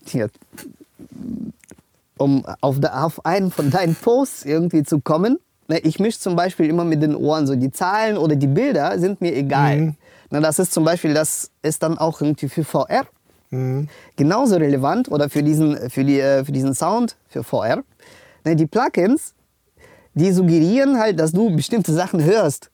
hier 0.05 0.29
um 2.17 2.45
auf, 2.61 2.79
de, 2.79 2.89
auf 2.89 3.25
einen 3.25 3.51
von 3.51 3.71
deinen 3.71 3.95
Posts 3.95 4.45
irgendwie 4.45 4.83
zu 4.83 4.99
kommen. 4.99 5.39
Ne, 5.67 5.79
ich 5.79 5.99
mische 5.99 6.19
zum 6.19 6.35
Beispiel 6.35 6.67
immer 6.69 6.83
mit 6.83 7.01
den 7.01 7.15
Ohren 7.15 7.47
so 7.47 7.55
die 7.55 7.71
Zahlen 7.71 8.17
oder 8.17 8.35
die 8.35 8.47
Bilder 8.47 8.97
sind 8.99 9.21
mir 9.21 9.35
egal. 9.35 9.77
Mhm. 9.77 9.95
Na, 10.29 10.39
das 10.41 10.59
ist 10.59 10.73
zum 10.73 10.83
Beispiel, 10.83 11.13
das 11.13 11.51
ist 11.61 11.83
dann 11.83 11.97
auch 11.97 12.21
irgendwie 12.21 12.49
für 12.49 12.63
VR 12.63 13.05
Mhm. 13.49 13.87
genauso 14.17 14.57
relevant 14.57 15.09
oder 15.09 15.29
für 15.29 15.41
diesen, 15.41 15.89
für 15.89 16.03
die, 16.03 16.19
äh, 16.19 16.43
für 16.43 16.51
diesen 16.51 16.73
Sound, 16.73 17.15
für 17.29 17.43
VR. 17.45 17.81
Ne, 18.43 18.57
die 18.57 18.65
Plugins, 18.65 19.33
die 20.15 20.33
suggerieren 20.33 20.99
halt, 20.99 21.17
dass 21.17 21.31
du 21.31 21.55
bestimmte 21.55 21.93
Sachen 21.93 22.21
hörst. 22.21 22.69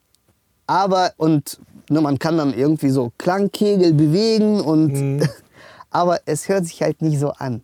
Aber, 0.66 1.12
und 1.16 1.60
ne, 1.88 2.00
man 2.00 2.18
kann 2.18 2.38
dann 2.38 2.52
irgendwie 2.54 2.88
so 2.90 3.12
Klangkegel 3.18 3.92
bewegen 3.92 4.60
und, 4.60 5.20
aber 5.90 6.18
es 6.26 6.48
hört 6.48 6.64
sich 6.66 6.82
halt 6.82 7.02
nicht 7.02 7.20
so 7.20 7.30
an. 7.30 7.62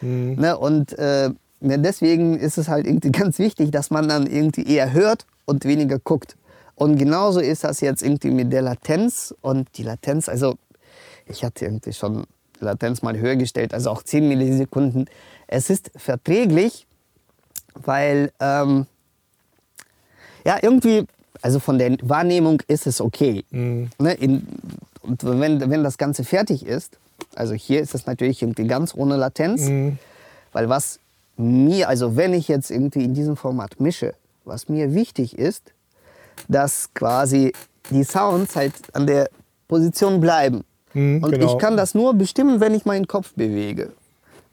Ne, 0.00 0.56
und 0.56 0.98
äh, 0.98 1.30
deswegen 1.68 2.38
ist 2.38 2.58
es 2.58 2.68
halt 2.68 2.86
irgendwie 2.86 3.12
ganz 3.12 3.38
wichtig, 3.38 3.70
dass 3.70 3.90
man 3.90 4.08
dann 4.08 4.26
irgendwie 4.26 4.66
eher 4.66 4.92
hört 4.92 5.26
und 5.44 5.64
weniger 5.64 5.98
guckt. 5.98 6.36
Und 6.74 6.98
genauso 6.98 7.40
ist 7.40 7.64
das 7.64 7.80
jetzt 7.80 8.02
irgendwie 8.02 8.30
mit 8.30 8.52
der 8.52 8.62
Latenz. 8.62 9.34
Und 9.40 9.68
die 9.76 9.82
Latenz, 9.82 10.28
also 10.28 10.56
ich 11.26 11.42
hatte 11.42 11.64
irgendwie 11.64 11.92
schon 11.92 12.24
Latenz 12.60 13.02
mal 13.02 13.18
höher 13.18 13.36
gestellt, 13.36 13.74
also 13.74 13.90
auch 13.90 14.02
10 14.02 14.28
Millisekunden. 14.28 15.08
Es 15.46 15.70
ist 15.70 15.90
verträglich, 15.96 16.86
weil 17.74 18.32
ähm, 18.40 18.86
ja 20.44 20.58
irgendwie, 20.60 21.06
also 21.42 21.60
von 21.60 21.78
der 21.78 21.96
Wahrnehmung 22.02 22.62
ist 22.68 22.86
es 22.86 23.00
okay. 23.00 23.44
Ne, 23.98 24.14
in, 24.14 24.46
und 25.02 25.24
wenn, 25.24 25.70
wenn 25.70 25.84
das 25.84 25.98
Ganze 25.98 26.24
fertig 26.24 26.64
ist, 26.64 26.98
also 27.34 27.54
hier 27.54 27.80
ist 27.80 27.94
es 27.94 28.06
natürlich 28.06 28.42
irgendwie 28.42 28.66
ganz 28.66 28.94
ohne 28.94 29.16
Latenz, 29.16 29.62
weil 30.52 30.68
was 30.68 30.98
mir, 31.36 31.88
also 31.88 32.16
wenn 32.16 32.32
ich 32.34 32.48
jetzt 32.48 32.70
irgendwie 32.70 33.04
in 33.04 33.14
diesem 33.14 33.36
Format 33.36 33.80
mische, 33.80 34.14
was 34.44 34.68
mir 34.68 34.94
wichtig 34.94 35.38
ist, 35.38 35.72
dass 36.48 36.92
quasi 36.94 37.52
die 37.90 38.04
Sounds 38.04 38.56
halt 38.56 38.74
an 38.92 39.06
der 39.06 39.28
Position 39.68 40.20
bleiben. 40.20 40.64
Mhm, 40.94 41.22
Und 41.22 41.30
genau. 41.32 41.52
ich 41.52 41.58
kann 41.58 41.76
das 41.76 41.94
nur 41.94 42.14
bestimmen, 42.14 42.60
wenn 42.60 42.74
ich 42.74 42.84
meinen 42.84 43.06
Kopf 43.06 43.32
bewege. 43.34 43.92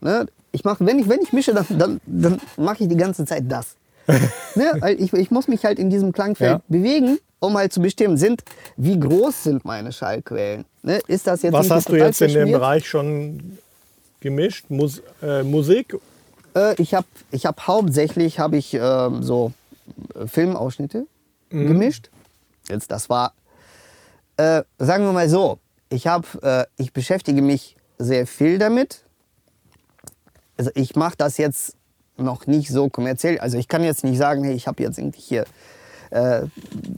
Ne? 0.01 0.25
Ich 0.51 0.63
mach, 0.63 0.77
wenn, 0.79 0.99
ich, 0.99 1.07
wenn 1.09 1.21
ich 1.21 1.33
mische, 1.33 1.53
dann, 1.53 1.65
dann, 1.69 2.01
dann 2.05 2.41
mache 2.57 2.83
ich 2.83 2.89
die 2.89 2.97
ganze 2.97 3.25
Zeit 3.25 3.43
das. 3.47 3.75
ne? 4.55 4.73
Weil 4.79 5.01
ich, 5.01 5.13
ich 5.13 5.31
muss 5.31 5.47
mich 5.47 5.63
halt 5.65 5.79
in 5.79 5.89
diesem 5.89 6.11
Klangfeld 6.11 6.51
Ja. 6.51 6.61
bewegen, 6.67 7.19
um 7.39 7.55
halt 7.57 7.71
zu 7.73 7.81
bestimmen, 7.81 8.17
sind, 8.17 8.43
wie 8.75 8.99
groß 8.99 9.43
sind 9.43 9.65
meine 9.65 9.91
Schallquellen. 9.91 10.65
Ne? 10.81 10.99
Ist 11.07 11.27
das 11.27 11.41
jetzt 11.41 11.53
Was 11.53 11.69
hast 11.69 11.89
du 11.89 11.95
jetzt 11.95 12.21
in 12.21 12.33
dem? 12.33 12.51
Bereich 12.51 12.87
schon 12.87 13.57
gemischt? 14.19 14.65
Mus 14.69 15.01
äh, 15.21 15.43
Musik? 15.43 15.95
Äh, 16.55 16.81
ich 16.81 16.93
habe 16.93 17.07
ich 17.31 17.45
hab 17.45 17.67
hauptsächlich 17.67 18.39
hab 18.39 18.53
ich, 18.53 18.73
ähm, 18.73 19.23
so 19.23 19.51
äh, 20.15 20.27
Filmausschnitte 20.27 21.07
gemischt. 21.49 22.09
Jetzt, 22.69 22.91
das 22.91 23.09
war, 23.09 23.33
äh, 24.37 24.63
sagen 24.79 25.05
wir 25.05 25.11
mal 25.11 25.29
so, 25.29 25.59
ich, 25.89 26.07
hab, 26.07 26.43
äh, 26.43 26.65
ich 26.77 26.93
beschäftige 26.93 27.41
mich 27.41 27.75
sehr 27.99 28.25
viel 28.25 28.57
damit. 28.57 29.03
Also 30.57 30.71
ich 30.75 30.95
mache 30.95 31.15
das 31.17 31.37
jetzt 31.37 31.75
noch 32.17 32.47
nicht 32.47 32.69
so 32.69 32.89
kommerziell. 32.89 33.39
Also 33.39 33.57
ich 33.57 33.67
kann 33.67 33.83
jetzt 33.83 34.03
nicht 34.03 34.17
sagen, 34.17 34.43
hey, 34.43 34.53
ich 34.53 34.67
habe 34.67 34.81
jetzt 34.81 34.97
irgendwie 34.97 35.21
hier 35.21 35.45
äh, 36.11 36.43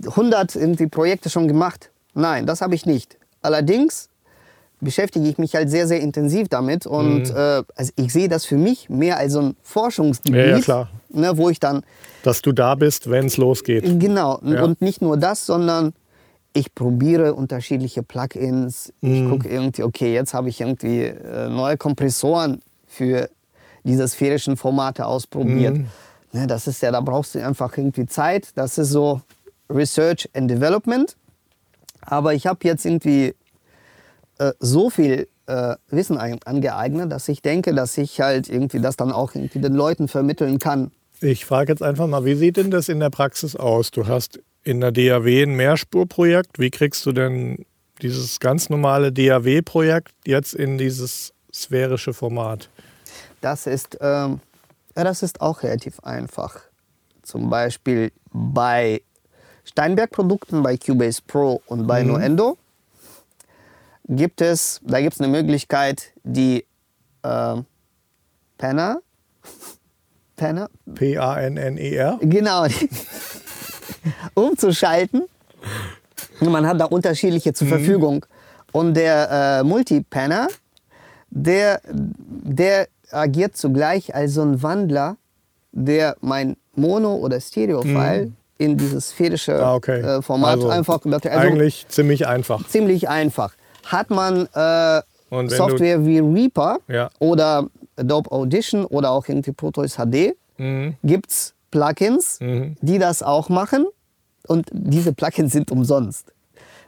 100 0.06 0.56
irgendwie 0.56 0.88
Projekte 0.88 1.30
schon 1.30 1.47
gemacht. 1.47 1.91
Nein, 2.14 2.45
das 2.45 2.62
habe 2.62 2.76
ich 2.76 2.86
nicht. 2.86 3.18
Allerdings 3.41 4.10
beschäftige 4.86 5.28
ich 5.28 5.38
mich 5.38 5.54
halt 5.56 5.70
sehr, 5.70 5.86
sehr 5.88 6.00
intensiv 6.00 6.48
damit 6.48 6.86
und 6.88 7.30
äh, 7.30 7.64
also 7.76 7.92
ich 7.98 8.14
sehe 8.14 8.30
das 8.30 8.46
für 8.46 8.56
mich 8.58 8.90
mehr 8.90 9.18
als 9.18 9.34
so 9.34 9.42
ein 9.42 9.56
Forschungsgebiet, 9.64 10.40
Ja, 10.40 10.46
ja, 10.48 10.60
klar. 10.62 10.90
Ne, 11.10 11.38
wo 11.38 11.50
ich 11.50 11.60
dann 11.60 11.84
Dass 12.24 12.42
du 12.42 12.54
da 12.54 12.76
bist, 12.76 13.10
wenn 13.10 13.26
es 13.26 13.36
losgeht. 13.38 13.84
Genau, 14.00 14.40
Ja. 14.44 14.64
und 14.64 14.82
nicht 14.82 15.02
nur 15.02 15.18
das, 15.18 15.46
sondern 15.46 15.94
ich 16.54 16.74
probiere 16.74 17.34
unterschiedliche 17.34 18.02
Plugins. 18.02 18.94
Ich 19.02 19.10
Mhm. 19.22 19.30
gucke 19.30 19.50
irgendwie, 19.50 19.84
okay, 19.84 20.14
jetzt 20.14 20.34
habe 20.34 20.48
ich 20.48 20.62
irgendwie 20.62 21.02
äh, 21.04 21.50
neue 21.50 21.76
Kompressoren 21.78 22.62
für 22.88 23.30
diese 23.84 24.08
sphärischen 24.08 24.56
Formate 24.56 25.06
ausprobiert. 25.06 25.78
Mhm. 25.78 25.88
Ne, 26.32 26.48
das 26.48 26.68
ist 26.68 26.82
ja, 26.82 26.92
da 26.92 27.02
brauchst 27.02 27.36
du 27.36 27.46
einfach 27.46 27.78
irgendwie 27.78 28.06
Zeit. 28.06 28.50
Das 28.56 28.78
ist 28.78 28.90
so 28.90 29.22
Research 29.70 30.30
and 30.34 30.50
Development. 30.50 31.16
Aber 32.02 32.34
ich 32.34 32.46
habe 32.48 32.60
jetzt 32.64 32.86
irgendwie 32.86 33.36
äh, 34.38 34.54
so 34.60 34.90
viel 34.90 35.28
äh, 35.48 35.76
Wissen 35.90 36.18
angeeignet, 36.18 37.12
dass 37.12 37.28
ich 37.28 37.42
denke, 37.42 37.74
dass 37.74 37.98
ich 37.98 38.20
halt 38.22 38.50
irgendwie 38.50 38.80
das 38.80 38.98
dann 38.98 39.12
auch 39.12 39.36
irgendwie 39.36 39.60
den 39.60 39.74
Leuten 39.74 40.08
vermitteln 40.08 40.60
kann. 40.60 40.92
Ich 41.22 41.46
frage 41.46 41.72
jetzt 41.72 41.82
einfach 41.82 42.08
mal, 42.08 42.26
wie 42.26 42.36
sieht 42.36 42.58
denn 42.58 42.72
das 42.72 42.90
in 42.90 43.00
der 43.00 43.10
Praxis 43.10 43.56
aus? 43.56 43.92
Du 43.92 44.08
hast 44.08 44.40
in 44.64 44.82
der 44.82 44.92
DAW 44.92 45.44
ein 45.44 45.56
Mehrspurprojekt. 45.56 46.60
Wie 46.60 46.72
kriegst 46.72 47.06
du 47.06 47.12
denn 47.12 47.66
dieses 48.02 48.40
ganz 48.40 48.70
normale 48.70 49.12
DAW-Projekt 49.12 50.14
jetzt 50.26 50.54
in 50.54 50.78
dieses 50.78 51.34
sphärische 51.54 52.14
Format? 52.14 52.70
Das 53.40 53.68
ist, 53.68 53.98
ähm, 54.02 54.42
ja, 54.98 55.04
das 55.04 55.24
ist 55.24 55.40
auch 55.40 55.64
relativ 55.64 56.00
einfach. 56.02 56.60
Zum 57.22 57.50
Beispiel 57.50 58.12
bei 58.32 59.02
Steinberg-Produkten, 59.64 60.62
bei 60.62 60.78
Cubase 60.78 61.22
Pro 61.26 61.62
und 61.68 61.88
bei 61.88 62.04
Nuendo 62.04 62.58
gibt 64.08 64.41
es, 64.41 64.80
da 64.84 65.01
gibt 65.01 65.14
es 65.16 65.22
eine 65.22 65.30
Möglichkeit, 65.30 66.12
die 66.24 66.66
ähm, 67.24 67.66
Penner, 68.58 69.01
Penner, 70.36 70.70
P-A-N-N-E-R? 70.95 72.20
genau, 72.22 72.66
umzuschalten. 74.34 75.24
Man 76.41 76.68
hat 76.68 76.80
da 76.80 76.86
unterschiedliche 76.86 77.53
zur 77.53 77.68
Verfügung. 77.68 78.26
Und 78.72 78.93
der 78.95 79.60
äh, 79.62 79.64
Multipanner, 79.64 80.47
der, 81.30 81.82
der 81.88 82.88
agiert 83.12 83.56
zugleich 83.56 84.14
als 84.14 84.34
so 84.34 84.41
ein 84.41 84.62
Wandler, 84.62 85.16
der 85.72 86.18
mein 86.22 86.58
Mono- 86.76 87.16
oder 87.16 87.39
Stereo-File 87.39 88.34
in 88.58 88.78
dieses 88.78 89.10
sphärische 89.10 89.56
Ah, 89.66 89.76
okay. 89.76 89.99
äh, 90.01 90.22
Format 90.22 90.56
Also 90.56 90.70
einfach 90.70 90.99
also 91.06 91.30
Eigentlich 91.30 91.86
ziemlich 91.88 92.28
einfach. 92.28 92.68
ziemlich 92.68 93.08
einfach. 93.10 93.53
Hat 93.86 94.10
man 94.10 94.48
äh, 94.54 95.02
Software 95.50 96.06
wie 96.06 96.20
Reaper 96.20 96.78
Ja. 96.88 97.10
oder 97.20 97.68
Adobe 97.98 98.32
Audition 98.32 98.86
oder 98.86 99.12
auch 99.12 99.28
irgendwie 99.28 99.52
Pro 99.52 99.72
Tools 99.72 99.96
HD, 99.98 100.36
Mhm. 100.58 100.96
gibt 101.04 101.32
es 101.32 101.54
Plugins, 101.72 102.40
die 102.40 103.00
das 103.00 103.22
auch 103.24 103.50
machen. 103.50 103.86
Und 104.48 104.68
diese 104.72 105.12
Plugins 105.14 105.52
sind 105.54 105.72
umsonst. 105.72 106.32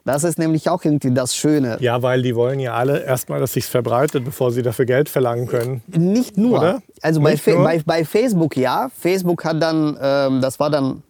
Das 0.06 0.24
ist 0.24 0.40
nämlich 0.40 0.70
auch 0.70 0.86
irgendwie 0.86 1.12
das 1.12 1.36
Schöne. 1.36 1.76
Ja, 1.82 2.02
weil 2.02 2.22
die 2.22 2.34
wollen 2.34 2.60
ja 2.62 2.74
alle 2.76 3.04
erstmal, 3.04 3.42
dass 3.42 3.52
sich's 3.54 3.68
verbreitet, 3.68 4.24
bevor 4.24 4.52
sie 4.52 4.62
dafür 4.62 4.86
Geld 4.86 5.10
verlangen 5.10 5.48
können. 5.48 5.82
Nicht 5.88 6.38
nur. 6.38 6.60
Oder? 6.60 6.82
Also 7.02 7.20
bei, 7.20 7.32
Nicht 7.32 7.44
Fa- 7.44 7.52
nur? 7.52 7.64
bei, 7.64 7.82
bei 7.86 8.06
Facebook 8.06 8.56
ja. 8.56 8.90
Facebook 8.98 9.44
hat 9.44 9.62
dann, 9.62 9.98
ähm, 10.02 10.40
das 10.40 10.62
war 10.62 10.70
dann, 10.70 11.04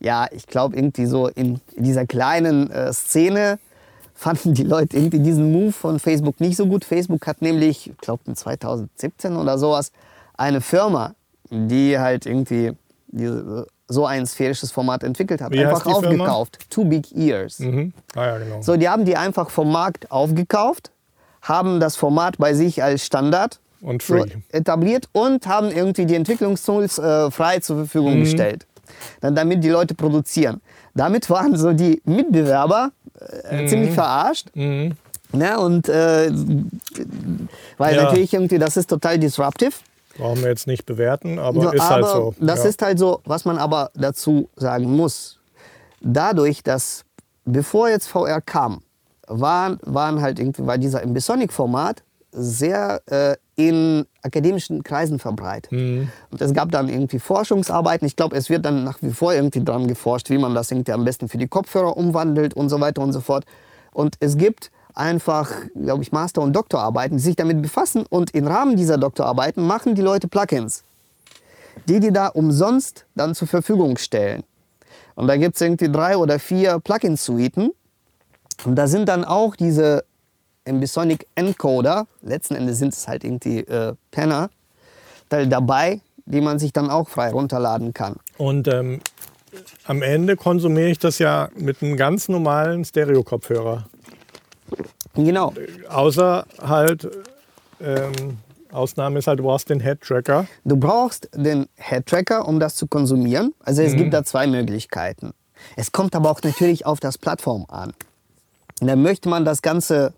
ja, 0.00 0.26
ich 0.32 0.46
glaube 0.46 0.76
irgendwie 0.76 1.06
so 1.06 1.28
in 1.28 1.60
dieser 1.76 2.04
kleinen 2.04 2.70
äh, 2.70 2.92
Szene 2.92 3.58
fanden 4.22 4.54
die 4.54 4.62
Leute 4.62 4.96
irgendwie 4.96 5.18
diesen 5.18 5.50
Move 5.50 5.72
von 5.72 5.98
Facebook 5.98 6.40
nicht 6.40 6.56
so 6.56 6.66
gut. 6.66 6.84
Facebook 6.84 7.26
hat 7.26 7.42
nämlich, 7.42 7.90
ich 7.90 7.96
glaube 7.98 8.32
2017 8.32 9.36
oder 9.36 9.58
sowas, 9.58 9.90
eine 10.36 10.60
Firma, 10.60 11.14
die 11.50 11.98
halt 11.98 12.24
irgendwie 12.26 12.72
diese, 13.08 13.66
so 13.88 14.06
ein 14.06 14.24
sphärisches 14.26 14.70
Format 14.70 15.02
entwickelt 15.02 15.40
hat, 15.42 15.52
Wie 15.52 15.64
einfach 15.64 15.82
die 15.82 15.90
Firma? 15.90 16.24
aufgekauft. 16.24 16.58
Two 16.70 16.84
Big 16.84 17.14
Ears. 17.16 17.58
Mhm. 17.58 17.92
Ah 18.14 18.26
ja, 18.26 18.38
genau. 18.38 18.62
So, 18.62 18.76
die 18.76 18.88
haben 18.88 19.04
die 19.04 19.16
einfach 19.16 19.50
vom 19.50 19.70
Markt 19.72 20.10
aufgekauft, 20.12 20.92
haben 21.42 21.80
das 21.80 21.96
Format 21.96 22.38
bei 22.38 22.54
sich 22.54 22.80
als 22.82 23.04
Standard 23.04 23.58
Und 23.80 24.02
so 24.02 24.24
etabliert 24.52 25.08
und 25.12 25.48
haben 25.48 25.68
irgendwie 25.72 26.06
die 26.06 26.14
Entwicklungstools 26.14 26.98
äh, 27.00 27.30
frei 27.32 27.58
zur 27.58 27.76
Verfügung 27.78 28.14
Mhm. 28.18 28.20
gestellt, 28.20 28.66
dann, 29.20 29.34
damit 29.34 29.64
die 29.64 29.68
Leute 29.70 29.94
produzieren. 29.94 30.60
Damit 30.94 31.28
waren 31.28 31.56
so 31.56 31.72
die 31.72 32.00
Mitbewerber 32.04 32.92
Mhm. 33.50 33.58
äh, 33.58 33.66
ziemlich 33.66 33.92
verarscht. 33.92 34.48
Ne? 34.54 35.58
Und 35.58 35.88
äh, 35.88 36.30
weil 37.78 37.96
Ja. 37.96 38.04
natürlich 38.04 38.34
irgendwie, 38.34 38.58
das 38.58 38.76
ist 38.76 38.88
total 38.90 39.18
disruptive. 39.18 39.72
Brauchen 40.18 40.42
wir 40.42 40.48
jetzt 40.50 40.66
nicht 40.66 40.84
bewerten, 40.84 41.38
aber 41.38 41.62
So, 41.62 41.70
ist 41.70 41.88
halt 41.88 42.04
aber 42.04 42.12
so. 42.12 42.34
Das 42.38 42.62
ja. 42.64 42.68
ist 42.68 42.82
halt 42.82 42.98
so, 42.98 43.20
was 43.24 43.44
man 43.46 43.56
aber 43.58 43.90
dazu 43.94 44.50
sagen 44.56 44.94
muss. 44.94 45.38
Dadurch, 46.02 46.62
dass 46.62 47.04
bevor 47.46 47.88
jetzt 47.88 48.08
VR 48.08 48.40
kam, 48.42 48.82
waren, 49.26 49.78
waren 49.82 50.20
halt 50.20 50.38
irgendwie, 50.38 50.66
war 50.66 50.76
dieser 50.76 51.02
Ambisonic-Format 51.02 52.02
sehr 52.32 53.00
äh, 53.06 53.36
in 53.68 54.06
akademischen 54.22 54.82
Kreisen 54.82 55.18
verbreitet. 55.18 55.72
Mhm. 55.72 56.08
Und 56.30 56.40
es 56.40 56.52
gab 56.54 56.70
dann 56.70 56.88
irgendwie 56.88 57.18
Forschungsarbeiten. 57.18 58.06
Ich 58.06 58.16
glaube, 58.16 58.36
es 58.36 58.50
wird 58.50 58.64
dann 58.64 58.84
nach 58.84 58.98
wie 59.02 59.12
vor 59.12 59.32
irgendwie 59.32 59.64
dran 59.64 59.86
geforscht, 59.88 60.30
wie 60.30 60.38
man 60.38 60.54
das 60.54 60.70
irgendwie 60.70 60.92
am 60.92 61.04
besten 61.04 61.28
für 61.28 61.38
die 61.38 61.48
Kopfhörer 61.48 61.96
umwandelt 61.96 62.54
und 62.54 62.68
so 62.68 62.80
weiter 62.80 63.02
und 63.02 63.12
so 63.12 63.20
fort. 63.20 63.44
Und 63.92 64.16
es 64.20 64.36
gibt 64.36 64.70
einfach, 64.94 65.50
glaube 65.74 66.02
ich, 66.02 66.12
Master- 66.12 66.42
und 66.42 66.54
Doktorarbeiten, 66.54 67.16
die 67.16 67.22
sich 67.22 67.36
damit 67.36 67.60
befassen. 67.62 68.04
Und 68.08 68.34
im 68.34 68.46
Rahmen 68.46 68.76
dieser 68.76 68.98
Doktorarbeiten 68.98 69.66
machen 69.66 69.94
die 69.94 70.02
Leute 70.02 70.28
Plugins, 70.28 70.84
die 71.88 72.00
die 72.00 72.12
da 72.12 72.28
umsonst 72.28 73.06
dann 73.14 73.34
zur 73.34 73.48
Verfügung 73.48 73.96
stellen. 73.98 74.42
Und 75.14 75.26
da 75.28 75.36
gibt 75.36 75.56
es 75.56 75.60
irgendwie 75.60 75.90
drei 75.90 76.16
oder 76.16 76.38
vier 76.38 76.78
Plugin-Suiten. 76.78 77.72
Und 78.64 78.76
da 78.76 78.86
sind 78.86 79.08
dann 79.08 79.24
auch 79.24 79.56
diese 79.56 80.04
Ambisonic 80.66 81.26
Encoder, 81.34 82.06
letzten 82.22 82.54
Endes 82.54 82.78
sind 82.78 82.92
es 82.92 83.08
halt 83.08 83.24
irgendwie 83.24 83.60
äh, 83.60 83.94
Penner, 84.10 84.50
da- 85.28 85.44
dabei, 85.44 86.00
die 86.24 86.40
man 86.40 86.58
sich 86.58 86.72
dann 86.72 86.90
auch 86.90 87.08
frei 87.08 87.30
runterladen 87.30 87.92
kann. 87.92 88.16
Und 88.38 88.68
ähm, 88.68 89.00
am 89.84 90.02
Ende 90.02 90.36
konsumiere 90.36 90.88
ich 90.88 90.98
das 90.98 91.18
ja 91.18 91.48
mit 91.56 91.82
einem 91.82 91.96
ganz 91.96 92.28
normalen 92.28 92.84
Stereo-Kopfhörer. 92.84 93.86
Genau. 95.14 95.52
Außer 95.90 96.46
halt, 96.62 97.10
ähm, 97.80 98.38
Ausnahme 98.70 99.18
ist 99.18 99.26
halt, 99.26 99.40
du 99.40 99.42
brauchst 99.42 99.68
den 99.68 99.80
Head-Tracker. 99.80 100.46
Du 100.64 100.76
brauchst 100.76 101.28
den 101.34 101.66
Head-Tracker, 101.76 102.48
um 102.48 102.58
das 102.60 102.76
zu 102.76 102.86
konsumieren. 102.86 103.52
Also 103.60 103.82
es 103.82 103.94
gibt 103.94 104.14
da 104.14 104.24
zwei 104.24 104.46
Möglichkeiten. 104.46 105.32
Es 105.76 105.92
kommt 105.92 106.16
aber 106.16 106.30
auch 106.30 106.40
natürlich 106.42 106.86
auf 106.86 106.98
das 106.98 107.18
Plattform 107.18 107.66
an. 107.68 107.92
Und 108.80 108.86
dann 108.86 109.02
möchte 109.02 109.28
man 109.28 109.44
das 109.44 109.60
Ganze, 109.60 110.14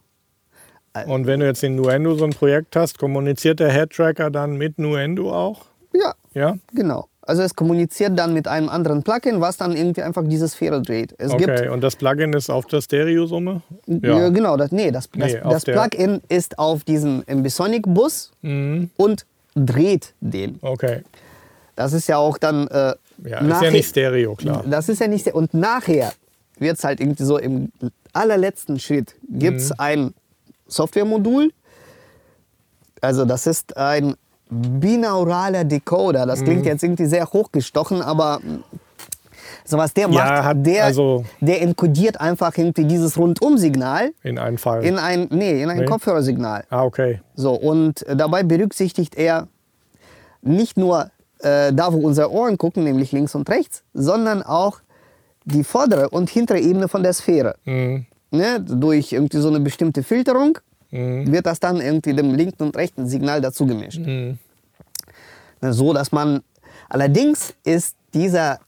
Und 1.07 1.27
wenn 1.27 1.41
du 1.41 1.47
jetzt 1.47 1.63
in 1.65 1.75
Nuendo 1.77 2.15
so 2.15 2.25
ein 2.25 2.31
Projekt 2.31 2.77
hast, 2.77 2.99
kommuniziert 2.99 3.59
der 3.61 3.73
Head-Tracker 3.73 4.31
dann 4.31 4.57
mit 4.57 4.79
Nuendo 4.79 5.33
auch? 5.33 5.63
ja, 5.93 6.15
Ja? 6.35 6.57
genau. 6.73 7.09
Also 7.27 7.41
es 7.43 7.55
kommuniziert 7.57 8.19
dann 8.19 8.35
mit 8.35 8.47
einem 8.47 8.69
anderen 8.69 9.03
Plugin, 9.03 9.41
was 9.41 9.57
dann 9.57 9.75
irgendwie 9.75 10.03
einfach 10.03 10.23
diese 10.27 10.47
Sphäre 10.47 10.83
dreht. 10.83 11.15
Es 11.19 11.35
gibt 11.37 11.49
Okay, 11.51 11.69
und 11.71 11.81
das 11.81 11.97
Plugin 11.97 12.33
ist 12.35 12.51
auf 12.51 12.67
der 12.67 12.81
Stereosumme? 12.83 13.63
Ja. 13.87 14.29
genau, 14.29 14.57
das, 14.59 14.73
nee, 14.73 14.91
das, 14.91 15.09
das, 15.11 15.33
Nee, 15.33 15.41
das 15.43 15.65
der- 15.65 15.73
Plugin 15.73 16.21
ist 16.29 16.59
auf 16.59 16.85
diesem 16.85 17.25
Ambisonic-Bus 17.29 18.31
Mhm. 18.43 18.91
und 18.97 19.25
dreht 19.55 20.13
den. 20.21 20.59
Okay. 20.61 21.01
Das 21.77 21.93
ist 21.95 22.09
ja 22.09 22.19
auch 22.19 22.37
dann. 22.39 22.69
Äh, 22.69 22.73
Ja, 22.75 22.95
ist 22.95 23.31
ja 23.31 23.43
nachher- 23.43 23.71
nicht 23.71 23.89
Stereo, 23.89 24.35
klar. 24.35 24.63
Das 24.69 24.89
ist 24.91 25.01
ja 25.01 25.09
nicht. 25.09 25.25
sehr- 25.25 25.35
Und 25.35 25.55
nachher 25.55 26.13
wird 26.59 26.77
es 26.77 26.85
halt 26.85 27.01
irgendwie 27.01 27.25
so 27.25 27.39
im 27.39 27.73
allerletzten 28.13 28.79
Schritt 28.79 29.15
gibt 29.29 29.59
es 29.61 29.73
ein 29.79 30.13
Softwaremodul. 30.67 31.53
Also, 33.01 33.25
das 33.25 33.47
ist 33.47 33.77
ein 33.77 34.15
binauraler 34.51 35.65
Decoder. 35.65 36.27
Das 36.27 36.43
klingt 36.43 36.65
jetzt 36.67 36.83
irgendwie 36.83 37.07
sehr 37.07 37.27
hochgestochen, 37.33 38.03
aber. 38.03 38.41
So 39.67 39.79
was 39.79 39.95
der 39.95 40.09
Ja, 40.11 40.25
macht, 40.25 40.45
hat- 40.45 40.67
der, 40.67 40.85
also- 40.85 41.25
der 41.41 41.63
enkodiert 41.63 42.21
einfach 42.21 42.57
irgendwie 42.57 42.85
dieses 42.85 43.17
Rundum-Signal 43.17 44.13
In 44.23 44.39
einem 44.39 44.59
Fall. 44.59 44.85
in 44.85 44.99
ein, 44.99 45.27
nee, 45.31 45.63
in 45.63 45.71
ein 45.71 45.79
Nee. 45.79 45.85
Kopfhörersignal. 45.87 46.65
ah, 46.69 46.83
okay. 46.85 47.21
So, 47.35 47.55
und 47.55 48.07
äh, 48.07 48.15
dabei 48.15 48.43
berücksichtigt 48.43 49.17
er 49.17 49.49
nicht 50.43 50.77
nur 50.77 51.11
äh, 51.41 51.73
da, 51.73 51.93
wo 51.95 51.99
unsere 51.99 52.31
Ohren 52.31 52.59
gucken, 52.59 52.85
nämlich 52.85 53.13
links 53.13 53.35
und 53.35 53.49
rechts, 53.49 53.83
sondern 53.95 54.43
auch 54.43 54.81
die 55.47 55.65
vordere 55.65 56.11
und 56.11 56.29
hintere 56.29 56.59
Ebene 56.61 56.89
von 56.89 57.03
der 57.03 57.13
Sphäre. 57.15 57.55
Mhm. 57.65 58.05
Ne? 58.37 58.61
Durch 58.61 59.13
irgendwie 59.13 59.39
so 59.39 59.49
eine 59.49 59.61
bestimmte 59.61 60.03
Filterung 60.03 60.59
Mhm. 60.95 61.33
wird 61.33 61.47
das 61.47 61.59
dann 61.59 61.81
irgendwie 61.81 62.15
dem 62.15 62.35
linken 62.35 62.63
und 62.63 62.77
rechten 62.77 63.09
Signal 63.09 63.41
dazu 63.41 63.67
gemischt. 63.67 63.99
Mhm. 63.99 64.39
So, 65.61 65.93
dass 65.93 66.13
man, 66.13 66.43
allerdings 66.89 67.55
ist 67.65 67.97
dieser 68.13 68.61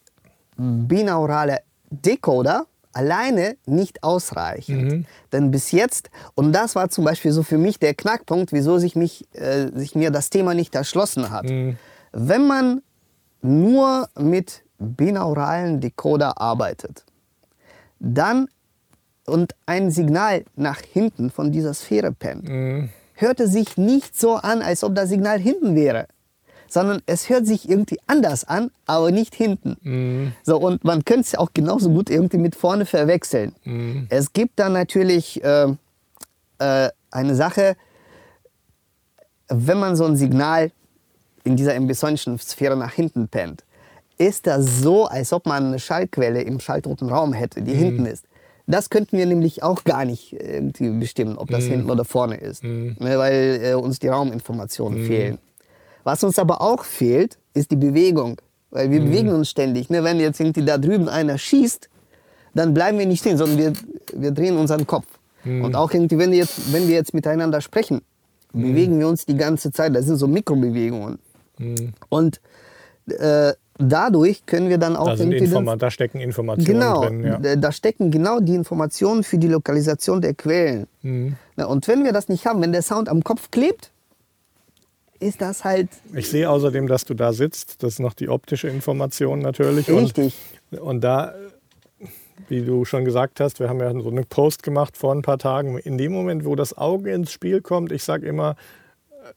binaurale 0.57 1.61
Decoder 1.91 2.67
alleine 2.93 3.57
nicht 3.67 4.03
ausreichend. 4.03 5.07
Denn 5.31 5.51
bis 5.51 5.71
jetzt, 5.71 6.11
und 6.35 6.53
das 6.53 6.75
war 6.75 6.89
zum 6.89 7.05
Beispiel 7.05 7.31
so 7.31 7.43
für 7.43 7.59
mich 7.59 7.79
der 7.79 7.95
Knackpunkt, 7.95 8.53
wieso 8.53 8.79
sich, 8.79 8.97
mich, 8.97 9.27
äh, 9.35 9.69
sich 9.75 9.95
mir 9.95 10.11
das 10.11 10.31
Thema 10.31 10.55
nicht 10.55 10.75
erschlossen 10.75 11.31
hat. 11.31 11.45
Wenn 12.13 12.47
man 12.47 12.83
nur 13.43 14.09
mit 14.19 14.63
binauralen 14.79 15.81
Decoder 15.81 16.41
arbeitet, 16.41 17.05
dann 18.01 18.49
und 19.27 19.55
ein 19.67 19.91
Signal 19.91 20.45
nach 20.57 20.81
hinten 20.81 21.31
von 21.31 21.53
dieser 21.53 21.75
Sphäre 21.75 22.13
pennt, 22.13 22.49
hörte 23.15 23.49
sich 23.49 23.77
nicht 23.77 24.19
so 24.19 24.35
an, 24.35 24.63
als 24.63 24.85
ob 24.85 24.95
das 24.95 25.09
Signal 25.09 25.39
hinten 25.39 25.75
wäre, 25.75 26.07
sondern 26.69 27.01
es 27.07 27.29
hört 27.29 27.47
sich 27.47 27.69
irgendwie 27.69 27.99
anders 28.07 28.45
an, 28.45 28.71
aber 28.87 29.11
nicht 29.11 29.35
hinten. 29.35 29.77
So, 30.43 30.59
und 30.59 30.85
man 30.85 31.05
könnte 31.05 31.23
es 31.23 31.35
auch 31.35 31.51
genauso 31.55 31.91
gut 31.91 32.11
irgendwie 32.11 32.39
mit 32.39 32.55
vorne 32.57 32.87
verwechseln. 32.87 33.55
Es 34.11 34.33
gibt 34.33 34.59
dann 34.59 34.73
natürlich 34.73 35.43
äh, 35.45 35.69
äh, 36.59 36.91
eine 37.11 37.35
Sache, 37.35 37.77
wenn 39.49 39.79
man 39.79 39.95
so 39.97 40.05
ein 40.05 40.17
Signal 40.17 40.71
in 41.45 41.57
dieser 41.57 41.75
ambisonischen 41.77 42.39
Sphäre 42.39 42.77
nach 42.77 42.93
hinten 42.93 43.29
pennt, 43.29 43.63
ist 44.19 44.47
das 44.47 44.81
so, 44.81 45.07
als 45.07 45.33
ob 45.33 45.47
man 45.47 45.67
eine 45.67 45.79
Schallquelle 45.79 46.43
im 46.43 46.59
schalltoten 46.59 47.09
Raum 47.09 47.33
hätte, 47.33 47.63
die 47.63 47.75
hinten 47.75 48.07
ist. 48.07 48.25
Das 48.67 48.91
könnten 48.91 49.17
wir 49.17 49.27
nämlich 49.27 49.63
auch 49.63 49.85
gar 49.85 50.05
nicht 50.05 50.33
irgendwie 50.33 50.91
bestimmen, 50.91 51.39
ob 51.39 51.51
das 51.51 51.65
hinten 51.65 51.89
oder 51.91 52.05
vorne 52.05 52.37
ist, 52.37 52.65
ne, 52.65 52.97
weil 52.99 53.61
äh, 53.63 53.75
uns 53.75 54.01
die 54.01 54.09
Rauminformationen 54.09 55.07
fehlen. 55.07 55.39
Was 56.03 56.25
uns 56.25 56.39
aber 56.39 56.61
auch 56.61 56.85
fehlt, 56.85 57.39
ist 57.55 57.71
die 57.71 57.77
Bewegung, 57.77 58.41
weil 58.71 58.91
wir 58.91 59.01
bewegen 59.01 59.31
uns 59.31 59.51
ständig. 59.51 59.91
Ne? 59.91 60.05
Wenn 60.05 60.19
jetzt 60.21 60.41
irgendwie 60.41 60.65
da 60.65 60.79
drüben 60.79 61.09
einer 61.09 61.39
schießt, 61.39 61.89
dann 62.55 62.75
bleiben 62.75 62.99
wir 62.99 63.07
nicht 63.07 63.21
stehen, 63.21 63.37
sondern 63.37 63.59
wir, 63.59 63.73
wir 64.15 64.31
drehen 64.31 64.57
unseren 64.57 64.87
Kopf. 64.87 65.07
Und 65.45 65.77
auch 65.77 65.93
irgendwie, 65.93 66.19
wenn 66.19 66.33
wir 66.33 66.39
jetzt, 66.39 66.73
wenn 66.73 66.89
wir 66.89 66.95
jetzt 66.95 67.15
miteinander 67.15 67.61
sprechen, 67.61 68.03
bewegen 68.53 68.99
wir 68.99 69.07
uns 69.07 69.27
die 69.27 69.37
ganze 69.37 69.71
Zeit. 69.71 69.95
Das 69.95 70.07
sind 70.07 70.17
so 70.17 70.27
Mikrobewegungen. 70.27 71.19
Und 72.09 72.41
äh, 73.09 73.53
dadurch 73.79 74.47
können 74.47 74.69
wir 74.69 74.79
dann 74.79 74.97
auch 74.97 75.07
Da, 75.07 75.15
irgendwie 75.17 75.39
Informa 75.39 75.77
da 75.77 75.91
stecken 75.91 76.21
Informationen 76.21 76.81
Genau, 76.81 77.01
drin. 77.05 77.25
Ja. 77.25 77.57
da- 77.57 77.73
stecken 77.73 78.11
genau 78.11 78.41
die 78.41 78.55
Informationen 78.55 79.23
für 79.23 79.39
die 79.39 79.49
Lokalisation 79.49 80.21
der 80.21 80.35
Quellen. 80.35 80.87
Mhm. 81.03 81.37
Na, 81.57 81.67
und 81.67 81.87
wenn 81.89 82.05
wir 82.05 82.13
das 82.13 82.29
nicht 82.29 82.47
haben, 82.47 82.61
wenn 82.63 82.73
der 82.73 82.83
Sound 82.83 83.09
am 83.09 83.23
Kopf 83.25 83.51
klebt, 83.51 83.91
ist 85.19 85.41
das 85.41 85.65
halt 85.65 85.89
Ich 86.15 86.29
sehe 86.31 86.49
außerdem, 86.51 86.87
dass 86.89 87.05
du 87.05 87.15
da 87.15 87.33
sitzt. 87.33 87.83
Das 87.83 87.95
ist 87.95 87.99
noch 88.01 88.13
die 88.15 88.29
optische 88.29 88.69
Information 88.69 89.39
natürlich. 89.41 89.89
richtig. 89.91 90.35
Und, 90.73 90.79
und 90.81 91.01
da, 91.03 91.35
wie 92.49 92.61
du 92.63 92.85
schon 92.85 93.05
gesagt 93.07 93.41
hast, 93.41 93.59
wir 93.61 93.69
haben 93.71 93.81
ja 93.81 93.91
so 94.01 94.11
einen 94.11 94.27
Post 94.27 94.63
gemacht 94.63 94.97
vor 94.97 95.15
ein 95.15 95.23
paar 95.23 95.39
Tagen. 95.39 95.79
In 95.79 95.97
dem 95.97 96.13
Moment, 96.13 96.45
wo 96.45 96.55
das 96.55 96.77
Auge 96.77 97.13
ins 97.13 97.33
Spiel 97.33 97.63
kommt, 97.63 97.93
ich 97.93 98.05
sage 98.05 98.27
immer, 98.27 98.57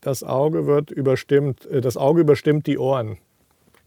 das 0.02 0.22
Auge 0.24 0.68
wird 0.68 0.92
überstimmt, 0.92 1.66
äh, 1.68 1.80
das 1.82 1.96
Auge 1.98 2.22
überstimmt 2.22 2.68
die 2.68 2.78
Ohren. 2.78 3.18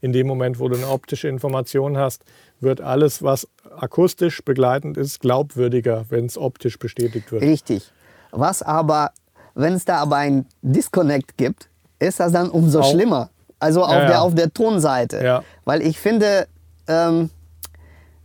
In 0.03 0.11
dem 0.11 0.27
Moment, 0.27 0.59
wo 0.59 0.67
du 0.67 0.75
eine 0.75 0.89
optische 0.89 1.29
Information 1.29 1.97
hast, 1.97 2.25
wird 2.59 2.81
alles, 2.81 3.23
was 3.23 3.47
akustisch 3.79 4.43
begleitend 4.43 4.97
ist, 4.97 5.21
glaubwürdiger, 5.21 6.03
wenn 6.09 6.25
es 6.25 6.37
optisch 6.37 6.77
bestätigt 6.77 7.31
wird. 7.31 7.41
Richtig. 7.41 7.89
Was 8.31 8.61
aber, 8.61 9.11
wenn 9.55 9.71
es 9.71 9.85
da 9.85 9.99
aber 9.99 10.17
ein 10.17 10.45
Disconnect 10.61 11.37
gibt, 11.37 11.69
ist 11.99 12.19
das 12.19 12.33
dann 12.33 12.49
umso 12.49 12.81
Auch- 12.81 12.91
schlimmer. 12.91 13.29
Also 13.59 13.81
auf, 13.85 13.91
Ja, 13.93 14.01
ja. 14.01 14.07
Der, 14.07 14.21
auf 14.23 14.35
der 14.35 14.53
Tonseite. 14.53 15.23
Ja. 15.23 15.41
Weil 15.63 15.81
ich 15.81 15.97
finde, 15.97 16.47
ähm, 16.89 17.29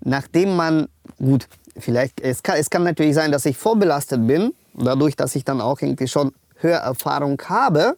nachdem 0.01 0.57
man, 0.57 0.89
gut, 1.19 1.47
vielleicht, 1.79 2.21
es 2.21 2.43
kann, 2.43 2.57
es 2.59 2.71
kann 2.71 2.83
natürlich 2.83 3.15
sein, 3.15 3.31
dass 3.31 3.47
ich 3.47 3.57
vorbelastet 3.57 4.27
bin, 4.27 4.53
dadurch, 4.75 5.15
dass 5.15 5.37
ich 5.37 5.45
dann 5.45 5.61
auch 5.61 5.81
irgendwie 5.81 6.09
schon 6.09 6.33
Hörerfahrung 6.57 7.41
habe. 7.45 7.97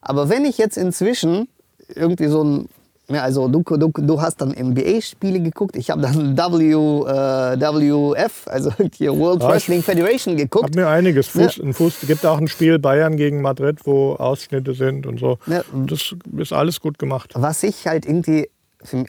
Aber 0.00 0.28
wenn 0.28 0.44
ich 0.44 0.56
jetzt 0.56 0.76
inzwischen 0.76 1.48
irgendwie 1.88 2.28
so 2.28 2.44
ein, 2.44 2.68
ja, 3.08 3.22
also 3.22 3.48
du, 3.48 3.62
du, 3.62 3.90
du 3.90 4.22
hast 4.22 4.40
dann 4.40 4.50
NBA-Spiele 4.50 5.40
geguckt, 5.40 5.76
ich 5.76 5.90
habe 5.90 6.00
dann 6.02 6.36
w, 6.36 6.70
äh, 6.70 8.14
WF, 8.14 8.46
also 8.46 8.70
die 8.98 9.08
World 9.08 9.42
Ja, 9.42 9.48
ich 9.48 9.54
Wrestling 9.54 9.82
Federation 9.82 10.36
geguckt. 10.36 10.64
Hab 10.64 10.74
mir 10.74 10.88
einiges. 10.88 11.28
Fuß, 11.28 11.60
ein 11.60 11.74
Fuß, 11.74 12.00
gibt 12.06 12.24
auch 12.24 12.38
ein 12.38 12.48
Spiel 12.48 12.78
Bayern 12.78 13.16
gegen 13.16 13.42
Madrid, 13.42 13.80
wo 13.84 14.14
Ausschnitte 14.14 14.74
sind 14.74 15.06
und 15.06 15.18
so. 15.18 15.38
Ja. 15.46 15.62
Das 15.86 16.14
ist 16.38 16.52
alles 16.52 16.80
gut 16.80 16.98
gemacht. 16.98 17.32
was 17.34 17.62
ich 17.62 17.86
halt 17.86 18.06
irgendwie, 18.06 18.48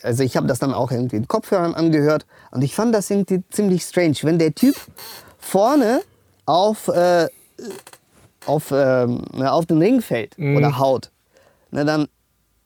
also 0.01 0.23
ich 0.23 0.37
habe 0.37 0.47
das 0.47 0.59
dann 0.59 0.73
auch 0.73 0.91
irgendwie 0.91 1.17
in 1.17 1.27
Kopfhörern 1.27 1.75
angehört 1.75 2.25
und 2.51 2.63
ich 2.63 2.75
fand 2.75 2.95
das 2.95 3.09
irgendwie 3.09 3.43
ziemlich 3.51 3.83
strange, 3.83 4.15
wenn 4.23 4.39
der 4.39 4.55
Typ 4.55 4.75
vorne 5.37 6.01
auf, 6.45 6.87
äh, 6.87 7.27
auf, 8.45 8.71
na, 8.71 9.51
auf 9.51 9.65
den 9.67 9.77
Ring 9.77 10.01
fällt 10.01 10.37
oder 10.37 10.79
haut, 10.79 11.11
na, 11.71 11.83
dann 11.83 12.07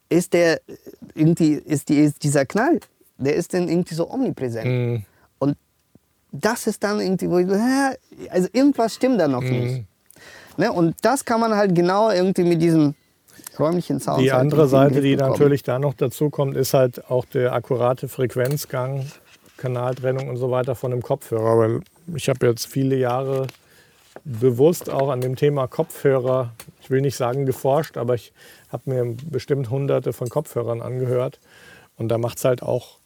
ist 0.09 0.33
der 0.33 0.61
irgendwie, 1.17 1.53
ist, 1.53 1.89
die, 1.89 1.99
ist 1.99 2.23
dieser 2.23 2.45
Knall, 2.45 2.79
der 3.17 3.35
ist 3.35 3.53
dann 3.53 3.67
irgendwie 3.67 3.95
so 3.95 4.09
omnipräsent. 4.09 5.05
Und 5.39 5.57
das 6.31 6.67
ist 6.67 6.83
dann 6.83 6.99
irgendwie, 6.99 7.29
wo 7.29 7.37
ich, 7.39 7.47
so, 7.47 7.55
also 8.29 8.47
irgendwas 8.53 8.95
stimmt 8.95 9.19
da 9.19 9.27
noch 9.27 9.41
nicht. 9.41 9.85
Ne? 10.57 10.71
Und 10.71 10.95
das 11.01 11.23
kann 11.23 11.39
man 11.39 11.55
halt 11.55 11.75
genau 11.75 12.09
irgendwie 12.09 12.43
mit 12.43 12.61
diesem 12.61 12.95
räumlichen 13.59 13.99
Sound. 13.99 14.21
Die 14.21 14.31
halt 14.31 14.41
andere 14.41 14.67
Seite, 14.67 15.01
die 15.01 15.15
natürlich 15.15 15.63
da 15.63 15.79
noch 15.79 15.93
dazu 15.93 16.29
kommt, 16.29 16.57
ist 16.57 16.73
halt 16.73 17.09
auch 17.09 17.25
der 17.25 17.53
akkurate 17.53 18.07
Frequenzgang, 18.07 19.05
Kanaltrennung 19.57 20.29
und 20.29 20.37
so 20.37 20.51
weiter 20.51 20.75
von 20.75 20.91
dem 20.91 21.01
Kopfhörer. 21.01 21.57
Weil 21.57 21.81
ich 22.15 22.29
habe 22.29 22.45
jetzt 22.47 22.67
viele 22.67 22.95
Jahre 22.95 23.47
bewusst 24.27 24.89
auch 24.89 25.09
an 25.09 25.21
dem 25.21 25.35
Thema 25.35 25.67
Kopfhörer, 25.67 26.51
ich 26.81 26.89
will 26.89 27.01
nicht 27.01 27.15
sagen 27.15 27.45
geforscht, 27.45 27.97
aber 27.97 28.15
ich 28.15 28.33
habe 28.69 28.89
mir 28.89 29.15
bestimmt 29.29 29.69
hunderte 29.69 30.11
von 30.11 30.27
Kopfhörern 30.27 30.81
angehört. 30.81 31.39
Und 31.95 32.09
da 32.09 32.17
macht 32.17 32.37
es 32.37 32.45
halt 32.45 32.61
auch 32.61 32.97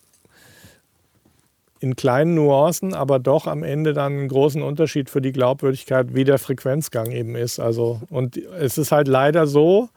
in 1.79 1.95
kleinen 1.95 2.35
Nuancen, 2.35 2.93
aber 2.93 3.19
doch 3.19 3.47
am 3.47 3.63
Ende 3.63 3.93
dann 3.93 4.13
einen 4.13 4.27
großen 4.27 4.61
Unterschied 4.61 5.09
für 5.09 5.21
die 5.21 5.31
Glaubwürdigkeit, 5.31 6.13
wie 6.13 6.23
der 6.23 6.37
Frequenzgang 6.39 7.11
eben 7.11 7.35
ist. 7.35 7.59
Also, 7.59 8.01
und 8.09 8.37
es 8.37 8.77
ist 8.77 8.91
halt 8.91 9.07
leider 9.07 9.47
so, 9.47 9.89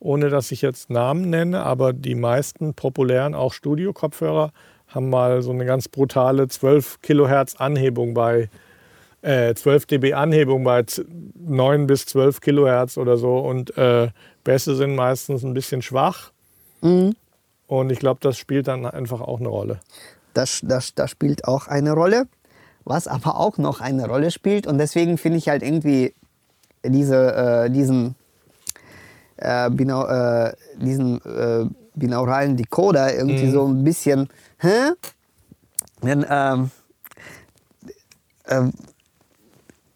ohne 0.00 0.28
dass 0.28 0.52
ich 0.52 0.62
jetzt 0.62 0.90
Namen 0.90 1.28
nenne, 1.28 1.62
aber 1.62 1.92
die 1.92 2.14
meisten 2.14 2.74
populären, 2.74 3.34
auch 3.34 3.52
Studio-Kopfhörer, 3.52 4.52
haben 4.88 5.10
mal 5.10 5.42
so 5.42 5.50
eine 5.50 5.66
ganz 5.66 5.88
brutale 5.88 6.48
12 6.48 7.02
Kilohertz 7.02 7.56
Anhebung 7.56 8.14
bei 8.14 8.48
äh, 9.28 9.54
12 9.54 9.84
dB 9.86 10.14
Anhebung 10.14 10.64
bei 10.64 10.84
9 11.38 11.86
bis 11.86 12.06
12 12.06 12.40
Kilohertz 12.40 12.96
oder 12.96 13.18
so. 13.18 13.38
Und 13.38 13.76
äh, 13.76 14.08
Bässe 14.42 14.74
sind 14.74 14.94
meistens 14.94 15.42
ein 15.44 15.52
bisschen 15.52 15.82
schwach. 15.82 16.30
Mhm. 16.80 17.14
Und 17.66 17.92
ich 17.92 17.98
glaube, 17.98 18.20
das 18.22 18.38
spielt 18.38 18.68
dann 18.68 18.86
einfach 18.86 19.20
auch 19.20 19.38
eine 19.40 19.48
Rolle. 19.48 19.80
Das, 20.32 20.60
das, 20.62 20.94
das 20.94 21.10
spielt 21.10 21.44
auch 21.46 21.66
eine 21.66 21.92
Rolle. 21.92 22.26
Was 22.84 23.06
aber 23.06 23.38
auch 23.38 23.58
noch 23.58 23.82
eine 23.82 24.06
Rolle 24.08 24.30
spielt, 24.30 24.66
und 24.66 24.78
deswegen 24.78 25.18
finde 25.18 25.36
ich 25.36 25.50
halt 25.50 25.62
irgendwie 25.62 26.14
diese, 26.82 27.66
äh, 27.66 27.70
diesen, 27.70 28.14
äh, 29.36 29.68
binau, 29.68 30.06
äh, 30.06 30.54
diesen 30.80 31.20
äh, 31.26 31.66
binauralen 31.94 32.56
Decoder 32.56 33.14
irgendwie 33.14 33.44
Mhm. 33.46 33.52
so 33.52 33.66
ein 33.66 33.84
bisschen. 33.84 34.28
Hä? 34.58 34.92
Denn, 36.02 36.24
ähm, 36.30 36.70
ähm, 38.48 38.72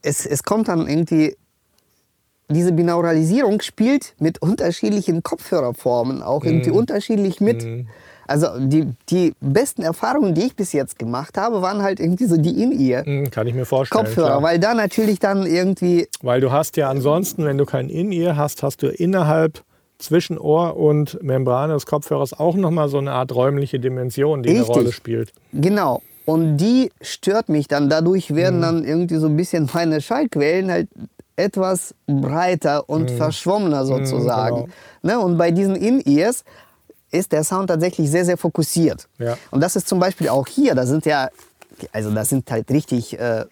es, 0.03 0.27
es 0.27 0.43
kommt 0.43 0.69
dann 0.69 0.89
irgendwie. 0.89 1.37
Diese 2.49 2.73
Binauralisierung 2.73 3.63
spielt 3.63 4.15
mit 4.19 4.43
unterschiedlichen 4.43 5.23
Kopfhörerformen 5.23 6.23
auch 6.23 6.45
irgendwie 6.45 6.71
Mhm. 6.71 6.77
unterschiedlich 6.77 7.41
mit. 7.41 7.67
Also 8.27 8.47
die, 8.59 8.89
die 9.09 9.33
besten 9.41 9.83
Erfahrungen, 9.83 10.35
die 10.35 10.43
ich 10.43 10.55
bis 10.57 10.73
jetzt 10.73 10.99
gemacht 10.99 11.39
habe, 11.39 11.63
waren 11.63 11.83
halt 11.83 11.99
irgendwie 11.99 12.27
so 12.27 12.37
die 12.37 12.63
In-Ear. 12.63 13.07
Hm, 13.07 13.31
kann 13.31 13.47
ich 13.47 13.55
mir 13.55 13.65
vorstellen. 13.65 14.05
Kopfhörer, 14.05 14.27
klar. 14.29 14.43
weil 14.43 14.59
da 14.59 14.75
natürlich 14.75 15.19
dann 15.19 15.47
irgendwie, 15.47 16.09
Weil 16.21 16.41
du 16.43 16.53
hast 16.53 16.77
ja 16.77 16.91
ansonsten, 16.91 17.45
wenn 17.47 17.57
du 17.57 17.65
kein 17.65 17.89
In-Ear 17.89 18.37
hast, 18.37 18.63
hast 18.63 18.83
du 18.83 18.89
innerhalb 18.89 19.63
zwischen 19.99 20.37
Ohr 20.39 20.77
und 20.77 21.23
Membrane 21.23 21.73
des 21.73 21.87
Kopfhörers 21.87 22.39
auch 22.39 22.55
nochmal 22.57 22.89
so 22.91 22.99
eine 22.99 23.13
Art 23.13 23.35
räumliche 23.35 23.81
Dimension, 23.81 24.43
die 24.43 24.51
Richtig. 24.51 24.67
eine 24.69 24.75
Rolle 24.77 24.93
spielt. 24.93 25.33
genau. 25.53 26.03
Und 26.25 26.57
die 26.59 26.91
stört 27.01 27.49
mich 27.49 27.67
dann. 27.69 27.89
Dadurch 27.89 28.35
werden 28.35 28.59
Mhm. 28.59 28.63
dann 28.63 28.85
irgendwie 28.85 29.17
so 29.17 29.27
ein 29.27 29.37
bisschen 29.37 29.69
meine 29.75 30.01
Schallquellen 30.01 30.71
halt 30.71 30.89
etwas 31.37 31.95
breiter 32.07 32.89
und 32.89 33.11
verschwommener 33.11 33.85
sozusagen. 33.87 34.57
Mhm. 34.63 34.73
genau. 35.03 35.19
ne? 35.19 35.25
Und 35.25 35.39
bei 35.39 35.51
diesen 35.51 35.75
In-Ears 35.77 36.45
ist 37.11 37.33
der 37.33 37.43
Sound 37.45 37.69
tatsächlich 37.69 38.11
sehr, 38.11 38.25
sehr 38.25 38.37
fokussiert. 38.37 39.09
Ja. 39.19 39.37
Und 39.51 39.61
das 39.61 39.75
ist 39.77 39.89
zum 39.89 39.99
Beispiel 39.99 40.29
auch 40.29 40.47
hier, 40.47 40.75
da 40.75 40.87
sind 40.87 41.05
ja, 41.07 41.29
also 41.93 42.11
das 42.11 42.29
sind 42.29 42.51
halt 42.51 42.71
richtig, 42.71 43.19
äh, 43.19 43.45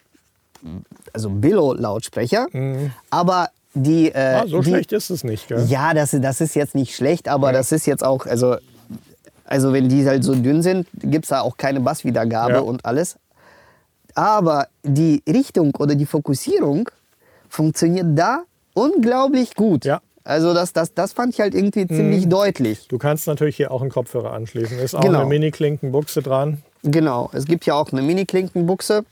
also 1.12 1.30
Billo-Lautsprecher, 1.30 2.46
aber 3.10 3.48
die... 3.74 4.10
Äh, 4.12 4.36
Mhm. 4.36 4.40
Ah, 4.42 4.46
so 4.46 4.60
die, 4.60 4.70
schlecht 4.70 4.92
ist 4.92 5.10
es 5.10 5.24
nicht, 5.24 5.48
gell? 5.48 5.64
Ja, 5.68 5.94
das, 5.94 6.10
das 6.20 6.40
ist 6.40 6.54
jetzt 6.54 6.74
nicht 6.74 6.94
schlecht, 6.94 7.28
aber 7.28 7.52
das 7.52 7.72
ist 7.72 7.86
jetzt 7.86 8.04
auch, 8.04 8.26
also, 8.26 8.56
also 9.50 9.72
wenn 9.74 9.88
die 9.90 10.06
halt 10.06 10.24
so 10.24 10.34
dünn 10.34 10.62
sind, 10.62 10.86
gibt 10.94 11.26
es 11.26 11.28
da 11.28 11.42
auch 11.42 11.58
keine 11.58 11.80
Basswiedergabe 11.80 12.54
Ja. 12.54 12.60
und 12.60 12.86
alles. 12.86 13.16
Aber 14.14 14.68
die 14.82 15.22
Richtung 15.28 15.74
oder 15.78 15.94
die 15.94 16.06
Fokussierung 16.06 16.88
funktioniert 17.48 18.06
da 18.18 18.42
unglaublich 18.74 19.54
gut. 19.54 19.84
Ja. 19.84 20.00
Also 20.24 20.54
das, 20.54 20.72
das, 20.72 20.94
das 20.94 21.12
fand 21.12 21.34
ich 21.34 21.40
halt 21.40 21.54
irgendwie 21.54 21.86
ziemlich 21.86 22.28
deutlich. 22.28 22.86
Du 22.88 22.98
kannst 22.98 23.26
natürlich 23.26 23.56
hier 23.56 23.70
auch 23.72 23.80
einen 23.80 23.90
Kopfhörer 23.90 24.32
anschließen. 24.32 24.78
Ist 24.78 24.94
auch 24.94 25.00
Genau. 25.00 25.20
eine 25.20 25.28
Mini-Klinkenbuchse 25.28 26.22
dran. 26.22 26.62
Genau, 26.82 27.30
es 27.32 27.46
gibt 27.46 27.66
ja 27.66 27.74
auch 27.74 27.90
eine 27.92 28.02
Mini-Klinkenbuchse. 28.02 29.04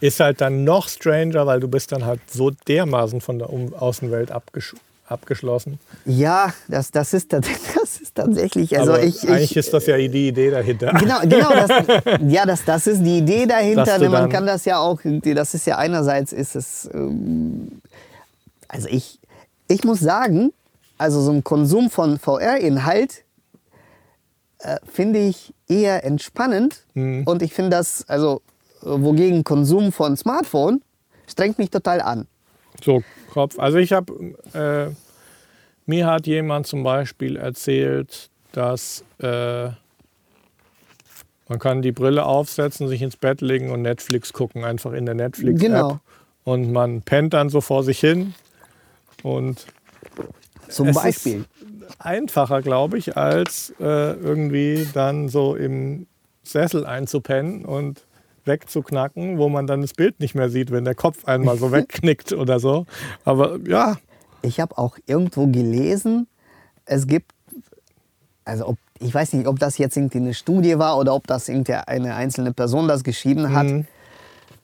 Ist 0.00 0.20
halt 0.20 0.40
dann 0.40 0.64
noch 0.64 0.88
stranger, 0.88 1.46
weil 1.46 1.60
du 1.60 1.68
bist 1.68 1.92
dann 1.92 2.04
halt 2.04 2.20
so 2.30 2.50
dermaßen 2.50 3.20
von 3.20 3.38
der 3.38 3.48
Außenwelt 3.50 4.30
abgesch 4.32 4.74
abgeschlossen. 5.06 5.78
Ja, 6.04 6.52
das, 6.68 6.90
das, 6.90 7.12
ist, 7.14 7.32
das 7.32 7.46
ist 8.00 8.14
tatsächlich, 8.14 8.78
also 8.78 8.94
Aber 8.94 9.02
ich, 9.02 9.28
eigentlich 9.28 9.50
ich, 9.52 9.56
ist 9.56 9.72
das 9.72 9.86
ja 9.86 9.96
die 9.96 10.28
Idee 10.28 10.50
dahinter. 10.50 10.92
Genau, 10.98 11.20
genau 11.20 11.50
das, 11.50 11.70
ja, 12.28 12.46
das, 12.46 12.64
das 12.64 12.86
ist 12.86 13.02
die 13.02 13.18
Idee 13.18 13.46
dahinter. 13.46 13.98
Ne, 13.98 14.08
Man 14.08 14.28
kann 14.28 14.46
das 14.46 14.64
ja 14.64 14.78
auch, 14.78 15.00
das 15.04 15.54
ist 15.54 15.66
ja 15.66 15.78
einerseits 15.78 16.32
ist 16.32 16.56
es, 16.56 16.88
ähm, 16.92 17.80
also 18.68 18.88
ich, 18.88 19.20
ich 19.68 19.84
muss 19.84 20.00
sagen, 20.00 20.52
also 20.98 21.20
so 21.20 21.32
ein 21.32 21.44
Konsum 21.44 21.90
von 21.90 22.18
VR-Inhalt 22.18 23.24
äh, 24.60 24.76
finde 24.90 25.20
ich 25.20 25.52
eher 25.68 26.04
entspannend 26.04 26.82
Mhm. 26.94 27.24
und 27.26 27.42
ich 27.42 27.52
finde 27.52 27.70
das, 27.70 28.04
also 28.08 28.40
äh, 28.82 28.86
wogegen 28.86 29.42
Konsum 29.44 29.90
von 29.92 30.16
Smartphone 30.16 30.82
strengt 31.26 31.58
mich 31.58 31.70
total 31.70 32.00
an. 32.00 32.26
So, 32.82 33.02
Kopf. 33.32 33.58
Also 33.58 33.78
ich 33.78 33.92
habe, 33.92 34.12
äh, 34.54 34.94
mir 35.86 36.06
hat 36.06 36.26
jemand 36.26 36.66
zum 36.66 36.82
Beispiel 36.82 37.36
erzählt, 37.36 38.30
dass 38.52 39.04
äh, 39.18 39.68
man 41.48 41.58
kann 41.58 41.82
die 41.82 41.92
Brille 41.92 42.24
aufsetzen, 42.24 42.88
sich 42.88 43.02
ins 43.02 43.16
Bett 43.16 43.40
legen 43.40 43.70
und 43.70 43.82
Netflix 43.82 44.32
gucken, 44.32 44.64
einfach 44.64 44.92
in 44.92 45.04
der 45.06 45.14
Netflix-App. 45.14 45.60
Genau. 45.70 46.00
Und 46.44 46.72
man 46.72 47.02
pennt 47.02 47.34
dann 47.34 47.48
so 47.48 47.60
vor 47.60 47.82
sich 47.84 48.00
hin. 48.00 48.34
Und 49.22 49.66
Zum 50.68 50.88
Es 50.88 50.96
Beispiel. 50.96 51.44
einfacher, 51.98 52.62
glaube 52.62 52.98
ich, 52.98 53.16
als 53.16 53.74
äh, 53.80 54.12
irgendwie 54.12 54.86
dann 54.94 55.28
so 55.28 55.54
im 55.54 56.06
Sessel 56.42 56.84
einzupennen 56.86 57.64
und 57.64 58.02
wegzuknacken, 58.46 59.38
wo 59.38 59.48
man 59.48 59.66
dann 59.66 59.82
das 59.82 59.94
Bild 59.94 60.20
nicht 60.20 60.34
mehr 60.34 60.50
sieht, 60.50 60.70
wenn 60.70 60.84
der 60.84 60.94
Kopf 60.94 61.24
einmal 61.24 61.56
so 61.58 61.72
wegknickt 61.72 62.32
oder 62.32 62.60
so. 62.60 62.86
Aber 63.24 63.58
ja, 63.66 63.96
Ich 64.42 64.60
habe 64.60 64.76
auch 64.78 64.98
irgendwo 65.06 65.46
gelesen, 65.46 66.26
es 66.84 67.06
gibt, 67.06 67.32
also 68.44 68.68
ob, 68.68 68.76
ich 69.00 69.14
weiß 69.14 69.32
nicht, 69.32 69.46
ob 69.46 69.58
das 69.58 69.78
jetzt 69.78 69.96
irgendwie 69.96 70.18
eine 70.18 70.34
Studie 70.34 70.78
war 70.78 70.98
oder 70.98 71.14
ob 71.14 71.26
das 71.26 71.48
irgendwie 71.48 71.74
eine 71.74 72.14
einzelne 72.14 72.52
Person 72.52 72.88
das 72.88 73.04
geschrieben 73.04 73.54
hat. 73.54 73.66
Mhm. 73.66 73.86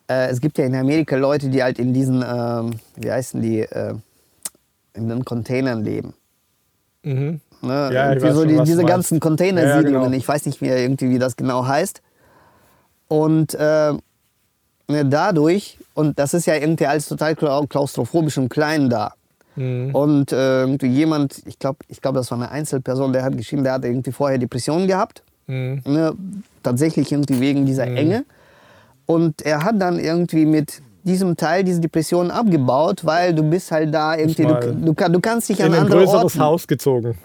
Äh, 0.09 0.29
es 0.29 0.41
gibt 0.41 0.59
ja 0.59 0.65
in 0.65 0.75
Amerika 0.75 1.17
Leute, 1.17 1.49
die 1.49 1.63
halt 1.63 1.79
in 1.79 1.95
diesen, 1.95 2.25
ähm, 2.27 2.75
wie 2.97 3.11
heißen 3.11 3.41
die, 3.41 3.61
äh, 3.61 3.95
in 4.95 5.09
den 5.09 5.25
Containern 5.25 5.85
leben. 5.85 6.15
Mhm. 7.03 7.41
Ne? 7.63 7.91
Ja, 7.93 8.13
ich 8.13 8.23
Irgendwie 8.23 8.27
weiß 8.27 8.35
so 8.35 8.41
schon, 8.41 8.49
die, 8.49 8.57
du 8.57 8.63
diese 8.65 8.85
ganzen 8.85 9.21
Containersiedlungen. 9.21 10.03
Ja, 10.03 10.09
genau. 10.09 10.17
Ich 10.17 10.27
weiß 10.27 10.47
nicht 10.47 10.63
mehr 10.63 10.79
irgendwie, 10.79 11.11
wie 11.11 11.19
das 11.19 11.37
genau 11.37 11.67
heißt. 11.67 12.03
Und 13.11 13.55
äh, 13.55 13.93
ne, 14.87 15.05
dadurch, 15.05 15.79
und 15.95 16.17
das 16.19 16.33
ist 16.33 16.47
ja 16.47 16.55
irgendwie 16.55 16.87
alles 16.87 17.09
total 17.09 17.33
klau- 17.35 17.67
klaustrophobisch 17.67 18.39
und 18.39 18.49
klein 18.49 18.89
da. 18.89 19.15
Mhm. 19.57 19.93
Und 19.93 20.33
äh, 20.33 20.61
irgendwie 20.61 20.87
jemand, 20.87 21.43
ich 21.45 21.59
glaube, 21.59 21.79
ich 21.89 22.01
glaub, 22.01 22.15
das 22.15 22.31
war 22.31 22.39
eine 22.39 22.53
Einzelperson, 22.53 23.13
der 23.13 23.25
hat 23.25 23.37
geschrieben, 23.37 23.65
der 23.65 23.73
hat 23.73 23.85
irgendwie 23.85 24.13
vorher 24.13 24.39
Depressionen 24.39 24.87
gehabt. 24.87 25.25
Mhm. 25.49 25.83
Ne, 25.85 26.15
tatsächlich 26.63 27.11
irgendwie 27.11 27.41
wegen 27.41 27.67
dieser 27.67 27.89
Enge. 27.89 28.25
Und 29.07 29.43
er 29.43 29.65
hat 29.65 29.75
dann 29.83 29.99
irgendwie 29.99 30.47
mit 30.47 30.81
diesem 31.03 31.37
Teil 31.37 31.65
diese 31.65 31.81
Depressionen 31.81 32.31
abgebaut, 32.31 33.05
weil 33.05 33.35
du 33.35 33.43
bist 33.43 33.73
halt 33.73 33.93
da 33.93 34.15
irgendwie, 34.17 34.45
du, 34.45 34.93
du, 34.95 34.95
du 34.95 35.21
kannst 35.21 35.49
dich 35.49 35.59
in 35.59 35.67
an 35.67 35.73
ein 35.73 35.81
andere 35.81 35.99
größeres 35.99 36.23
Orten, 36.23 36.41
Haus 36.41 36.69
gezogen. 36.69 37.19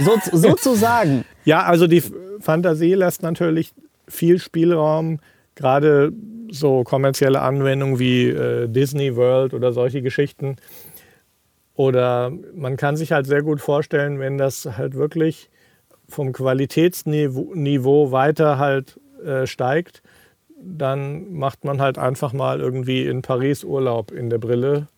so, 0.00 0.36
sozusagen. 0.36 1.24
Ja, 1.46 1.62
also 1.62 1.86
die 1.86 2.02
Fantasie 2.40 2.92
lässt 2.92 3.22
natürlich 3.22 3.72
viel 4.10 4.38
Spielraum, 4.38 5.20
gerade 5.54 6.12
so 6.50 6.84
kommerzielle 6.84 7.40
Anwendungen 7.40 7.98
wie 7.98 8.28
äh, 8.28 8.68
Disney 8.68 9.16
World 9.16 9.54
oder 9.54 9.72
solche 9.72 10.02
Geschichten. 10.02 10.56
Oder 11.74 12.32
man 12.54 12.76
kann 12.76 12.96
sich 12.96 13.12
halt 13.12 13.26
sehr 13.26 13.42
gut 13.42 13.60
vorstellen, 13.60 14.18
wenn 14.18 14.36
das 14.36 14.68
halt 14.76 14.94
wirklich 14.94 15.48
vom 16.08 16.32
Qualitätsniveau 16.32 17.54
Niveau 17.54 18.12
weiter 18.12 18.58
halt 18.58 19.00
äh, 19.24 19.46
steigt, 19.46 20.02
dann 20.62 21.32
macht 21.32 21.64
man 21.64 21.80
halt 21.80 21.96
einfach 21.96 22.32
mal 22.32 22.60
irgendwie 22.60 23.06
in 23.06 23.22
Paris 23.22 23.64
Urlaub 23.64 24.10
in 24.10 24.28
der 24.28 24.38
Brille 24.38 24.88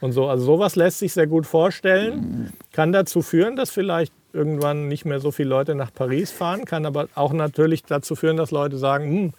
und 0.00 0.12
so. 0.12 0.28
Also 0.28 0.44
sowas 0.44 0.76
lässt 0.76 0.98
sich 0.98 1.12
sehr 1.12 1.26
gut 1.26 1.46
vorstellen. 1.46 2.52
Kann 2.72 2.92
dazu 2.92 3.22
führen, 3.22 3.56
dass 3.56 3.70
vielleicht 3.70 4.12
irgendwann 4.32 4.88
nicht 4.88 5.04
mehr 5.04 5.20
so 5.20 5.30
viele 5.30 5.48
Leute 5.48 5.74
nach 5.74 5.92
Paris 5.92 6.30
fahren, 6.30 6.64
kann 6.64 6.86
aber 6.86 7.08
auch 7.14 7.32
natürlich 7.32 7.82
dazu 7.82 8.14
führen, 8.14 8.36
dass 8.36 8.50
Leute 8.50 8.78
sagen, 8.78 9.04
hm, 9.04 9.32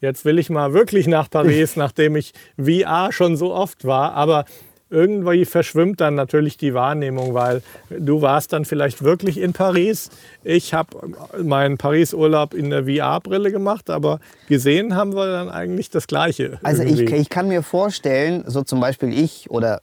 jetzt 0.00 0.24
will 0.24 0.38
ich 0.38 0.50
mal 0.50 0.72
wirklich 0.72 1.06
nach 1.06 1.28
Paris, 1.30 1.76
nachdem 1.76 2.16
ich 2.16 2.32
VR 2.56 3.12
schon 3.12 3.36
so 3.36 3.52
oft 3.52 3.84
war. 3.84 4.14
Aber 4.14 4.44
irgendwie 4.90 5.44
verschwimmt 5.44 6.00
dann 6.00 6.14
natürlich 6.14 6.56
die 6.56 6.72
Wahrnehmung, 6.72 7.34
weil 7.34 7.62
du 7.90 8.22
warst 8.22 8.54
dann 8.54 8.64
vielleicht 8.64 9.02
wirklich 9.02 9.38
in 9.38 9.52
Paris. 9.52 10.10
Ich 10.44 10.72
habe 10.72 10.96
meinen 11.42 11.76
Paris-Urlaub 11.76 12.54
in 12.54 12.70
der 12.70 12.84
VR-Brille 12.84 13.52
gemacht, 13.52 13.90
aber 13.90 14.20
gesehen 14.48 14.94
haben 14.94 15.14
wir 15.14 15.30
dann 15.30 15.50
eigentlich 15.50 15.90
das 15.90 16.06
Gleiche. 16.06 16.58
Also 16.62 16.84
ich, 16.84 17.00
ich 17.00 17.28
kann 17.28 17.48
mir 17.48 17.62
vorstellen, 17.62 18.44
so 18.46 18.62
zum 18.62 18.80
Beispiel 18.80 19.12
ich 19.12 19.50
oder 19.50 19.82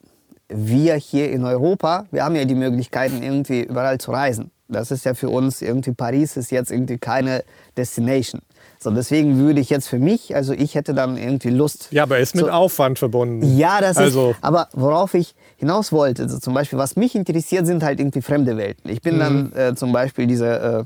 wir 0.49 0.95
hier 0.95 1.31
in 1.31 1.43
Europa, 1.43 2.05
wir 2.11 2.23
haben 2.23 2.35
ja 2.35 2.45
die 2.45 2.55
Möglichkeiten, 2.55 3.23
irgendwie 3.23 3.61
überall 3.63 3.97
zu 3.99 4.11
reisen. 4.11 4.51
Das 4.67 4.89
ist 4.91 5.05
ja 5.05 5.13
für 5.13 5.29
uns 5.29 5.61
irgendwie 5.61 5.91
Paris 5.91 6.37
ist 6.37 6.51
jetzt 6.51 6.71
irgendwie 6.71 6.97
keine 6.97 7.43
Destination. 7.77 8.41
So, 8.79 8.89
deswegen 8.91 9.37
würde 9.37 9.59
ich 9.61 9.69
jetzt 9.69 9.87
für 9.87 9.99
mich, 9.99 10.35
also 10.35 10.53
ich 10.53 10.75
hätte 10.75 10.93
dann 10.93 11.17
irgendwie 11.17 11.49
Lust. 11.49 11.87
Ja, 11.91 12.03
aber 12.03 12.19
ist 12.19 12.35
mit 12.35 12.45
So. 12.45 12.51
Aufwand 12.51 12.99
verbunden. 12.99 13.57
Ja, 13.57 13.79
das 13.79 13.97
Also- 13.97 14.31
ist. 14.31 14.37
Aber 14.41 14.67
worauf 14.73 15.13
ich 15.13 15.35
hinaus 15.57 15.91
wollte, 15.91 16.23
also 16.23 16.39
zum 16.39 16.53
Beispiel, 16.53 16.77
was 16.79 16.95
mich 16.95 17.15
interessiert, 17.15 17.65
sind 17.67 17.83
halt 17.83 17.99
irgendwie 17.99 18.21
fremde 18.21 18.57
Welten. 18.57 18.89
Ich 18.89 19.01
bin 19.01 19.19
dann 19.19 19.53
äh, 19.53 19.75
zum 19.75 19.91
Beispiel 19.91 20.27
diese. 20.27 20.47
Äh, 20.47 20.83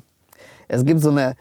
es 0.68 0.86
gibt 0.86 1.02
so 1.02 1.10
eine 1.10 1.36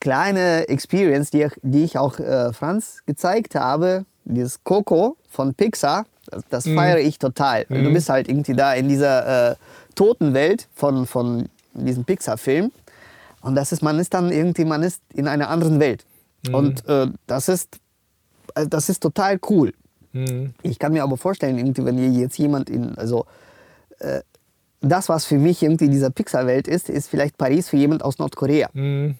kleine 0.00 0.68
Experience, 0.68 1.30
die, 1.30 1.42
ich- 1.42 1.60
die 1.62 1.84
ich 1.84 1.98
auch 1.98 2.18
äh, 2.18 2.52
Franz 2.52 3.02
gezeigt 3.06 3.54
habe, 3.54 4.04
dieses 4.24 4.62
Coco 4.64 5.16
von 5.28 5.54
Pixar. 5.54 6.04
Das, 6.26 6.44
das 6.48 6.64
feiere 6.64 7.00
ich 7.00 7.18
total. 7.18 7.64
Du 7.68 7.92
bist 7.92 8.08
halt 8.08 8.28
irgendwie 8.28 8.54
da 8.54 8.74
in 8.74 8.88
dieser 8.88 9.52
äh, 9.52 9.56
Totenwelt 9.94 10.68
von, 10.74 11.06
von 11.06 11.48
diesem 11.74 12.04
Pixar-Film. 12.04 12.70
Und 13.40 13.54
das 13.56 13.72
ist, 13.72 13.82
man 13.82 13.98
ist 13.98 14.14
dann 14.14 14.30
irgendwie, 14.30 14.64
man 14.64 14.82
ist 14.82 15.02
in 15.14 15.26
einer 15.26 15.48
anderen 15.48 15.80
Welt. 15.80 16.04
Und 16.50 16.86
äh, 16.88 17.08
das 17.26 17.48
ist, 17.48 17.78
äh, 18.54 18.66
das 18.66 18.88
ist 18.88 19.00
total 19.00 19.38
cool. 19.50 19.72
Mhm. 20.12 20.54
Ich 20.62 20.78
kann 20.78 20.92
mir 20.92 21.02
aber 21.02 21.16
vorstellen, 21.16 21.58
irgendwie, 21.58 21.84
wenn 21.84 21.98
hier 21.98 22.10
jetzt 22.10 22.38
jemand 22.38 22.68
in, 22.70 22.96
also 22.96 23.26
äh, 23.98 24.20
das, 24.80 25.08
was 25.08 25.24
für 25.24 25.38
mich 25.38 25.62
irgendwie 25.62 25.88
dieser 25.88 26.10
Pixar-Welt 26.10 26.66
ist, 26.66 26.88
ist 26.88 27.08
vielleicht 27.08 27.38
Paris 27.38 27.68
für 27.68 27.76
jemand 27.76 28.04
aus 28.04 28.18
Nordkorea. 28.18 28.68
Mhm. 28.72 29.16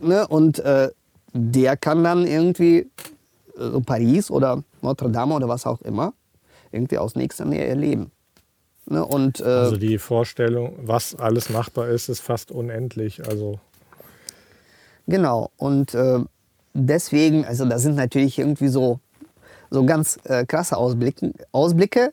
Ne? 0.00 0.26
Und 0.28 0.58
äh, 0.60 0.90
der 1.32 1.76
kann 1.76 2.04
dann 2.04 2.26
irgendwie 2.26 2.90
äh, 3.58 3.70
so 3.70 3.80
Paris 3.80 4.30
oder 4.30 4.62
Notre 4.82 5.10
Dame 5.10 5.34
oder 5.34 5.48
was 5.48 5.66
auch 5.66 5.80
immer 5.82 6.12
irgendwie 6.70 6.98
aus 6.98 7.14
nächster 7.14 7.44
Nähe 7.44 7.66
erleben. 7.66 8.10
Ne? 8.86 9.04
Und 9.04 9.40
äh, 9.40 9.44
Also 9.44 9.76
die 9.76 9.98
Vorstellung, 9.98 10.78
was 10.82 11.14
alles 11.14 11.50
machbar 11.50 11.88
ist, 11.88 12.08
ist 12.08 12.20
fast 12.20 12.50
unendlich. 12.50 13.26
Also 13.26 13.58
Genau, 15.06 15.50
und 15.56 15.94
äh, 15.94 16.18
deswegen, 16.74 17.46
also 17.46 17.64
da 17.64 17.78
sind 17.78 17.96
natürlich 17.96 18.38
irgendwie 18.38 18.68
so, 18.68 19.00
so 19.70 19.86
ganz 19.86 20.18
äh, 20.24 20.44
krasse 20.44 20.76
Ausblicken, 20.76 21.32
Ausblicke. 21.50 22.12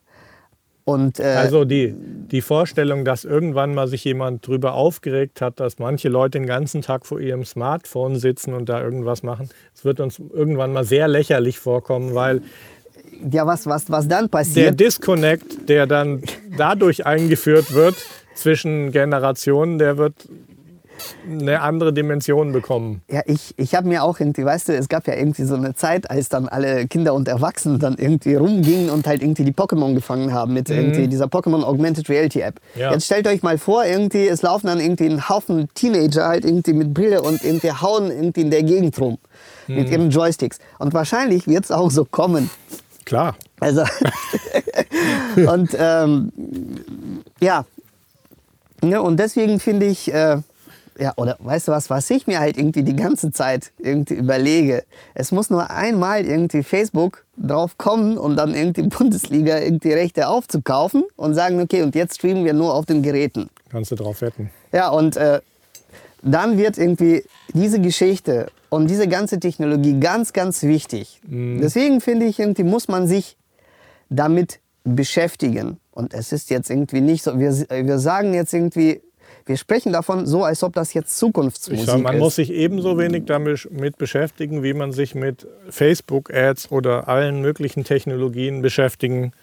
Und, 0.86 1.20
äh, 1.20 1.24
Also 1.24 1.66
die, 1.66 1.96
die 1.98 2.42
Vorstellung, 2.42 3.06
dass 3.06 3.26
irgendwann 3.26 3.74
mal 3.74 3.88
sich 3.88 4.04
jemand 4.04 4.46
drüber 4.46 4.76
aufgeregt 4.76 5.42
hat, 5.42 5.60
dass 5.60 5.80
manche 5.80 6.10
Leute 6.10 6.38
den 6.40 6.46
ganzen 6.46 6.84
Tag 6.84 7.08
vor 7.08 7.20
ihrem 7.20 7.44
Smartphone 7.44 8.18
sitzen 8.18 8.54
und 8.54 8.70
da 8.70 8.82
irgendwas 8.82 9.24
machen, 9.24 9.50
es 9.74 9.84
wird 9.84 10.00
uns 10.00 10.20
irgendwann 10.20 10.74
mal 10.74 10.84
sehr 10.84 11.08
lächerlich 11.08 11.58
vorkommen, 11.60 12.14
weil 12.14 12.42
ja, 13.32 13.48
was, 13.48 13.66
was, 13.66 13.90
was 13.90 14.08
dann 14.08 14.26
der 14.26 14.30
passiert, 14.30 14.80
Disconnect, 14.80 15.70
der 15.70 15.88
dann 15.88 16.22
dadurch 16.58 17.06
eingeführt 17.06 17.74
wird 17.74 17.96
zwischen 18.36 18.92
Generationen, 18.92 19.80
der 19.80 19.98
wird 19.98 20.28
eine 21.30 21.62
andere 21.62 21.94
Dimension 21.94 22.52
bekommen. 22.52 23.02
ja, 23.10 23.22
ich, 23.26 23.54
ich 23.58 23.76
habe 23.76 23.88
mir 23.88 24.04
auch 24.04 24.20
irgendwie, 24.20 24.46
weißt 24.46 24.70
du, 24.70 24.76
es 24.76 24.90
gab 24.90 25.08
ja 25.08 25.16
irgendwie 25.16 25.44
so 25.44 25.56
eine 25.56 25.76
Zeit, 25.76 26.10
als 26.10 26.30
dann 26.30 26.48
alle 26.48 26.88
Kinder 26.88 27.14
und 27.14 27.28
Erwachsene 27.28 27.80
dann 27.80 27.96
irgendwie 27.98 28.36
rumgingen 28.36 28.90
und 28.90 29.08
halt 29.08 29.22
irgendwie 29.22 29.44
die 29.44 29.54
Pokémon 29.54 29.94
gefangen 29.94 30.34
haben 30.34 30.54
mit 30.54 30.70
irgendwie 30.70 31.08
dieser 31.08 31.26
Pokémon 31.26 31.64
Augmented 31.64 32.10
Reality 32.10 32.42
App. 32.42 32.60
Ja. 32.76 32.92
Jetzt 32.92 33.06
stellt 33.06 33.28
euch 33.28 33.44
mal 33.44 33.58
vor, 33.58 33.86
irgendwie, 33.86 34.28
es 34.28 34.42
laufen 34.42 34.68
dann 34.68 34.80
irgendwie 34.80 35.08
ein 35.08 35.30
Haufen 35.30 35.70
Teenager 35.74 36.28
halt 36.28 36.46
irgendwie 36.46 36.74
mit 36.74 36.94
Brille 36.94 37.22
und 37.22 37.44
irgendwie 37.44 37.72
hauen 37.72 38.12
irgendwie 38.12 38.42
in 38.42 38.52
der 38.52 38.64
Gegend 38.64 39.00
rum 39.00 39.18
mit 39.68 39.90
ihren 39.90 40.10
Joysticks. 40.10 40.60
Und 40.80 40.94
wahrscheinlich 40.94 41.48
wird 41.48 41.66
es 41.66 41.72
auch 41.72 41.92
so 41.92 42.06
kommen. 42.06 42.50
Klar. 43.06 43.36
Also, 43.60 43.84
und 45.36 45.70
ähm, 45.78 46.32
ja. 47.40 47.66
ja, 48.84 49.00
und 49.00 49.18
deswegen 49.18 49.60
finde 49.60 49.86
ich, 49.86 50.12
äh, 50.14 50.38
ja, 50.98 51.14
oder 51.18 51.38
weißt 51.40 51.68
du 51.68 51.72
was, 51.72 51.90
was 51.90 52.10
ich 52.10 52.28
mir 52.28 52.40
halt 52.40 52.58
irgendwie 52.58 52.84
die 52.84 52.96
ganze 52.96 53.32
Zeit 53.32 53.72
irgendwie 53.78 54.16
überlege, 54.16 54.84
es 55.14 55.32
muss 55.32 55.50
nur 55.50 55.70
einmal 55.70 56.26
irgendwie 56.26 56.64
Facebook 56.64 57.26
drauf 57.38 57.78
kommen 57.78 58.18
und 58.18 58.38
dann 58.38 58.56
irgendwie 58.56 58.84
Bundesliga 58.84 59.60
irgendwie 59.60 59.94
Rechte 59.94 60.28
aufzukaufen 60.28 61.04
und 61.16 61.34
sagen, 61.34 61.62
okay, 61.62 61.82
und 61.82 61.96
jetzt 61.96 62.16
streamen 62.16 62.46
wir 62.46 62.54
nur 62.54 62.74
auf 62.74 62.86
den 62.86 63.04
Geräten. 63.04 63.50
Kannst 63.70 63.92
du 63.92 63.96
drauf 63.96 64.22
wetten. 64.22 64.50
Ja, 64.72 64.90
und 64.90 65.18
äh, 65.18 65.42
dann 66.22 66.58
wird 66.58 66.78
irgendwie 66.78 67.24
diese 67.54 67.80
Geschichte 67.80 68.48
und 68.70 68.90
diese 68.90 69.08
ganze 69.08 69.40
Technologie 69.40 70.00
ganz, 70.00 70.34
ganz 70.34 70.64
wichtig. 70.64 71.22
Deswegen 71.24 72.02
finde 72.02 72.26
ich, 72.26 72.40
irgendwie 72.40 72.64
muss 72.64 72.88
man 72.88 73.08
sich 73.08 73.38
damit 74.10 74.60
beschäftigen. 74.84 75.78
Und 75.92 76.14
es 76.14 76.32
ist 76.32 76.50
jetzt 76.50 76.70
irgendwie 76.70 77.02
nicht 77.02 77.24
so, 77.24 77.40
wir, 77.40 77.52
wir 77.52 78.00
sagen 78.00 78.34
jetzt 78.34 78.54
irgendwie, 78.54 79.02
wir 79.46 79.58
sprechen 79.58 79.94
davon 79.94 80.26
so, 80.26 80.44
als 80.44 80.64
ob 80.64 80.74
das 80.74 80.94
jetzt 80.94 81.18
Zukunftsmusik 81.18 81.82
Ich 81.82 81.86
sag, 81.86 82.02
man 82.02 82.16
ist. 82.16 82.20
muss 82.20 82.36
sich 82.36 82.52
ebenso 82.52 82.98
wenig 82.98 83.26
damit 83.26 83.70
mit 83.72 83.98
beschäftigen, 83.98 84.64
wie 84.64 84.74
man 84.74 84.92
sich 84.92 85.14
mit 85.14 85.48
Facebook-Ads 85.70 86.72
oder 86.72 87.08
allen 87.08 87.42
möglichen 87.42 87.84
Technologien 87.84 88.62
beschäftigen 88.62 89.34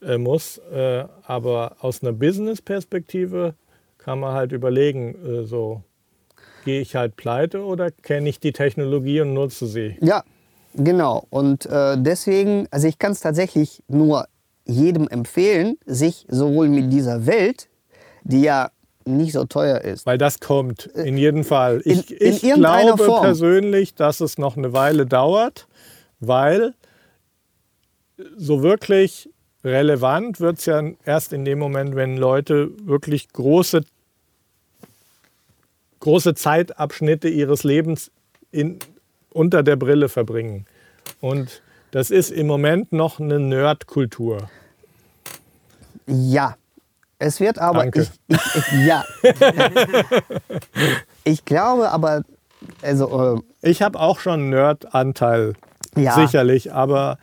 äh, 0.00 0.16
muss. 0.16 0.58
Äh, 0.72 1.04
aber 1.26 1.76
aus 1.80 2.02
einer 2.02 2.12
Business-Perspektive 2.12 3.54
kann 3.98 4.20
man 4.20 4.32
halt 4.32 4.52
überlegen, 4.52 5.14
äh, 5.24 5.44
so 5.44 5.82
gehe 6.64 6.80
ich 6.80 6.96
halt 6.96 7.16
pleite 7.16 7.62
oder 7.64 7.90
kenne 7.90 8.28
ich 8.28 8.40
die 8.40 8.52
Technologie 8.52 9.20
und 9.20 9.34
nutze 9.34 9.66
sie. 9.66 9.96
Ja, 10.00 10.24
genau. 10.74 11.26
Und 11.30 11.66
äh, 11.66 11.96
deswegen, 11.98 12.66
also 12.70 12.88
ich 12.88 12.98
kann 12.98 13.12
es 13.12 13.20
tatsächlich 13.20 13.82
nur 13.86 14.26
jedem 14.64 15.08
empfehlen, 15.08 15.76
sich 15.86 16.26
sowohl 16.28 16.68
mit 16.68 16.92
dieser 16.92 17.26
Welt, 17.26 17.68
die 18.24 18.42
ja 18.42 18.70
nicht 19.06 19.32
so 19.32 19.44
teuer 19.44 19.80
ist, 19.80 20.04
Weil 20.06 20.18
das 20.18 20.40
kommt, 20.40 20.86
in 20.86 21.16
jedem 21.16 21.44
Fall. 21.44 21.80
in- 21.80 22.00
Ich, 22.00 22.10
in 22.20 22.32
ich 22.34 22.44
irgendeiner 22.44 22.82
glaube 22.94 23.04
Form. 23.04 23.22
persönlich, 23.22 23.94
dass 23.94 24.20
es 24.20 24.36
noch 24.38 24.56
eine 24.56 24.72
Weile 24.72 25.06
dauert, 25.06 25.66
weil 26.20 26.74
so 28.36 28.62
wirklich 28.62 29.30
relevant 29.64 30.40
wird 30.40 30.58
es 30.58 30.66
ja 30.66 30.82
erst 31.04 31.32
in 31.32 31.44
dem 31.44 31.58
Moment, 31.58 31.94
wenn 31.96 32.16
Leute 32.16 32.70
wirklich 32.84 33.28
große, 33.32 33.84
große 36.00 36.34
Zeitabschnitte 36.34 37.28
ihres 37.28 37.64
Lebens 37.64 38.10
in, 38.52 38.78
unter 39.30 39.62
der 39.62 39.76
Brille 39.76 40.08
verbringen. 40.08 40.66
Und 41.20 41.62
das 41.90 42.10
ist 42.10 42.30
im 42.30 42.46
Moment 42.46 42.92
noch 42.92 43.20
eine 43.20 43.38
Nerdkultur. 43.38 44.48
Ja, 46.06 46.56
es 47.18 47.40
wird 47.40 47.58
aber. 47.58 47.80
Danke. 47.80 48.02
Ich, 48.28 48.36
ich, 48.36 48.56
ich, 48.56 48.86
ja. 48.86 49.04
ich 51.24 51.44
glaube 51.44 51.90
aber, 51.90 52.22
also, 52.82 53.42
Ich 53.62 53.82
habe 53.82 53.98
auch 54.00 54.18
schon 54.20 54.34
einen 54.40 54.50
Nerd-Anteil, 54.50 55.54
Ja. 55.96 56.14
sicherlich, 56.14 56.72
aber 56.72 57.18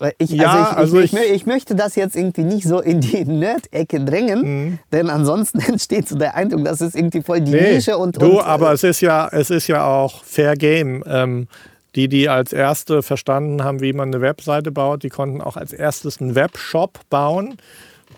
äh, 0.00 0.12
ich, 0.18 0.30
Ja, 0.30 0.70
also, 0.72 0.72
ich, 0.72 0.76
also 0.76 1.00
ich, 1.00 1.04
ich, 1.04 1.12
ich- 1.12 1.18
mö- 1.30 1.34
ich 1.34 1.46
möchte 1.46 1.74
das 1.74 1.94
jetzt 1.96 2.16
irgendwie 2.16 2.44
nicht 2.44 2.66
so 2.66 2.80
in 2.80 3.00
die 3.00 3.24
Nerd-Ecke 3.24 4.04
drängen, 4.04 4.40
Mhm. 4.42 4.78
denn 4.92 5.10
ansonsten 5.10 5.58
entsteht 5.68 6.08
so 6.08 6.16
der 6.16 6.34
Eindruck, 6.34 6.64
das 6.64 6.80
ist 6.80 6.94
irgendwie 6.96 7.22
voll 7.22 7.40
die 7.40 7.52
Nee, 7.52 7.74
Nische 7.74 7.96
und. 7.98 8.20
du, 8.20 8.26
und, 8.26 8.36
äh, 8.38 8.40
aber 8.42 8.72
es 8.72 8.82
ist 8.82 9.00
ja, 9.00 9.28
es 9.30 9.50
ist 9.50 9.66
ja 9.68 9.86
auch 9.86 10.22
Fair 10.24 10.54
Game. 10.56 11.02
Ähm, 11.06 11.48
die, 11.96 12.08
die 12.08 12.28
als 12.28 12.52
erste 12.52 13.04
verstanden 13.04 13.62
haben, 13.62 13.80
wie 13.80 13.92
man 13.92 14.08
eine 14.08 14.20
Webseite 14.20 14.72
baut, 14.72 15.04
die 15.04 15.10
konnten 15.10 15.40
auch 15.40 15.56
als 15.56 15.72
erstes 15.72 16.20
einen 16.20 16.34
Webshop 16.34 16.98
bauen 17.08 17.56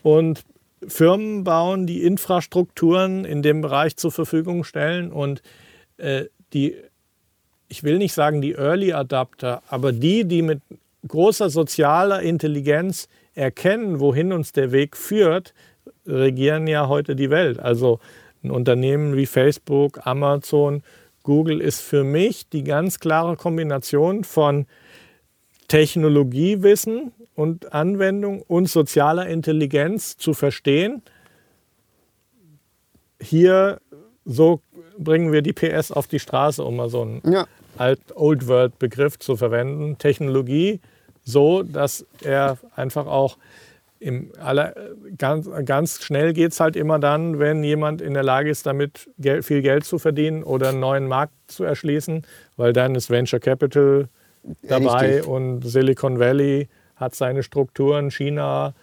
und 0.07 0.45
Firmen 0.87 1.43
bauen, 1.43 1.89
die 1.89 2.05
Infrastrukturen 2.05 3.25
in 3.25 3.43
dem 3.43 3.61
Bereich 3.61 3.97
zur 3.97 4.13
Verfügung 4.13 4.63
stellen 4.63 5.11
und 5.11 5.43
äh, 5.97 6.27
die, 6.53 6.77
ich 7.67 7.83
will 7.83 7.99
nicht 7.99 8.13
sagen 8.13 8.41
die 8.41 8.53
Early 8.53 8.93
Adapter, 8.93 9.65
aber 9.69 9.91
die, 9.91 10.25
die 10.25 10.43
mit 10.43 10.61
großer 11.09 11.51
sozialer 11.51 12.23
Intelligenz 12.23 13.09
erkennen, 13.35 13.99
wohin 13.99 14.33
uns 14.33 14.53
der 14.53 14.71
Weg 14.71 14.97
führt, 14.97 15.55
regieren 16.07 16.69
ja 16.69 16.87
heute 16.87 17.17
die 17.17 17.31
Welt. 17.31 17.59
Also 17.59 17.99
ein 18.45 18.53
Unternehmen 18.53 19.17
wie 19.17 19.27
Facebook, 19.27 20.07
Amazon, 20.07 20.85
Google 21.25 21.61
ist 21.61 21.81
für 21.81 22.05
mich 22.05 22.49
die 22.49 22.63
ganz 22.63 23.01
klare 23.01 23.35
Kombination 23.35 24.23
von 24.23 24.67
Technologiewissen 25.67 27.11
und 27.37 27.73
Anwendung 27.73 28.43
und 28.43 28.69
sozialer 28.69 29.29
Intelligenz 29.29 30.17
zu 30.17 30.35
verstehen. 30.35 31.03
Hier 33.21 33.79
so 34.25 34.61
bringen 34.99 35.33
wir 35.33 35.43
die 35.43 35.53
PS 35.53 35.93
auf 35.93 36.07
die 36.07 36.19
Straße, 36.19 36.65
um 36.65 36.77
mal 36.77 36.89
so 36.89 37.03
einen 37.03 37.23
Ja. 37.25 37.47
Old 38.15 38.49
World 38.49 38.79
Begriff 38.79 39.19
zu 39.19 39.37
verwenden. 39.37 39.99
Technologie 39.99 40.81
so, 41.23 41.63
dass 41.63 42.07
er 42.25 42.57
einfach 42.75 43.07
auch 43.07 43.37
im 43.99 44.31
aller, 44.39 44.75
ganz, 45.19 45.49
ganz 45.65 46.03
schnell 46.03 46.33
geht 46.33 46.53
es 46.53 46.61
halt 46.61 46.77
immer 46.77 46.99
dann, 46.99 47.39
wenn 47.39 47.65
jemand 47.65 48.01
in 48.01 48.15
der 48.15 48.23
Lage 48.23 48.51
ist, 48.51 48.67
damit 48.67 49.09
Geld, 49.19 49.45
viel 49.45 49.63
Geld 49.63 49.85
zu 49.85 49.99
verdienen 49.99 50.43
oder 50.43 50.71
einen 50.71 50.81
neuen 50.81 51.07
Markt 51.07 51.33
zu 51.49 51.65
erschließen, 51.65 52.23
weil 52.57 52.73
dann 52.73 52.95
ist 52.95 53.11
Venture 53.11 53.41
Capital 53.41 54.09
dabei 54.63 55.17
Richtig. 55.17 55.27
und 55.27 55.63
Silicon 55.63 56.19
Valley 56.19 56.69
hat 56.97 57.15
seine 57.15 57.43
Strukturen, 57.43 58.11
China 58.11 58.75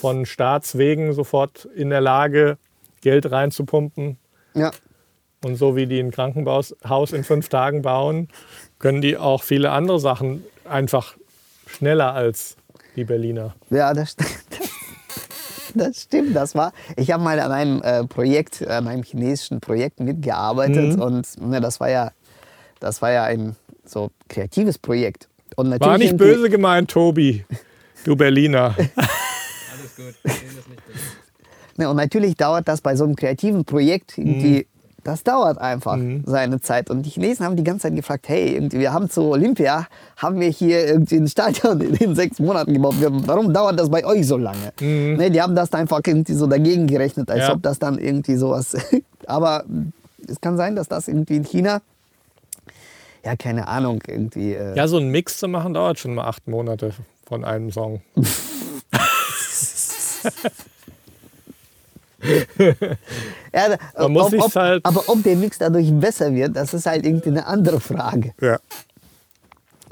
von 0.00 0.26
Staatswegen 0.26 1.12
sofort 1.12 1.64
in 1.76 1.90
der 1.90 2.00
Lage, 2.00 2.58
Geld 3.00 3.30
reinzupumpen. 3.30 4.18
ja. 4.54 4.70
Und 5.42 5.56
so 5.56 5.74
wie 5.74 5.86
die 5.86 5.98
ein 6.00 6.10
Krankenhaus 6.10 6.74
in 7.14 7.24
fünf 7.24 7.48
Tagen 7.48 7.80
bauen, 7.80 8.28
können 8.78 9.00
die 9.00 9.16
auch 9.16 9.42
viele 9.42 9.70
andere 9.70 9.98
Sachen 9.98 10.44
einfach 10.68 11.16
schneller 11.66 12.12
als 12.12 12.58
die 12.94 13.04
Berliner. 13.04 13.54
Ja, 13.70 13.94
das, 13.94 14.18
st- 14.18 14.26
das 15.74 16.02
stimmt. 16.02 16.36
Das 16.36 16.54
war. 16.54 16.74
Ich 16.96 17.10
habe 17.10 17.22
mal 17.24 17.40
an 17.40 17.52
einem 17.52 17.82
äh, 17.82 18.04
Projekt, 18.04 18.66
an 18.68 18.86
einem 18.86 19.02
chinesischen 19.02 19.60
Projekt 19.62 19.98
mitgearbeitet 20.00 20.96
Mhm. 20.96 21.00
und 21.02 21.40
ne, 21.40 21.62
das 21.62 21.80
war 21.80 21.88
ja, 21.88 22.12
das 22.80 23.00
war 23.00 23.10
ja 23.10 23.24
ein 23.24 23.56
so 23.86 24.10
kreatives 24.28 24.76
Projekt. 24.76 25.29
Und 25.56 25.78
War 25.80 25.98
nicht 25.98 26.16
böse 26.16 26.48
gemeint, 26.50 26.90
Tobi, 26.90 27.44
du 28.04 28.16
Berliner. 28.16 28.74
Alles 28.96 29.96
gut, 29.96 30.14
wir 30.22 30.32
sehen 30.32 30.42
das 30.56 30.68
nicht. 30.68 30.86
böse. 30.86 30.98
Ne, 31.76 31.88
und 31.88 31.96
natürlich 31.96 32.36
dauert 32.36 32.68
das 32.68 32.80
bei 32.80 32.94
so 32.96 33.04
einem 33.04 33.16
kreativen 33.16 33.64
Projekt 33.64 34.18
irgendwie, 34.18 34.66
das 35.02 35.22
dauert 35.24 35.56
einfach 35.58 35.98
seine 36.26 36.60
Zeit. 36.60 36.90
Und 36.90 37.04
die 37.04 37.10
Chinesen 37.10 37.46
haben 37.46 37.56
die 37.56 37.64
ganze 37.64 37.84
Zeit 37.88 37.96
gefragt, 37.96 38.28
hey, 38.28 38.68
wir 38.70 38.92
haben 38.92 39.08
zu 39.08 39.22
Olympia, 39.22 39.86
haben 40.18 40.40
wir 40.40 40.48
hier 40.48 40.86
irgendwie 40.86 41.16
ein 41.16 41.26
Stadion 41.26 41.80
in, 41.80 42.14
sechs 42.14 42.38
Monaten 42.38 42.74
gebaut. 42.74 42.96
Warum 43.00 43.54
dauert 43.54 43.80
das 43.80 43.88
bei 43.88 44.04
euch 44.04 44.26
so 44.26 44.36
lange? 44.36 44.72
Ne, 44.80 45.30
die 45.30 45.40
haben 45.40 45.54
das 45.56 45.70
dann 45.70 45.82
einfach 45.82 46.00
irgendwie 46.06 46.34
so 46.34 46.46
dagegen 46.46 46.86
gerechnet, 46.86 47.30
als 47.30 47.40
Ja. 47.48 47.52
ob 47.54 47.62
das 47.62 47.78
dann 47.78 47.98
irgendwie 47.98 48.36
sowas... 48.36 48.76
Aber 49.26 49.64
es 50.28 50.38
kann 50.40 50.56
sein, 50.58 50.76
dass 50.76 50.88
das 50.88 51.08
irgendwie 51.08 51.36
in 51.36 51.44
China, 51.44 51.80
ja, 53.24 53.36
keine 53.36 53.68
Ahnung, 53.68 54.00
irgendwie... 54.06 54.54
Äh, 54.54 54.76
Ja, 54.76 54.88
so 54.88 54.96
einen 54.98 55.10
Mix 55.10 55.38
zu 55.38 55.48
machen 55.48 55.74
dauert 55.74 55.98
schon 55.98 56.14
mal 56.14 56.24
acht 56.24 56.46
Monate 56.48 56.92
von 57.26 57.44
einem 57.44 57.70
Song. 57.70 58.00
ja, 63.52 63.76
Man 63.98 64.12
muss 64.12 64.32
ob, 64.34 64.40
ob, 64.42 64.54
halt- 64.54 64.84
Aber 64.84 65.04
ob 65.08 65.22
der 65.22 65.36
Mix 65.36 65.58
dadurch 65.58 65.90
besser 65.92 66.34
wird, 66.34 66.54
das 66.56 66.74
ist 66.74 66.86
halt 66.86 67.04
irgendwie 67.06 67.30
eine 67.30 67.46
andere 67.46 67.80
Frage. 67.80 68.32
Ja. 68.40 68.58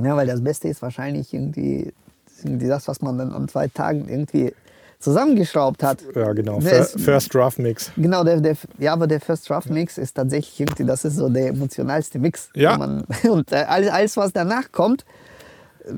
Ja, 0.03 0.17
weil 0.17 0.27
das 0.27 0.43
Beste 0.43 0.69
ist 0.69 0.83
wahrscheinlich 0.83 1.33
irgendwie, 1.35 1.93
irgendwie 2.43 2.69
das, 2.69 2.87
was 2.87 3.01
man 3.01 3.19
dann 3.19 3.33
an 3.33 3.49
zwei 3.49 3.67
Tagen 3.69 4.09
irgendwie 4.09 4.53
zusammengeschraubt 4.99 5.83
hat. 5.83 5.99
Ja, 6.15 6.33
genau. 6.33 6.59
Es- 6.61 6.93
First 7.01 7.33
Draft 7.35 7.59
Mix. 7.59 7.91
Genau, 7.97 8.25
der, 8.25 8.41
der, 8.41 8.57
ja, 8.79 8.93
aber 8.93 9.07
der 9.07 9.21
First 9.21 9.49
Draft 9.49 9.71
Mix 9.71 9.97
ist 9.99 10.15
tatsächlich 10.15 10.59
irgendwie, 10.61 10.85
das 10.85 11.05
ist 11.05 11.17
so 11.17 11.29
der 11.29 11.49
emotionalste 11.49 12.19
Mix. 12.19 12.51
Ja. 12.55 12.77
Man, 12.77 13.05
und 13.31 13.53
äh, 13.53 13.57
alles, 13.69 13.91
alles, 13.91 14.17
was 14.17 14.33
danach 14.33 14.73
kommt, 14.73 15.05
äh, 15.85 15.93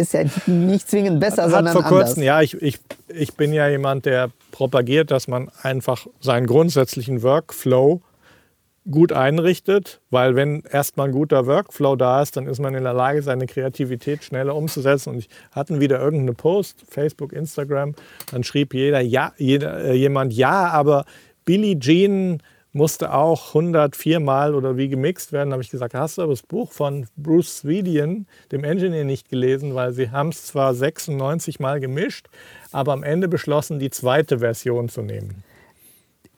ist 0.00 0.14
ja 0.14 0.22
nicht 0.46 0.88
zwingend 0.88 1.20
besser, 1.20 1.44
Hat 1.44 1.50
sondern 1.50 1.72
vor 1.74 1.84
anders. 1.86 2.06
kurzem, 2.08 2.22
ja, 2.22 2.40
ich, 2.40 2.60
ich, 2.62 2.80
ich 3.08 3.34
bin 3.34 3.52
ja 3.52 3.68
jemand, 3.68 4.06
der 4.06 4.30
propagiert, 4.52 5.10
dass 5.10 5.28
man 5.28 5.50
einfach 5.62 6.06
seinen 6.20 6.46
grundsätzlichen 6.46 7.22
Workflow 7.22 8.00
gut 8.90 9.12
einrichtet, 9.12 10.00
weil 10.10 10.36
wenn 10.36 10.62
erstmal 10.62 11.08
ein 11.08 11.12
guter 11.12 11.46
Workflow 11.46 11.96
da 11.96 12.22
ist, 12.22 12.36
dann 12.36 12.46
ist 12.46 12.60
man 12.60 12.74
in 12.74 12.84
der 12.84 12.94
Lage, 12.94 13.22
seine 13.22 13.46
Kreativität 13.46 14.24
schneller 14.24 14.54
umzusetzen. 14.54 15.10
Und 15.10 15.18
ich 15.18 15.28
hatten 15.52 15.80
wieder 15.80 16.00
irgendeine 16.00 16.34
Post, 16.34 16.84
Facebook, 16.88 17.32
Instagram, 17.32 17.94
dann 18.30 18.44
schrieb 18.44 18.74
jeder, 18.74 19.00
ja, 19.00 19.32
jeder, 19.38 19.84
äh, 19.84 19.94
jemand, 19.94 20.32
ja, 20.32 20.68
aber 20.68 21.04
Billie 21.44 21.78
Jean 21.78 22.42
musste 22.76 23.14
auch 23.14 23.48
104 23.48 24.20
Mal 24.20 24.54
oder 24.54 24.76
wie 24.76 24.88
gemixt 24.88 25.32
werden. 25.32 25.50
Da 25.50 25.54
habe 25.54 25.62
ich 25.62 25.70
gesagt, 25.70 25.94
hast 25.94 26.18
du 26.18 26.22
aber 26.22 26.32
das 26.32 26.42
Buch 26.42 26.72
von 26.72 27.06
Bruce 27.16 27.58
Swedian, 27.58 28.26
dem 28.52 28.64
Engineer, 28.64 29.04
nicht 29.04 29.28
gelesen, 29.28 29.74
weil 29.74 29.92
sie 29.92 30.10
haben 30.10 30.28
es 30.28 30.46
zwar 30.46 30.74
96 30.74 31.58
Mal 31.58 31.80
gemischt, 31.80 32.26
aber 32.72 32.92
am 32.92 33.02
Ende 33.02 33.28
beschlossen, 33.28 33.78
die 33.78 33.90
zweite 33.90 34.40
Version 34.40 34.88
zu 34.88 35.00
nehmen. 35.02 35.42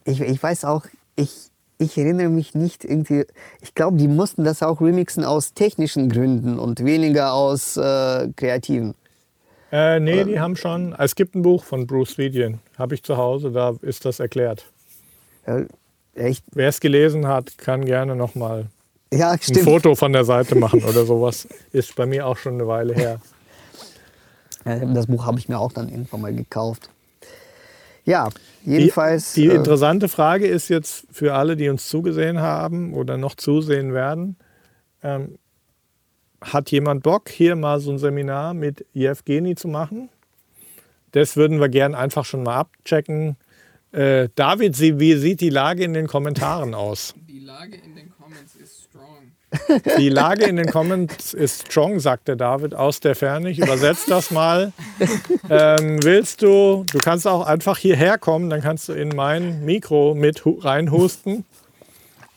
Ich, 0.05 0.20
ich 0.20 0.42
weiß 0.42 0.64
auch, 0.64 0.86
ich, 1.16 1.49
ich 1.79 1.97
erinnere 1.97 2.29
mich 2.29 2.55
nicht 2.55 2.85
irgendwie, 2.85 3.24
ich 3.61 3.74
glaube, 3.74 3.97
die 3.97 4.09
mussten 4.09 4.45
das 4.45 4.62
auch 4.62 4.81
remixen 4.81 5.24
aus 5.24 5.55
technischen 5.55 6.09
Gründen 6.09 6.59
und 6.59 6.85
weniger 6.85 7.33
aus 7.33 7.76
äh, 7.76 8.29
kreativen. 8.37 8.95
Äh, 9.70 10.01
nee, 10.01 10.24
die 10.24 10.41
haben 10.41 10.57
schon. 10.57 10.95
Es 10.99 11.14
gibt 11.14 11.35
ein 11.35 11.43
Buch 11.43 11.62
von 11.62 11.87
Bruce 11.87 12.11
Swedian, 12.11 12.59
habe 12.79 12.95
ich 12.95 13.03
zu 13.03 13.16
Hause, 13.16 13.51
da 13.53 13.74
ist 13.83 14.05
das 14.05 14.18
erklärt. 14.18 14.64
Ja, 15.47 15.62
echt? 16.14 16.45
Wer 16.53 16.68
es 16.68 16.81
gelesen 16.81 17.26
hat, 17.29 17.57
kann 17.59 17.85
gerne 17.85 18.16
nochmal 18.16 18.66
Ja, 19.12 19.31
ein. 19.33 19.39
Foto 19.39 19.95
von 19.95 20.12
der 20.12 20.24
Seite 20.24 20.55
machen 20.59 20.83
oder 20.85 21.05
sowas. 21.05 21.47
Ist 21.72 21.95
bei 21.97 22.07
mir 22.07 22.26
auch 22.26 22.37
schon 22.39 22.55
eine 22.55 22.66
Weile 22.66 22.95
her. 22.95 23.20
Ja, 24.64 24.76
das 24.87 25.07
Buch 25.07 25.24
habe 25.26 25.39
ich 25.39 25.49
mir 25.49 25.59
auch 25.59 25.72
dann 25.72 25.89
irgendwann 25.89 26.22
mal 26.22 26.35
gekauft. 26.35 26.91
Ja, 28.09 28.30
jedenfalls. 28.64 29.34
Die, 29.34 29.42
die 29.42 29.48
äh, 29.48 29.54
interessante 29.54 30.09
Frage 30.09 30.46
ist 30.46 30.68
jetzt 30.68 31.06
für 31.11 31.34
alle, 31.34 31.56
die 31.56 31.68
uns 31.68 31.88
zugesehen 31.88 32.40
haben 32.40 32.94
oder 32.94 33.18
noch 33.18 33.34
zusehen 33.34 33.92
werden. 33.92 34.36
Ähm, 35.02 35.38
hat 36.40 36.70
jemand 36.70 37.02
Bock, 37.02 37.28
hier 37.28 37.54
mal 37.54 37.80
so 37.80 37.90
ein 37.90 37.98
Seminar 37.98 38.54
mit 38.54 38.86
Jevgeni 38.94 39.56
zu 39.56 39.68
machen? 39.68 40.09
Das 41.12 41.36
würden 41.36 41.61
wir 41.61 41.68
gern 41.68 41.94
einfach 41.94 42.24
schon 42.24 42.44
mal 42.44 42.56
abchecken. 42.56 43.36
Äh, 43.92 44.28
David, 44.34 44.78
wie 44.80 45.14
sieht 45.16 45.42
die 45.42 45.50
Lage 45.50 45.84
in 45.84 45.92
den 45.92 46.06
Kommentaren 46.06 46.74
aus? 46.74 47.14
Die 47.28 47.40
Lage 47.40 47.76
in 47.76 47.94
den 47.94 48.11
Comments 48.11 48.54
ist 48.56 48.84
strong. 48.84 49.32
Die 49.99 50.09
Lage 50.11 50.44
in 50.44 50.57
den 50.57 50.66
Comments 50.70 51.32
ist 51.32 51.66
strong, 51.68 52.01
sagt 52.01 52.28
der 52.28 52.36
David 52.36 52.74
aus 52.74 53.01
der 53.01 53.14
Ferne. 53.14 53.49
Ich 53.51 53.59
übersetze 53.59 54.09
das 54.09 54.30
mal. 54.30 54.72
Ähm, 55.49 56.03
willst 56.03 56.42
du, 56.42 56.84
du 56.92 56.99
kannst 56.99 57.26
auch 57.26 57.46
einfach 57.46 57.78
hierher 57.78 58.18
kommen, 58.18 58.51
dann 58.51 58.61
kannst 58.61 58.88
du 58.88 58.92
in 58.92 59.09
mein 59.09 59.64
Mikro 59.64 60.14
mit 60.14 60.44
hu- 60.44 60.59
reinhusten. 60.61 61.44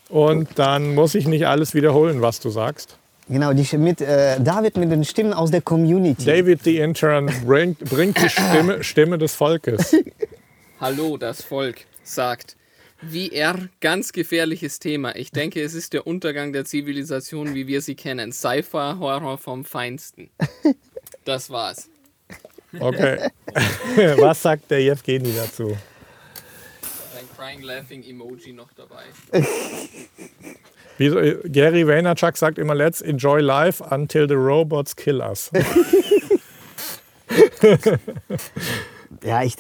Und 0.10 0.50
dann 0.56 0.94
muss 0.96 1.16
ich 1.16 1.28
nicht 1.28 1.48
alles 1.48 1.74
wiederholen, 1.74 2.22
was 2.22 2.40
du 2.40 2.50
sagst. 2.50 2.98
genau, 3.30 3.54
die, 3.54 3.78
mit, 3.78 4.02
äh, 4.02 4.40
David 4.42 4.78
mit 4.78 4.92
den 4.92 5.04
Stimmen 5.06 5.34
aus 5.34 5.52
der 5.52 5.62
Community. 5.62 6.26
David, 6.26 6.64
the 6.64 6.78
Intern, 6.80 7.30
bringt, 7.46 7.80
bringt 7.80 8.22
die 8.22 8.30
Stimme, 8.30 8.84
Stimme 8.84 9.18
des 9.18 9.36
Volkes. 9.36 9.96
Hallo, 10.80 11.18
das 11.18 11.42
Volk 11.42 11.86
sagt. 12.04 12.56
VR, 13.02 13.70
ganz 13.80 14.12
gefährliches 14.12 14.80
Thema. 14.80 15.16
Ich 15.16 15.32
denke, 15.32 15.62
es 15.62 15.74
ist 15.74 15.94
der 15.94 16.06
Untergang 16.06 16.54
der 16.54 16.66
Zivilisation, 16.66 17.56
wie 17.56 17.68
wir 17.68 17.82
sie 17.82 17.96
kennen. 17.96 18.32
Sci-Fi, 18.32 18.96
Horror 19.00 19.38
vom 19.38 19.66
Feinsten. 19.66 20.30
Das 21.26 21.50
war's. 21.50 21.90
Okay. 22.80 23.28
Was 24.18 24.42
sagt 24.42 24.72
der 24.72 24.82
Jevgeni 24.82 25.34
dazu? 25.34 25.78
Ein 27.18 27.28
Crying 27.36 27.62
Laughing 27.64 28.04
Emoji 28.04 28.54
noch 28.54 28.72
dabei. 28.74 29.04
Wie, 30.98 31.08
äh, 31.08 31.50
Gary 31.50 31.88
Vaynerchuk 31.88 32.38
sagt 32.38 32.60
immer, 32.60 32.76
let's 32.76 33.02
enjoy 33.02 33.42
life 33.42 33.84
until 33.90 34.28
the 34.28 34.36
robots 34.36 34.96
kill 34.96 35.22
us. 35.22 35.52
Ja, 39.24 39.44
ich, 39.44 39.56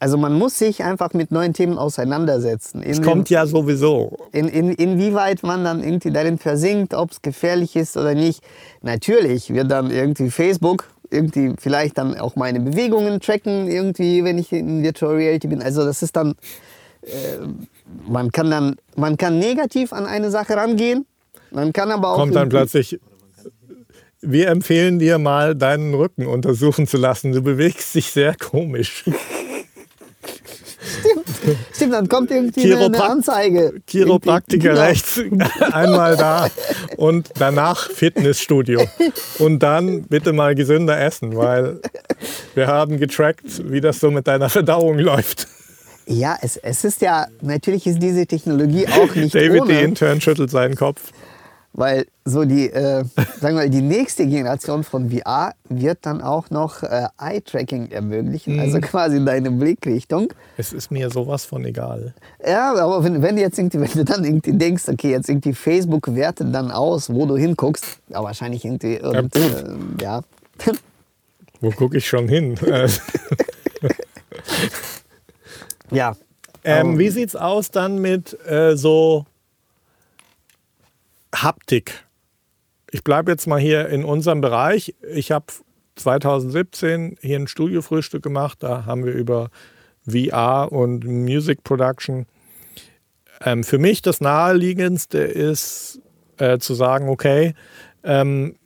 also 0.00 0.16
man 0.16 0.32
muss 0.34 0.58
sich 0.58 0.84
einfach 0.84 1.12
mit 1.12 1.32
neuen 1.32 1.54
Themen 1.54 1.76
auseinandersetzen. 1.76 2.82
In, 2.82 2.90
Es 2.90 3.02
kommt 3.02 3.30
ja 3.30 3.46
sowieso. 3.46 4.16
in, 4.32 4.48
in, 4.48 4.70
inwieweit 4.70 5.42
man 5.42 5.64
dann 5.64 5.82
irgendwie 5.82 6.10
darin 6.10 6.38
versinkt, 6.38 6.94
ob 6.94 7.10
es 7.10 7.22
gefährlich 7.22 7.74
ist 7.74 7.96
oder 7.96 8.14
nicht. 8.14 8.42
Natürlich 8.82 9.52
wird 9.52 9.70
dann 9.70 9.90
irgendwie 9.90 10.30
Facebook 10.30 10.88
irgendwie 11.10 11.54
vielleicht 11.58 11.98
dann 11.98 12.18
auch 12.18 12.36
meine 12.36 12.60
Bewegungen 12.60 13.20
tracken, 13.20 13.68
irgendwie, 13.68 14.24
wenn 14.24 14.38
ich 14.38 14.52
in 14.52 14.82
Virtual 14.82 15.14
Reality 15.14 15.48
bin. 15.48 15.62
Also 15.62 15.84
das 15.84 16.02
ist 16.02 16.16
dann, 16.16 16.34
äh, 17.02 17.10
man 18.06 18.30
kann 18.30 18.50
dann, 18.50 18.76
man 18.96 19.16
kann 19.16 19.38
negativ 19.38 19.92
an 19.92 20.06
eine 20.06 20.30
Sache 20.30 20.54
rangehen, 20.54 21.06
man 21.50 21.72
kann 21.72 21.90
aber 21.90 22.10
auch 22.10 22.16
kommt 22.16 22.36
dann 22.36 22.50
plötzlich, 22.50 23.00
wir 24.20 24.48
empfehlen 24.48 24.98
dir 24.98 25.18
mal, 25.18 25.54
deinen 25.54 25.94
Rücken 25.94 26.26
untersuchen 26.26 26.86
zu 26.86 26.96
lassen. 26.96 27.32
Du 27.32 27.40
bewegst 27.40 27.94
dich 27.94 28.10
sehr 28.10 28.34
komisch. 28.34 29.04
Stimmt, 31.72 31.92
dann 31.94 32.08
kommt 32.08 32.30
irgendwie 32.30 32.72
eine, 32.72 32.86
eine 32.86 33.02
Anzeige. 33.02 33.74
Chiropraktiker 33.86 34.70
Irgendwie- 34.74 34.82
rechts, 34.82 35.20
einmal 35.72 36.16
da 36.16 36.48
und 36.96 37.30
danach 37.38 37.90
Fitnessstudio. 37.90 38.82
Und 39.38 39.60
dann 39.62 40.02
bitte 40.02 40.32
mal 40.32 40.54
gesünder 40.54 41.00
essen, 41.00 41.36
weil 41.36 41.80
wir 42.54 42.66
haben 42.66 42.98
getrackt, 42.98 43.70
wie 43.70 43.80
das 43.80 44.00
so 44.00 44.10
mit 44.10 44.26
deiner 44.26 44.48
Verdauung 44.48 44.98
läuft. 44.98 45.46
Ja, 46.06 46.38
es, 46.40 46.56
es 46.56 46.84
ist 46.84 47.02
ja, 47.02 47.26
natürlich 47.42 47.86
ist 47.86 48.02
diese 48.02 48.26
Technologie 48.26 48.86
auch 48.88 49.14
nicht 49.14 49.34
David, 49.34 49.62
ohne. 49.62 49.74
die 49.74 49.80
Intern, 49.80 50.20
schüttelt 50.22 50.50
seinen 50.50 50.74
Kopf. 50.74 51.12
Weil 51.78 52.06
so 52.24 52.44
die, 52.44 52.68
äh, 52.70 53.04
sagen 53.40 53.40
wir 53.40 53.52
mal, 53.52 53.70
die 53.70 53.82
nächste 53.82 54.26
Generation 54.26 54.82
von 54.82 55.10
VR 55.12 55.52
wird 55.68 55.98
dann 56.02 56.20
auch 56.22 56.50
noch 56.50 56.82
äh, 56.82 57.06
Eye-Tracking 57.20 57.92
ermöglichen, 57.92 58.54
Mhm. 58.54 58.60
also 58.60 58.80
quasi 58.80 59.24
deine 59.24 59.52
Blickrichtung. 59.52 60.32
Es 60.56 60.72
ist 60.72 60.90
mir 60.90 61.08
sowas 61.08 61.44
von 61.44 61.64
egal. 61.64 62.14
Ja, 62.44 62.74
aber 62.74 63.04
wenn, 63.04 63.22
wenn, 63.22 63.36
du 63.36 63.42
jetzt 63.42 63.60
irgendwie, 63.60 63.80
wenn 63.80 63.92
du 63.92 64.04
dann 64.04 64.24
irgendwie 64.24 64.54
denkst, 64.54 64.88
okay, 64.88 65.12
jetzt 65.12 65.28
irgendwie 65.28 65.52
Facebook 65.54 66.12
wertet 66.16 66.52
dann 66.52 66.72
aus, 66.72 67.10
wo 67.14 67.26
du 67.26 67.36
hinguckst, 67.36 67.84
ja, 68.08 68.24
wahrscheinlich 68.24 68.64
irgendwie, 68.64 69.00
und, 69.00 69.36
Ja, 69.36 69.40
äh, 69.40 70.02
ja. 70.02 70.20
Wo 71.60 71.70
gucke 71.70 71.98
ich 71.98 72.08
schon 72.08 72.28
hin? 72.28 72.56
Ja. 75.90 76.16
Ähm, 76.64 76.98
wie 76.98 77.08
sieht's 77.08 77.36
aus 77.36 77.70
dann 77.70 77.98
mit 77.98 78.36
äh, 78.46 78.76
so 78.76 79.24
Haptik. 81.34 82.06
Ich 82.90 83.04
bleibe 83.04 83.30
jetzt 83.30 83.46
mal 83.46 83.60
hier 83.60 83.88
in 83.88 84.04
unserem 84.04 84.40
Bereich. 84.40 84.94
Ich 85.12 85.30
habe 85.30 85.46
2017 85.96 87.18
hier 87.20 87.38
ein 87.38 87.48
Studiofrühstück 87.48 88.22
gemacht. 88.22 88.58
Da 88.62 88.86
haben 88.86 89.04
wir 89.04 89.12
über 89.12 89.50
VR 90.08 90.72
und 90.72 91.04
Music 91.04 91.64
Production. 91.64 92.26
Ähm, 93.44 93.62
für 93.62 93.78
mich 93.78 94.02
das 94.02 94.20
naheliegendste 94.20 95.18
ist 95.18 96.00
äh, 96.38 96.58
zu 96.58 96.74
sagen, 96.74 97.08
okay, 97.08 97.54
ähm, 98.04 98.56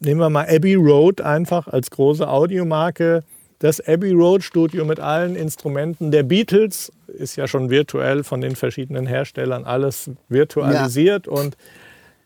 nehmen 0.00 0.20
wir 0.20 0.30
mal 0.30 0.46
Abbey 0.48 0.74
Road 0.74 1.20
einfach 1.20 1.66
als 1.68 1.90
große 1.90 2.28
Audiomarke. 2.28 3.24
Das 3.58 3.80
Abbey 3.80 4.12
Road 4.12 4.44
Studio 4.44 4.84
mit 4.84 5.00
allen 5.00 5.34
Instrumenten 5.34 6.10
der 6.10 6.24
Beatles 6.24 6.92
ist 7.06 7.36
ja 7.36 7.48
schon 7.48 7.70
virtuell 7.70 8.22
von 8.22 8.42
den 8.42 8.54
verschiedenen 8.54 9.06
Herstellern 9.06 9.64
alles 9.64 10.10
virtualisiert 10.28 11.26
ja. 11.26 11.32
und 11.32 11.56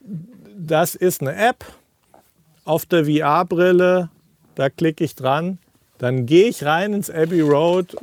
das 0.00 0.94
ist 0.94 1.20
eine 1.20 1.34
App 1.34 1.64
auf 2.64 2.86
der 2.86 3.04
VR-Brille. 3.06 4.10
Da 4.54 4.70
klicke 4.70 5.04
ich 5.04 5.14
dran, 5.14 5.58
dann 5.98 6.26
gehe 6.26 6.48
ich 6.48 6.64
rein 6.64 6.92
ins 6.92 7.10
Abbey 7.10 7.40
Road 7.40 7.96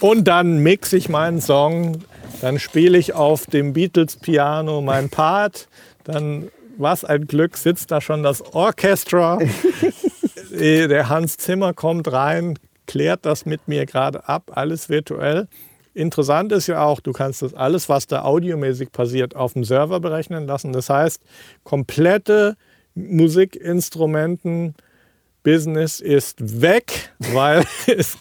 und 0.00 0.24
dann 0.24 0.58
mixe 0.58 0.96
ich 0.96 1.08
meinen 1.08 1.40
Song. 1.40 2.04
Dann 2.40 2.58
spiele 2.58 2.98
ich 2.98 3.14
auf 3.14 3.46
dem 3.46 3.72
Beatles-Piano 3.72 4.80
mein 4.80 5.08
Part. 5.08 5.68
Dann, 6.04 6.50
was 6.76 7.04
ein 7.04 7.26
Glück, 7.26 7.56
sitzt 7.56 7.90
da 7.90 8.00
schon 8.00 8.22
das 8.22 8.42
Orchestra. 8.54 9.38
Äh, 10.50 10.88
der 10.88 11.10
Hans 11.10 11.36
Zimmer 11.36 11.74
kommt 11.74 12.10
rein, 12.10 12.58
klärt 12.86 13.26
das 13.26 13.44
mit 13.44 13.68
mir 13.68 13.84
gerade 13.84 14.26
ab, 14.28 14.50
alles 14.54 14.88
virtuell. 14.88 15.46
Interessant 15.98 16.52
ist 16.52 16.68
ja 16.68 16.84
auch, 16.84 17.00
du 17.00 17.10
kannst 17.10 17.42
das 17.42 17.54
alles, 17.54 17.88
was 17.88 18.06
da 18.06 18.22
audiomäßig 18.22 18.92
passiert, 18.92 19.34
auf 19.34 19.54
dem 19.54 19.64
Server 19.64 19.98
berechnen 19.98 20.46
lassen. 20.46 20.72
Das 20.72 20.88
heißt, 20.88 21.20
komplette 21.64 22.56
Musikinstrumenten 22.94 24.76
Business 25.42 25.98
ist 25.98 26.60
weg, 26.60 27.12
weil 27.32 27.64
es 27.88 28.16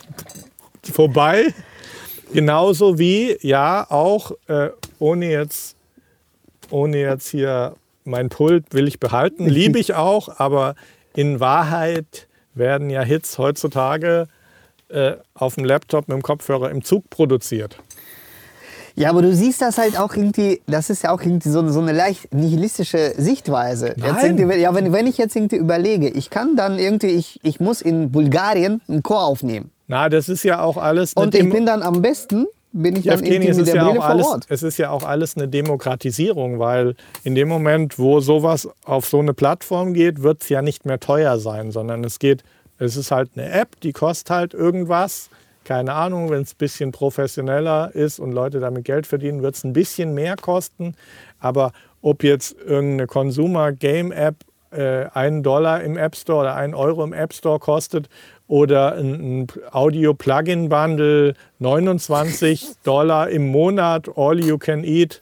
vorbei. 0.91 1.53
Genauso 2.33 2.97
wie, 2.97 3.37
ja, 3.41 3.85
auch 3.91 4.31
äh, 4.47 4.69
ohne, 4.97 5.29
jetzt, 5.29 5.77
ohne 6.71 6.99
jetzt 6.99 7.29
hier 7.29 7.75
mein 8.05 8.29
Pult 8.29 8.73
will 8.73 8.87
ich 8.87 8.99
behalten, 8.99 9.45
liebe 9.45 9.77
ich 9.77 9.93
auch, 9.93 10.39
aber 10.39 10.73
in 11.15 11.39
Wahrheit 11.39 12.27
werden 12.55 12.89
ja 12.89 13.03
Hits 13.03 13.37
heutzutage 13.37 14.27
äh, 14.89 15.13
auf 15.33 15.55
dem 15.55 15.65
Laptop 15.65 16.07
mit 16.07 16.15
dem 16.15 16.21
Kopfhörer 16.21 16.71
im 16.71 16.83
Zug 16.83 17.09
produziert. 17.09 17.77
Ja, 18.97 19.11
aber 19.11 19.21
du 19.21 19.31
siehst 19.31 19.61
das 19.61 19.77
halt 19.77 19.99
auch 19.99 20.15
irgendwie, 20.15 20.59
das 20.65 20.89
ist 20.89 21.03
ja 21.03 21.11
auch 21.11 21.21
irgendwie 21.21 21.49
so, 21.49 21.67
so 21.69 21.79
eine 21.79 21.91
leicht 21.91 22.33
nihilistische 22.33 23.13
Sichtweise. 23.15 23.93
Nein. 23.95 24.37
ja, 24.59 24.73
wenn, 24.73 24.91
wenn 24.91 25.05
ich 25.05 25.19
jetzt 25.19 25.35
irgendwie 25.35 25.57
überlege, 25.57 26.09
ich 26.09 26.31
kann 26.31 26.55
dann 26.55 26.79
irgendwie, 26.79 27.11
ich, 27.11 27.39
ich 27.43 27.59
muss 27.59 27.81
in 27.83 28.11
Bulgarien 28.11 28.81
einen 28.87 29.03
Chor 29.03 29.23
aufnehmen. 29.23 29.69
Na, 29.85 30.09
das 30.09 30.29
ist 30.29 30.43
ja 30.43 30.61
auch 30.61 30.77
alles. 30.77 31.13
Und 31.13 31.35
ich 31.35 31.47
bin 31.47 31.67
dann 31.67 31.83
am 31.83 32.01
besten, 32.01 32.47
bin 32.73 32.95
ich 32.95 33.05
dann 33.05 33.19
Evgeny, 33.19 33.45
irgendwie 33.45 33.59
mit 33.59 33.67
der 33.67 33.75
ja 33.75 33.83
Brille 33.83 34.03
alles, 34.03 34.25
vor 34.25 34.33
Ort. 34.33 34.45
Es 34.49 34.63
ist 34.63 34.79
ja 34.79 34.89
auch 34.89 35.03
alles 35.03 35.37
eine 35.37 35.47
Demokratisierung, 35.47 36.57
weil 36.57 36.95
in 37.23 37.35
dem 37.35 37.47
Moment, 37.49 37.99
wo 37.99 38.19
sowas 38.19 38.67
auf 38.83 39.05
so 39.05 39.19
eine 39.19 39.35
Plattform 39.35 39.93
geht, 39.93 40.23
wird 40.23 40.41
es 40.41 40.49
ja 40.49 40.63
nicht 40.63 40.85
mehr 40.85 40.99
teuer 40.99 41.37
sein, 41.37 41.71
sondern 41.71 42.03
es 42.03 42.17
geht, 42.17 42.43
es 42.79 42.95
ist 42.95 43.11
halt 43.11 43.31
eine 43.35 43.49
App, 43.51 43.79
die 43.81 43.93
kostet 43.93 44.29
halt 44.29 44.53
irgendwas 44.53 45.29
keine 45.67 45.95
Ahnung, 45.95 46.29
wenn 46.29 46.43
es 46.43 46.53
ein 46.53 46.59
bisschen 46.59 46.93
professioneller 46.93 47.93
ist 47.93 48.19
und 48.19 48.31
Leute 48.31 48.61
damit 48.61 48.85
Geld 48.85 49.05
verdienen, 49.05 49.41
wird 49.41 49.55
es 49.55 49.65
ein 49.65 49.73
bisschen 49.73 50.13
mehr 50.13 50.37
kosten. 50.37 50.95
Aber 51.39 51.73
ob 52.01 52.23
jetzt 52.23 52.55
irgendeine 52.65 53.05
Consumer-Game-App 53.05 54.35
äh, 54.71 55.07
einen 55.13 55.43
Dollar 55.43 55.83
im 55.83 55.97
App 55.97 56.15
Store 56.15 56.39
oder 56.43 56.55
einen 56.55 56.73
Euro 56.73 57.03
im 57.03 57.11
App 57.11 57.33
Store 57.33 57.59
kostet 57.59 58.07
oder 58.47 58.95
ein, 58.95 59.41
ein 59.41 59.47
Audio-Plugin-Bundle 59.71 61.33
29 61.59 62.69
Dollar 62.85 63.29
im 63.29 63.49
Monat, 63.49 64.07
all 64.15 64.39
you 64.39 64.57
can 64.57 64.85
eat, 64.85 65.21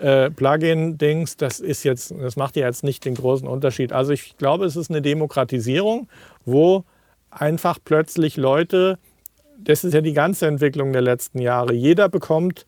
äh, 0.00 0.30
Plugin-Dings, 0.30 1.38
das 1.38 1.60
ist 1.60 1.82
jetzt, 1.84 2.12
das 2.20 2.36
macht 2.36 2.56
ja 2.56 2.66
jetzt 2.66 2.84
nicht 2.84 3.06
den 3.06 3.14
großen 3.14 3.48
Unterschied. 3.48 3.92
Also 3.92 4.12
ich 4.12 4.36
glaube, 4.36 4.66
es 4.66 4.76
ist 4.76 4.90
eine 4.90 5.00
Demokratisierung, 5.00 6.08
wo 6.48 6.84
einfach 7.30 7.78
plötzlich 7.84 8.36
Leute 8.36 8.98
das 9.58 9.84
ist 9.84 9.92
ja 9.92 10.00
die 10.00 10.12
ganze 10.12 10.46
Entwicklung 10.46 10.92
der 10.92 11.02
letzten 11.02 11.40
Jahre. 11.40 11.74
Jeder 11.74 12.08
bekommt 12.08 12.64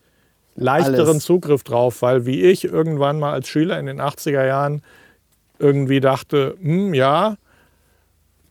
leichteren 0.55 1.07
Alles. 1.07 1.23
Zugriff 1.23 1.63
drauf, 1.63 2.01
weil 2.01 2.25
wie 2.25 2.41
ich 2.41 2.65
irgendwann 2.65 3.19
mal 3.19 3.31
als 3.31 3.47
Schüler 3.47 3.79
in 3.79 3.85
den 3.85 4.01
80er 4.01 4.45
Jahren 4.45 4.81
irgendwie 5.57 6.01
dachte, 6.01 6.57
hm, 6.61 6.93
ja, 6.93 7.37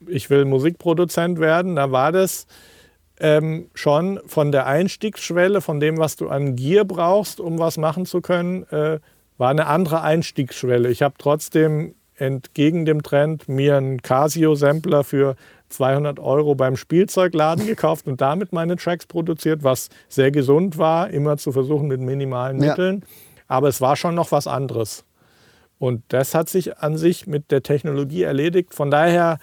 ich 0.07 0.31
will 0.31 0.47
Musikproduzent 0.47 1.39
werden, 1.39 1.77
da 1.77 1.93
war 1.93 2.11
das 2.11 2.47
ähm, 3.19 3.69
schon 3.75 4.19
von 4.27 4.51
der 4.51 4.67
Einstiegsschwelle, 4.67 5.61
von 5.61 5.79
dem, 5.79 5.99
was 5.99 6.17
du 6.17 6.31
an 6.31 6.57
Gier 6.57 6.85
brauchst, 6.85 7.39
um 7.39 7.59
was 7.59 7.77
machen 7.77 8.07
zu 8.07 8.23
können, 8.23 8.63
äh, 8.71 8.99
war 9.37 9.51
eine 9.51 9.67
andere 9.67 10.01
Einstiegsschwelle. 10.01 10.89
Ich 10.89 11.03
habe 11.03 11.15
trotzdem 11.19 11.95
entgegen 12.21 12.85
dem 12.85 13.03
Trend 13.03 13.49
mir 13.49 13.77
einen 13.77 14.03
Casio-Sampler 14.03 15.05
für 15.05 15.37
200 15.71 16.19
Euro 16.19 16.55
beim 16.55 16.77
Spielzeugladen 16.77 17.67
gekauft 17.67 18.07
und 18.07 18.21
damit 18.21 18.53
meine 18.53 18.77
Tracks 18.77 19.07
produziert, 19.07 19.65
was 19.65 19.89
sehr 20.09 20.31
gesund 20.31 20.79
war, 20.79 21.11
immer 21.11 21.37
zu 21.37 21.53
versuchen 21.53 21.89
mit 21.89 22.01
minimalen 22.01 22.63
ja. 22.63 22.71
Mitteln. 22.71 23.05
Aber 23.49 23.69
es 23.69 23.81
war 23.81 23.97
schon 23.97 24.15
noch 24.15 24.33
was 24.33 24.47
anderes. 24.47 25.05
Und 25.79 26.03
das 26.09 26.35
hat 26.35 26.49
sich 26.49 26.79
an 26.79 26.99
sich 26.99 27.27
mit 27.27 27.51
der 27.51 27.63
Technologie 27.63 28.23
erledigt. 28.23 28.75
Von 28.75 28.91
daher 28.91 29.39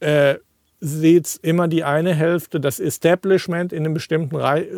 äh, 0.00 0.36
sieht 0.80 1.26
es 1.26 1.36
immer 1.36 1.66
die 1.66 1.82
eine 1.82 2.14
Hälfte, 2.14 2.60
das 2.60 2.78
Establishment 2.78 3.72
in 3.72 3.84
einem 3.84 3.94
bestimmten 3.94 4.36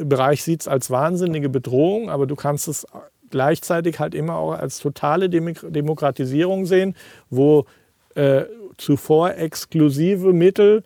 Bereich 0.09 0.43
sieht 0.43 0.63
es 0.63 0.69
als 0.69 0.91
wahnsinnige 0.91 1.51
Bedrohung, 1.51 2.09
aber 2.09 2.27
du 2.27 2.35
kannst 2.35 2.69
es 2.69 2.87
gleichzeitig 3.31 3.99
halt 3.99 4.15
immer 4.15 4.37
auch 4.37 4.53
als 4.53 4.79
totale 4.79 5.29
Demokratisierung 5.29 6.67
sehen, 6.67 6.95
wo 7.29 7.67
äh, 8.15 8.45
zuvor 8.77 9.35
exklusive 9.35 10.33
Mittel 10.33 10.83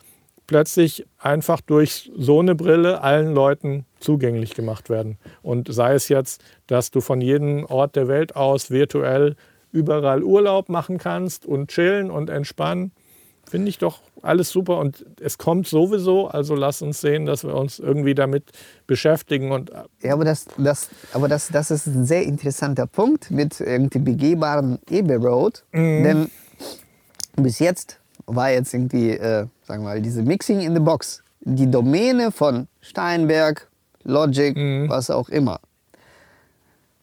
plötzlich 0.47 1.07
einfach 1.19 1.61
durch 1.61 2.11
so 2.17 2.41
eine 2.41 2.55
Brille 2.55 3.01
allen 3.01 3.35
Leuten 3.35 3.87
zugänglich 3.99 4.55
gemacht 4.55 4.91
werden. 4.91 5.19
Und 5.43 5.73
sei 5.73 5.95
es 5.95 6.09
jetzt, 6.09 6.43
dass 6.67 6.91
du 6.91 7.01
von 7.01 7.21
jedem 7.21 7.65
Ort 7.65 7.97
der 7.97 8.09
Welt 8.09 8.37
aus 8.37 8.71
virtuell 8.71 9.37
überall 9.73 10.23
Urlaub 10.23 10.69
machen 10.69 10.99
kannst 10.99 11.47
und 11.47 11.71
chillen 11.71 12.11
und 12.11 12.31
entspannen, 12.31 12.93
finde 13.49 13.69
ich 13.69 13.79
doch 13.79 14.01
alles 14.23 14.51
super. 14.51 14.79
Und 14.79 15.05
es 15.21 15.39
kommt 15.39 15.67
sowieso, 15.67 16.29
also 16.29 16.55
lass 16.55 16.83
uns 16.83 17.01
sehen, 17.01 17.27
dass 17.27 17.45
wir 17.45 17.55
uns 17.55 17.79
irgendwie 17.79 18.15
damit 18.15 18.45
beschäftigen. 18.87 19.53
Und 19.53 19.71
ja, 20.03 20.13
aber 20.13 20.25
das, 20.25 20.47
das, 20.59 20.89
aber 21.13 21.29
das, 21.29 21.49
das 21.49 21.71
ist 21.71 21.87
ein 21.87 22.05
sehr 22.05 22.25
interessanter 22.25 22.87
Punkt 22.87 23.31
mit 23.31 23.61
irgendwie 23.61 23.99
begehbaren 23.99 24.79
E-Road. 24.91 25.65
Mhm. 25.73 26.05
Denn 26.05 26.31
bis 27.37 27.59
jetzt 27.59 27.99
war 28.27 28.51
jetzt 28.51 28.73
irgendwie, 28.75 29.11
äh, 29.11 29.47
sagen 29.63 29.83
wir 29.83 29.91
mal, 29.91 30.01
diese 30.01 30.23
Mixing 30.23 30.61
in 30.61 30.75
the 30.75 30.81
Box, 30.81 31.23
die 31.41 31.71
Domäne 31.71 32.33
von 32.33 32.69
Steinberg, 32.81 33.69
Logic, 34.05 34.57
mhm. 34.57 34.89
was 34.89 35.11
auch 35.11 35.29
immer. 35.29 35.61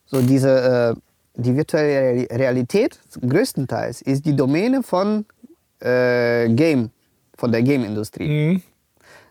So 0.06 0.22
diese, 0.22 0.96
äh, 0.96 1.02
die 1.36 1.56
virtuelle 1.56 2.28
Realität 2.30 3.00
größtenteils 3.22 4.02
ist 4.02 4.26
die 4.26 4.36
Domäne 4.36 4.84
von 4.84 5.26
äh, 5.82 6.50
Game, 6.50 6.92
von 7.38 7.52
der 7.52 7.62
Game-Industrie. 7.62 8.28
Mhm. 8.28 8.62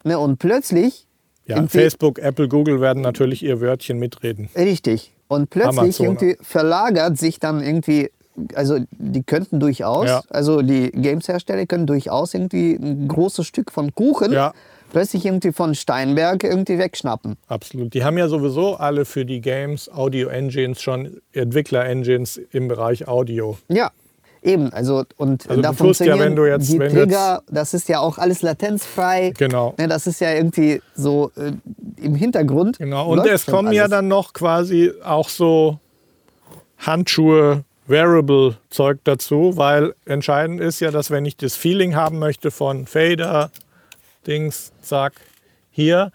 Ne, 0.05 0.19
und 0.19 0.39
plötzlich 0.39 1.07
ja, 1.47 1.67
Facebook, 1.67 2.19
Apple, 2.19 2.49
Google 2.49 2.81
werden 2.81 3.03
natürlich 3.03 3.43
ihr 3.43 3.61
Wörtchen 3.61 3.99
mitreden. 3.99 4.49
Richtig. 4.57 5.13
Und 5.29 5.51
plötzlich 5.51 6.01
irgendwie 6.01 6.37
verlagert 6.41 7.19
sich 7.19 7.39
dann 7.39 7.63
irgendwie 7.63 8.11
also 8.55 8.79
die 8.91 9.23
könnten 9.23 9.61
durchaus, 9.61 10.07
ja. 10.07 10.23
also 10.31 10.63
die 10.63 10.91
Games-Hersteller 10.93 11.67
können 11.67 11.87
durchaus 11.87 12.35
irgendwie 12.35 12.75
ein 12.75 13.09
großes 13.09 13.47
Stück 13.47 13.71
von 13.71 13.95
Kuchen 13.95 14.33
ja. 14.33 14.53
plötzlich 14.93 15.25
irgendwie 15.25 15.53
von 15.53 15.75
Steinberg 15.75 16.45
irgendwie 16.45 16.79
wegschnappen. 16.79 17.37
Absolut. 17.49 17.95
Die 17.95 18.05
haben 18.05 18.19
ja 18.19 18.29
sowieso 18.29 18.77
alle 18.77 19.05
für 19.05 19.25
die 19.25 19.41
Games 19.41 19.91
Audio-Engines 19.93 20.81
schon 20.81 21.21
Entwickler-Engines 21.33 22.41
im 22.51 22.69
Bereich 22.69 23.09
Audio. 23.09 23.59
Ja. 23.69 23.91
Eben, 24.43 24.73
also 24.73 25.05
und 25.19 25.49
also 25.51 25.61
da 25.61 25.73
funktionieren 25.75 26.19
ja, 26.19 26.25
wenn 26.25 26.37
du 26.37 26.47
jetzt, 26.47 26.69
die 26.73 26.79
wenn 26.79 26.93
Trigger, 26.93 27.43
das 27.49 27.75
ist 27.75 27.89
ja 27.91 28.01
auch 28.01 28.17
alles 28.17 28.41
latenzfrei. 28.41 29.35
Genau. 29.37 29.75
Ne, 29.77 29.87
das 29.87 30.07
ist 30.07 30.21
ja 30.21 30.33
irgendwie 30.33 30.81
so 30.95 31.31
äh, 31.37 31.53
im 32.03 32.15
Hintergrund. 32.15 32.79
Genau, 32.79 33.13
und 33.13 33.27
es 33.27 33.45
kommen 33.45 33.69
alles. 33.69 33.79
ja 33.79 33.89
dann 33.89 34.09
noch 34.09 34.33
quasi 34.33 34.93
auch 35.05 35.29
so 35.29 35.79
Handschuhe, 36.79 37.65
Variable-Zeug 37.87 39.01
dazu, 39.05 39.57
weil 39.57 39.95
entscheidend 40.07 40.61
ist 40.61 40.81
ja, 40.81 40.91
dass 40.91 41.11
wenn 41.11 41.27
ich 41.27 41.37
das 41.37 41.57
Feeling 41.57 41.95
haben 41.95 42.19
möchte 42.19 42.51
von 42.51 42.87
Fader, 42.87 43.51
Dings, 44.27 44.73
zack, 44.81 45.15
hier, 45.71 46.13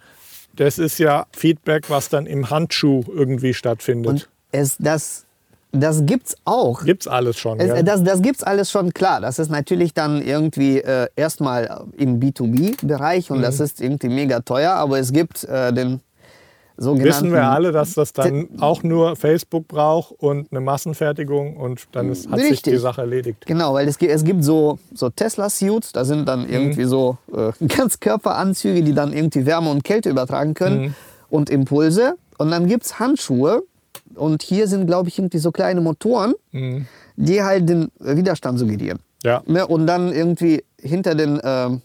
das 0.55 0.79
ist 0.79 0.97
ja 0.97 1.27
Feedback, 1.31 1.89
was 1.89 2.09
dann 2.09 2.25
im 2.25 2.49
Handschuh 2.49 3.03
irgendwie 3.07 3.53
stattfindet. 3.53 4.09
Und 4.09 4.29
es, 4.51 4.77
das 4.79 5.24
das 5.79 6.05
gibt's 6.05 6.35
auch. 6.45 6.83
Gibt's 6.83 7.07
alles 7.07 7.37
schon. 7.37 7.59
Es, 7.59 7.73
gell? 7.73 7.83
das, 7.83 8.03
das 8.03 8.21
gibt's 8.21 8.43
alles 8.43 8.71
schon 8.71 8.93
klar. 8.93 9.21
Das 9.21 9.39
ist 9.39 9.49
natürlich 9.49 9.93
dann 9.93 10.21
irgendwie 10.21 10.79
äh, 10.79 11.07
erstmal 11.15 11.85
im 11.97 12.19
B2B-Bereich 12.19 13.31
und 13.31 13.39
Mhm. 13.39 13.43
das 13.43 13.59
ist 13.59 13.81
irgendwie 13.81 14.09
mega 14.09 14.39
teuer, 14.41 14.71
aber 14.73 14.99
es 14.99 15.11
gibt 15.13 15.43
äh, 15.43 15.71
den 15.73 16.01
sogenannten. 16.77 17.07
Wissen 17.09 17.31
wir 17.31 17.43
alle, 17.43 17.71
dass 17.71 17.93
das 17.93 18.11
dann 18.11 18.49
auch 18.59 18.83
nur 18.83 19.15
Facebook 19.15 19.67
braucht 19.67 20.11
und 20.19 20.51
eine 20.51 20.59
Massenfertigung 20.61 21.55
und 21.57 21.85
dann 21.93 22.09
ist, 22.11 22.29
hat 22.29 22.39
sich 22.39 22.51
Richtig. 22.51 22.73
die 22.73 22.79
Sache 22.79 23.01
erledigt. 23.01 23.45
Genau, 23.45 23.73
weil 23.73 23.87
es 23.87 23.97
gibt, 23.97 24.11
es 24.11 24.23
gibt 24.23 24.43
so, 24.43 24.77
so 24.93 25.09
Tesla-Suits, 25.09 25.93
da 25.93 26.03
sind 26.03 26.27
dann 26.27 26.47
irgendwie 26.49 26.83
so 26.85 27.17
äh, 27.33 27.51
Ganzkörperanzüge, 27.65 28.83
die 28.83 28.93
dann 28.93 29.13
irgendwie 29.13 29.45
Wärme 29.45 29.69
und 29.71 29.83
Kälte 29.83 30.09
übertragen 30.09 30.53
können 30.53 30.95
und 31.29 31.49
Impulse. 31.49 32.15
Und 32.37 32.51
dann 32.51 32.67
gibt 32.67 32.83
es 32.85 32.99
Handschuhe 32.99 33.63
und 34.13 34.43
hier 34.43 34.67
sind, 34.67 34.85
glaube 34.87 35.09
ich, 35.09 35.17
irgendwie 35.17 35.39
so 35.39 35.51
kleine 35.51 35.81
Motoren, 35.81 36.33
die 37.15 37.43
halt 37.43 37.67
den 37.69 37.89
Widerstand 37.99 38.59
suggerieren. 38.59 38.99
Ja. 39.23 39.41
Ne? 39.47 39.65
Und 39.65 39.87
dann 39.87 40.11
irgendwie 40.13 40.63
hinter 40.79 41.15
den, 41.15 41.39
ähm, 41.43 41.81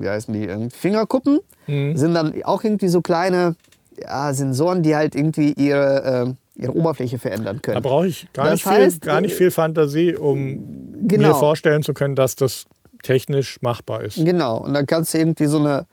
wie 0.00 0.08
heißen 0.08 0.32
die, 0.34 0.70
Fingerkuppen 0.70 1.40
sind 1.66 2.14
dann 2.14 2.42
auch 2.44 2.62
irgendwie 2.62 2.88
so 2.88 3.00
kleine 3.00 3.56
ja, 4.00 4.32
Sensoren, 4.32 4.82
die 4.82 4.94
halt 4.94 5.14
irgendwie 5.14 5.52
ihre, 5.54 6.24
ähm, 6.26 6.36
ihre 6.54 6.72
Oberfläche 6.76 7.18
verändern 7.18 7.60
können. 7.62 7.82
Da 7.82 7.88
brauche 7.88 8.06
ich 8.06 8.28
gar, 8.32 8.44
Das 8.46 8.54
nicht 8.54 8.62
viel, 8.64 8.72
heißt, 8.72 9.00
gar 9.00 9.20
nicht 9.20 9.32
äh, 9.32 9.36
viel 9.36 9.50
Fantasie, 9.50 10.14
um 10.14 10.92
Genau. 11.08 11.28
mir 11.28 11.34
vorstellen 11.34 11.82
zu 11.82 11.92
können, 11.94 12.14
dass 12.14 12.36
das 12.36 12.66
technisch 13.02 13.60
machbar 13.62 14.02
ist. 14.02 14.16
Genau, 14.24 14.58
und 14.58 14.74
dann 14.74 14.86
kannst 14.86 15.14
du 15.14 15.18
irgendwie 15.18 15.46
so 15.46 15.58
eine 15.58 15.86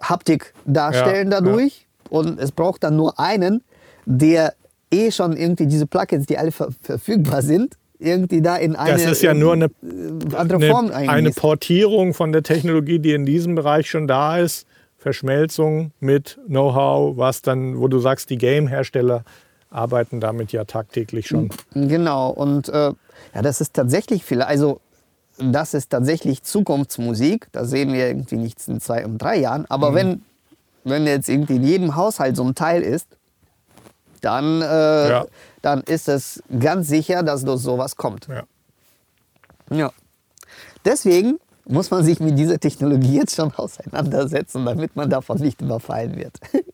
Haptik 0.00 0.54
darstellen 0.66 1.30
Ja, 1.30 1.40
dadurch. 1.40 1.86
Und 2.10 2.38
es 2.40 2.52
braucht 2.52 2.84
dann 2.84 2.96
nur 2.96 3.18
einen, 3.18 3.62
der 4.04 4.54
eh 4.92 5.10
schon 5.10 5.36
irgendwie 5.36 5.66
diese 5.66 5.86
Plugins, 5.86 6.26
die 6.26 6.38
alle 6.38 6.52
ver 6.52 6.68
verfügbar 6.82 7.42
sind, 7.42 7.74
irgendwie 7.98 8.42
da 8.42 8.56
in 8.56 8.76
eine 8.76 8.92
Das 8.92 9.04
ist 9.04 9.22
ja 9.22 9.32
nur 9.34 9.52
eine, 9.54 9.66
äh, 9.66 10.36
andere 10.36 10.60
Form 10.60 10.90
eine, 10.90 11.08
eine. 11.10 11.30
Portierung 11.30 12.14
von 12.14 12.32
der 12.32 12.42
Technologie, 12.42 12.98
die 12.98 13.12
in 13.12 13.24
diesem 13.26 13.54
Bereich 13.54 13.88
schon 13.88 14.06
da 14.06 14.38
ist. 14.38 14.66
Verschmelzung 14.98 15.90
mit 15.98 16.38
Know-how, 16.46 17.16
was 17.16 17.42
dann, 17.42 17.80
wo 17.80 17.88
du 17.88 17.98
sagst, 17.98 18.30
die 18.30 18.38
Game-Hersteller 18.38 19.24
arbeiten 19.70 20.20
damit 20.20 20.52
ja 20.52 20.64
tagtäglich 20.64 21.26
schon. 21.26 21.50
Genau, 21.74 22.30
und 22.30 22.68
äh, 22.68 22.92
ja, 23.34 23.42
das 23.42 23.60
ist 23.60 23.74
tatsächlich 23.74 24.22
viel, 24.24 24.42
also 24.42 24.80
das 25.38 25.74
ist 25.74 25.90
tatsächlich 25.90 26.42
Zukunftsmusik. 26.42 27.48
Da 27.52 27.64
sehen 27.64 27.92
wir 27.92 28.06
irgendwie 28.06 28.36
nichts 28.36 28.68
in 28.68 28.80
zwei 28.80 29.04
und 29.04 29.18
drei 29.18 29.38
Jahren. 29.38 29.64
Aber 29.68 29.90
Mhm. 29.90 29.94
wenn, 29.94 30.22
wenn 30.84 31.06
jetzt 31.06 31.28
irgendwie 31.28 31.56
in 31.56 31.64
jedem 31.64 31.96
Haushalt 31.96 32.36
so 32.36 32.44
ein 32.44 32.54
Teil 32.54 32.82
ist, 32.82 33.08
dann, 34.22 34.62
äh, 34.62 35.08
Ja. 35.10 35.26
dann 35.60 35.82
ist 35.82 36.08
es 36.08 36.42
ganz 36.58 36.88
sicher, 36.88 37.22
dass 37.22 37.44
durch 37.44 37.60
sowas 37.60 37.96
kommt. 37.96 38.26
Ja. 38.28 38.44
Ja. 39.70 39.92
Deswegen 40.84 41.38
muss 41.66 41.90
man 41.90 42.02
sich 42.04 42.18
mit 42.20 42.36
dieser 42.38 42.58
Technologie 42.58 43.16
jetzt 43.18 43.36
schon 43.36 43.52
auseinandersetzen, 43.56 44.64
damit 44.64 44.96
man 44.96 45.10
davon 45.10 45.38
nicht 45.38 45.60
überfallen 45.60 46.16
wird. 46.16 46.38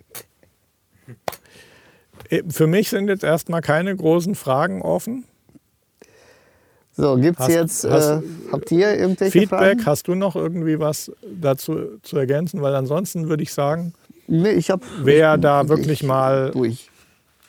Äh, 2.31 2.43
Für 2.51 2.67
mich 2.67 2.91
sind 2.91 3.09
jetzt 3.09 3.25
erstmal 3.25 3.61
keine 3.63 3.95
großen 3.97 4.35
Fragen 4.35 4.83
offen. 4.83 5.25
So, 6.97 7.17
gibt's 7.17 7.41
Hast- 7.41 7.49
jetzt, 7.51 7.85
äh, 7.85 7.91
hast- 7.91 8.23
habt 8.53 8.73
ihr 8.73 8.97
irgendwelche 8.99 9.33
Feedback, 9.41 9.59
Fragen? 9.81 9.87
hast 9.87 10.09
du 10.09 10.15
noch 10.17 10.35
irgendwie 10.35 10.81
was 10.81 11.13
dazu 11.23 11.99
zu 12.03 12.17
ergänzen? 12.17 12.61
Weil 12.61 12.75
ansonsten 12.75 13.29
würde 13.29 13.43
ich 13.45 13.53
sagen, 13.55 13.95
Nee, 14.27 14.51
ich 14.51 14.69
hab, 14.71 14.83
wer 15.03 15.37
ich, 15.37 15.41
da 15.41 15.63
ich- 15.63 15.69
wirklich 15.69 16.03
mal 16.03 16.51
durch. 16.51 16.91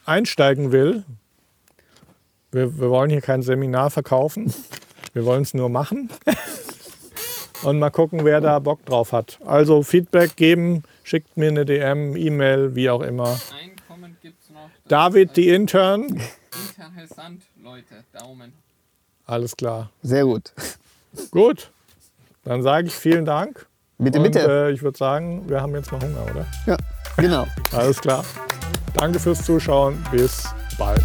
Einsteigen 0.09 0.71
will, 0.71 1.03
wir, 2.51 2.79
wir 2.79 2.89
wollen 2.89 3.09
hier 3.09 3.21
kein 3.21 3.41
Seminar 3.41 3.89
verkaufen, 3.89 4.53
wir 5.13 5.25
wollen 5.25 5.43
es 5.43 5.53
nur 5.53 5.69
machen 5.69 6.09
und 7.63 7.79
mal 7.79 7.91
gucken, 7.91 8.25
wer 8.25 8.41
da 8.41 8.59
Bock 8.59 8.85
drauf 8.85 9.11
hat. 9.13 9.39
Also 9.45 9.83
Feedback 9.83 10.35
geben, 10.35 10.83
schickt 11.03 11.37
mir 11.37 11.49
eine 11.49 11.65
DM, 11.65 12.15
E-Mail, 12.15 12.75
wie 12.75 12.89
auch 12.89 13.01
immer. 13.01 13.39
Ein 13.59 13.71
Comment 13.87 14.19
gibt's 14.21 14.49
noch. 14.49 14.69
David, 14.87 15.37
die 15.37 15.49
Intern, 15.49 16.21
Interessant, 16.77 17.43
Leute. 17.63 18.03
Daumen. 18.11 18.53
alles 19.25 19.55
klar. 19.55 19.91
Sehr 20.01 20.23
gut. 20.23 20.51
Gut, 21.31 21.71
dann 22.43 22.63
sage 22.63 22.87
ich 22.87 22.93
vielen 22.93 23.25
Dank. 23.25 23.67
Bitte, 23.97 24.19
und, 24.19 24.23
bitte. 24.23 24.39
Äh, 24.39 24.71
ich 24.71 24.81
würde 24.81 24.97
sagen, 24.97 25.47
wir 25.49 25.61
haben 25.61 25.75
jetzt 25.75 25.91
mal 25.91 26.01
Hunger, 26.01 26.25
oder? 26.31 26.45
Ja, 26.65 26.77
genau. 27.17 27.45
Alles 27.71 27.99
klar. 27.99 28.23
Danke 28.93 29.19
fürs 29.19 29.43
Zuschauen. 29.43 30.03
Bis 30.11 30.43
bald. 30.77 31.03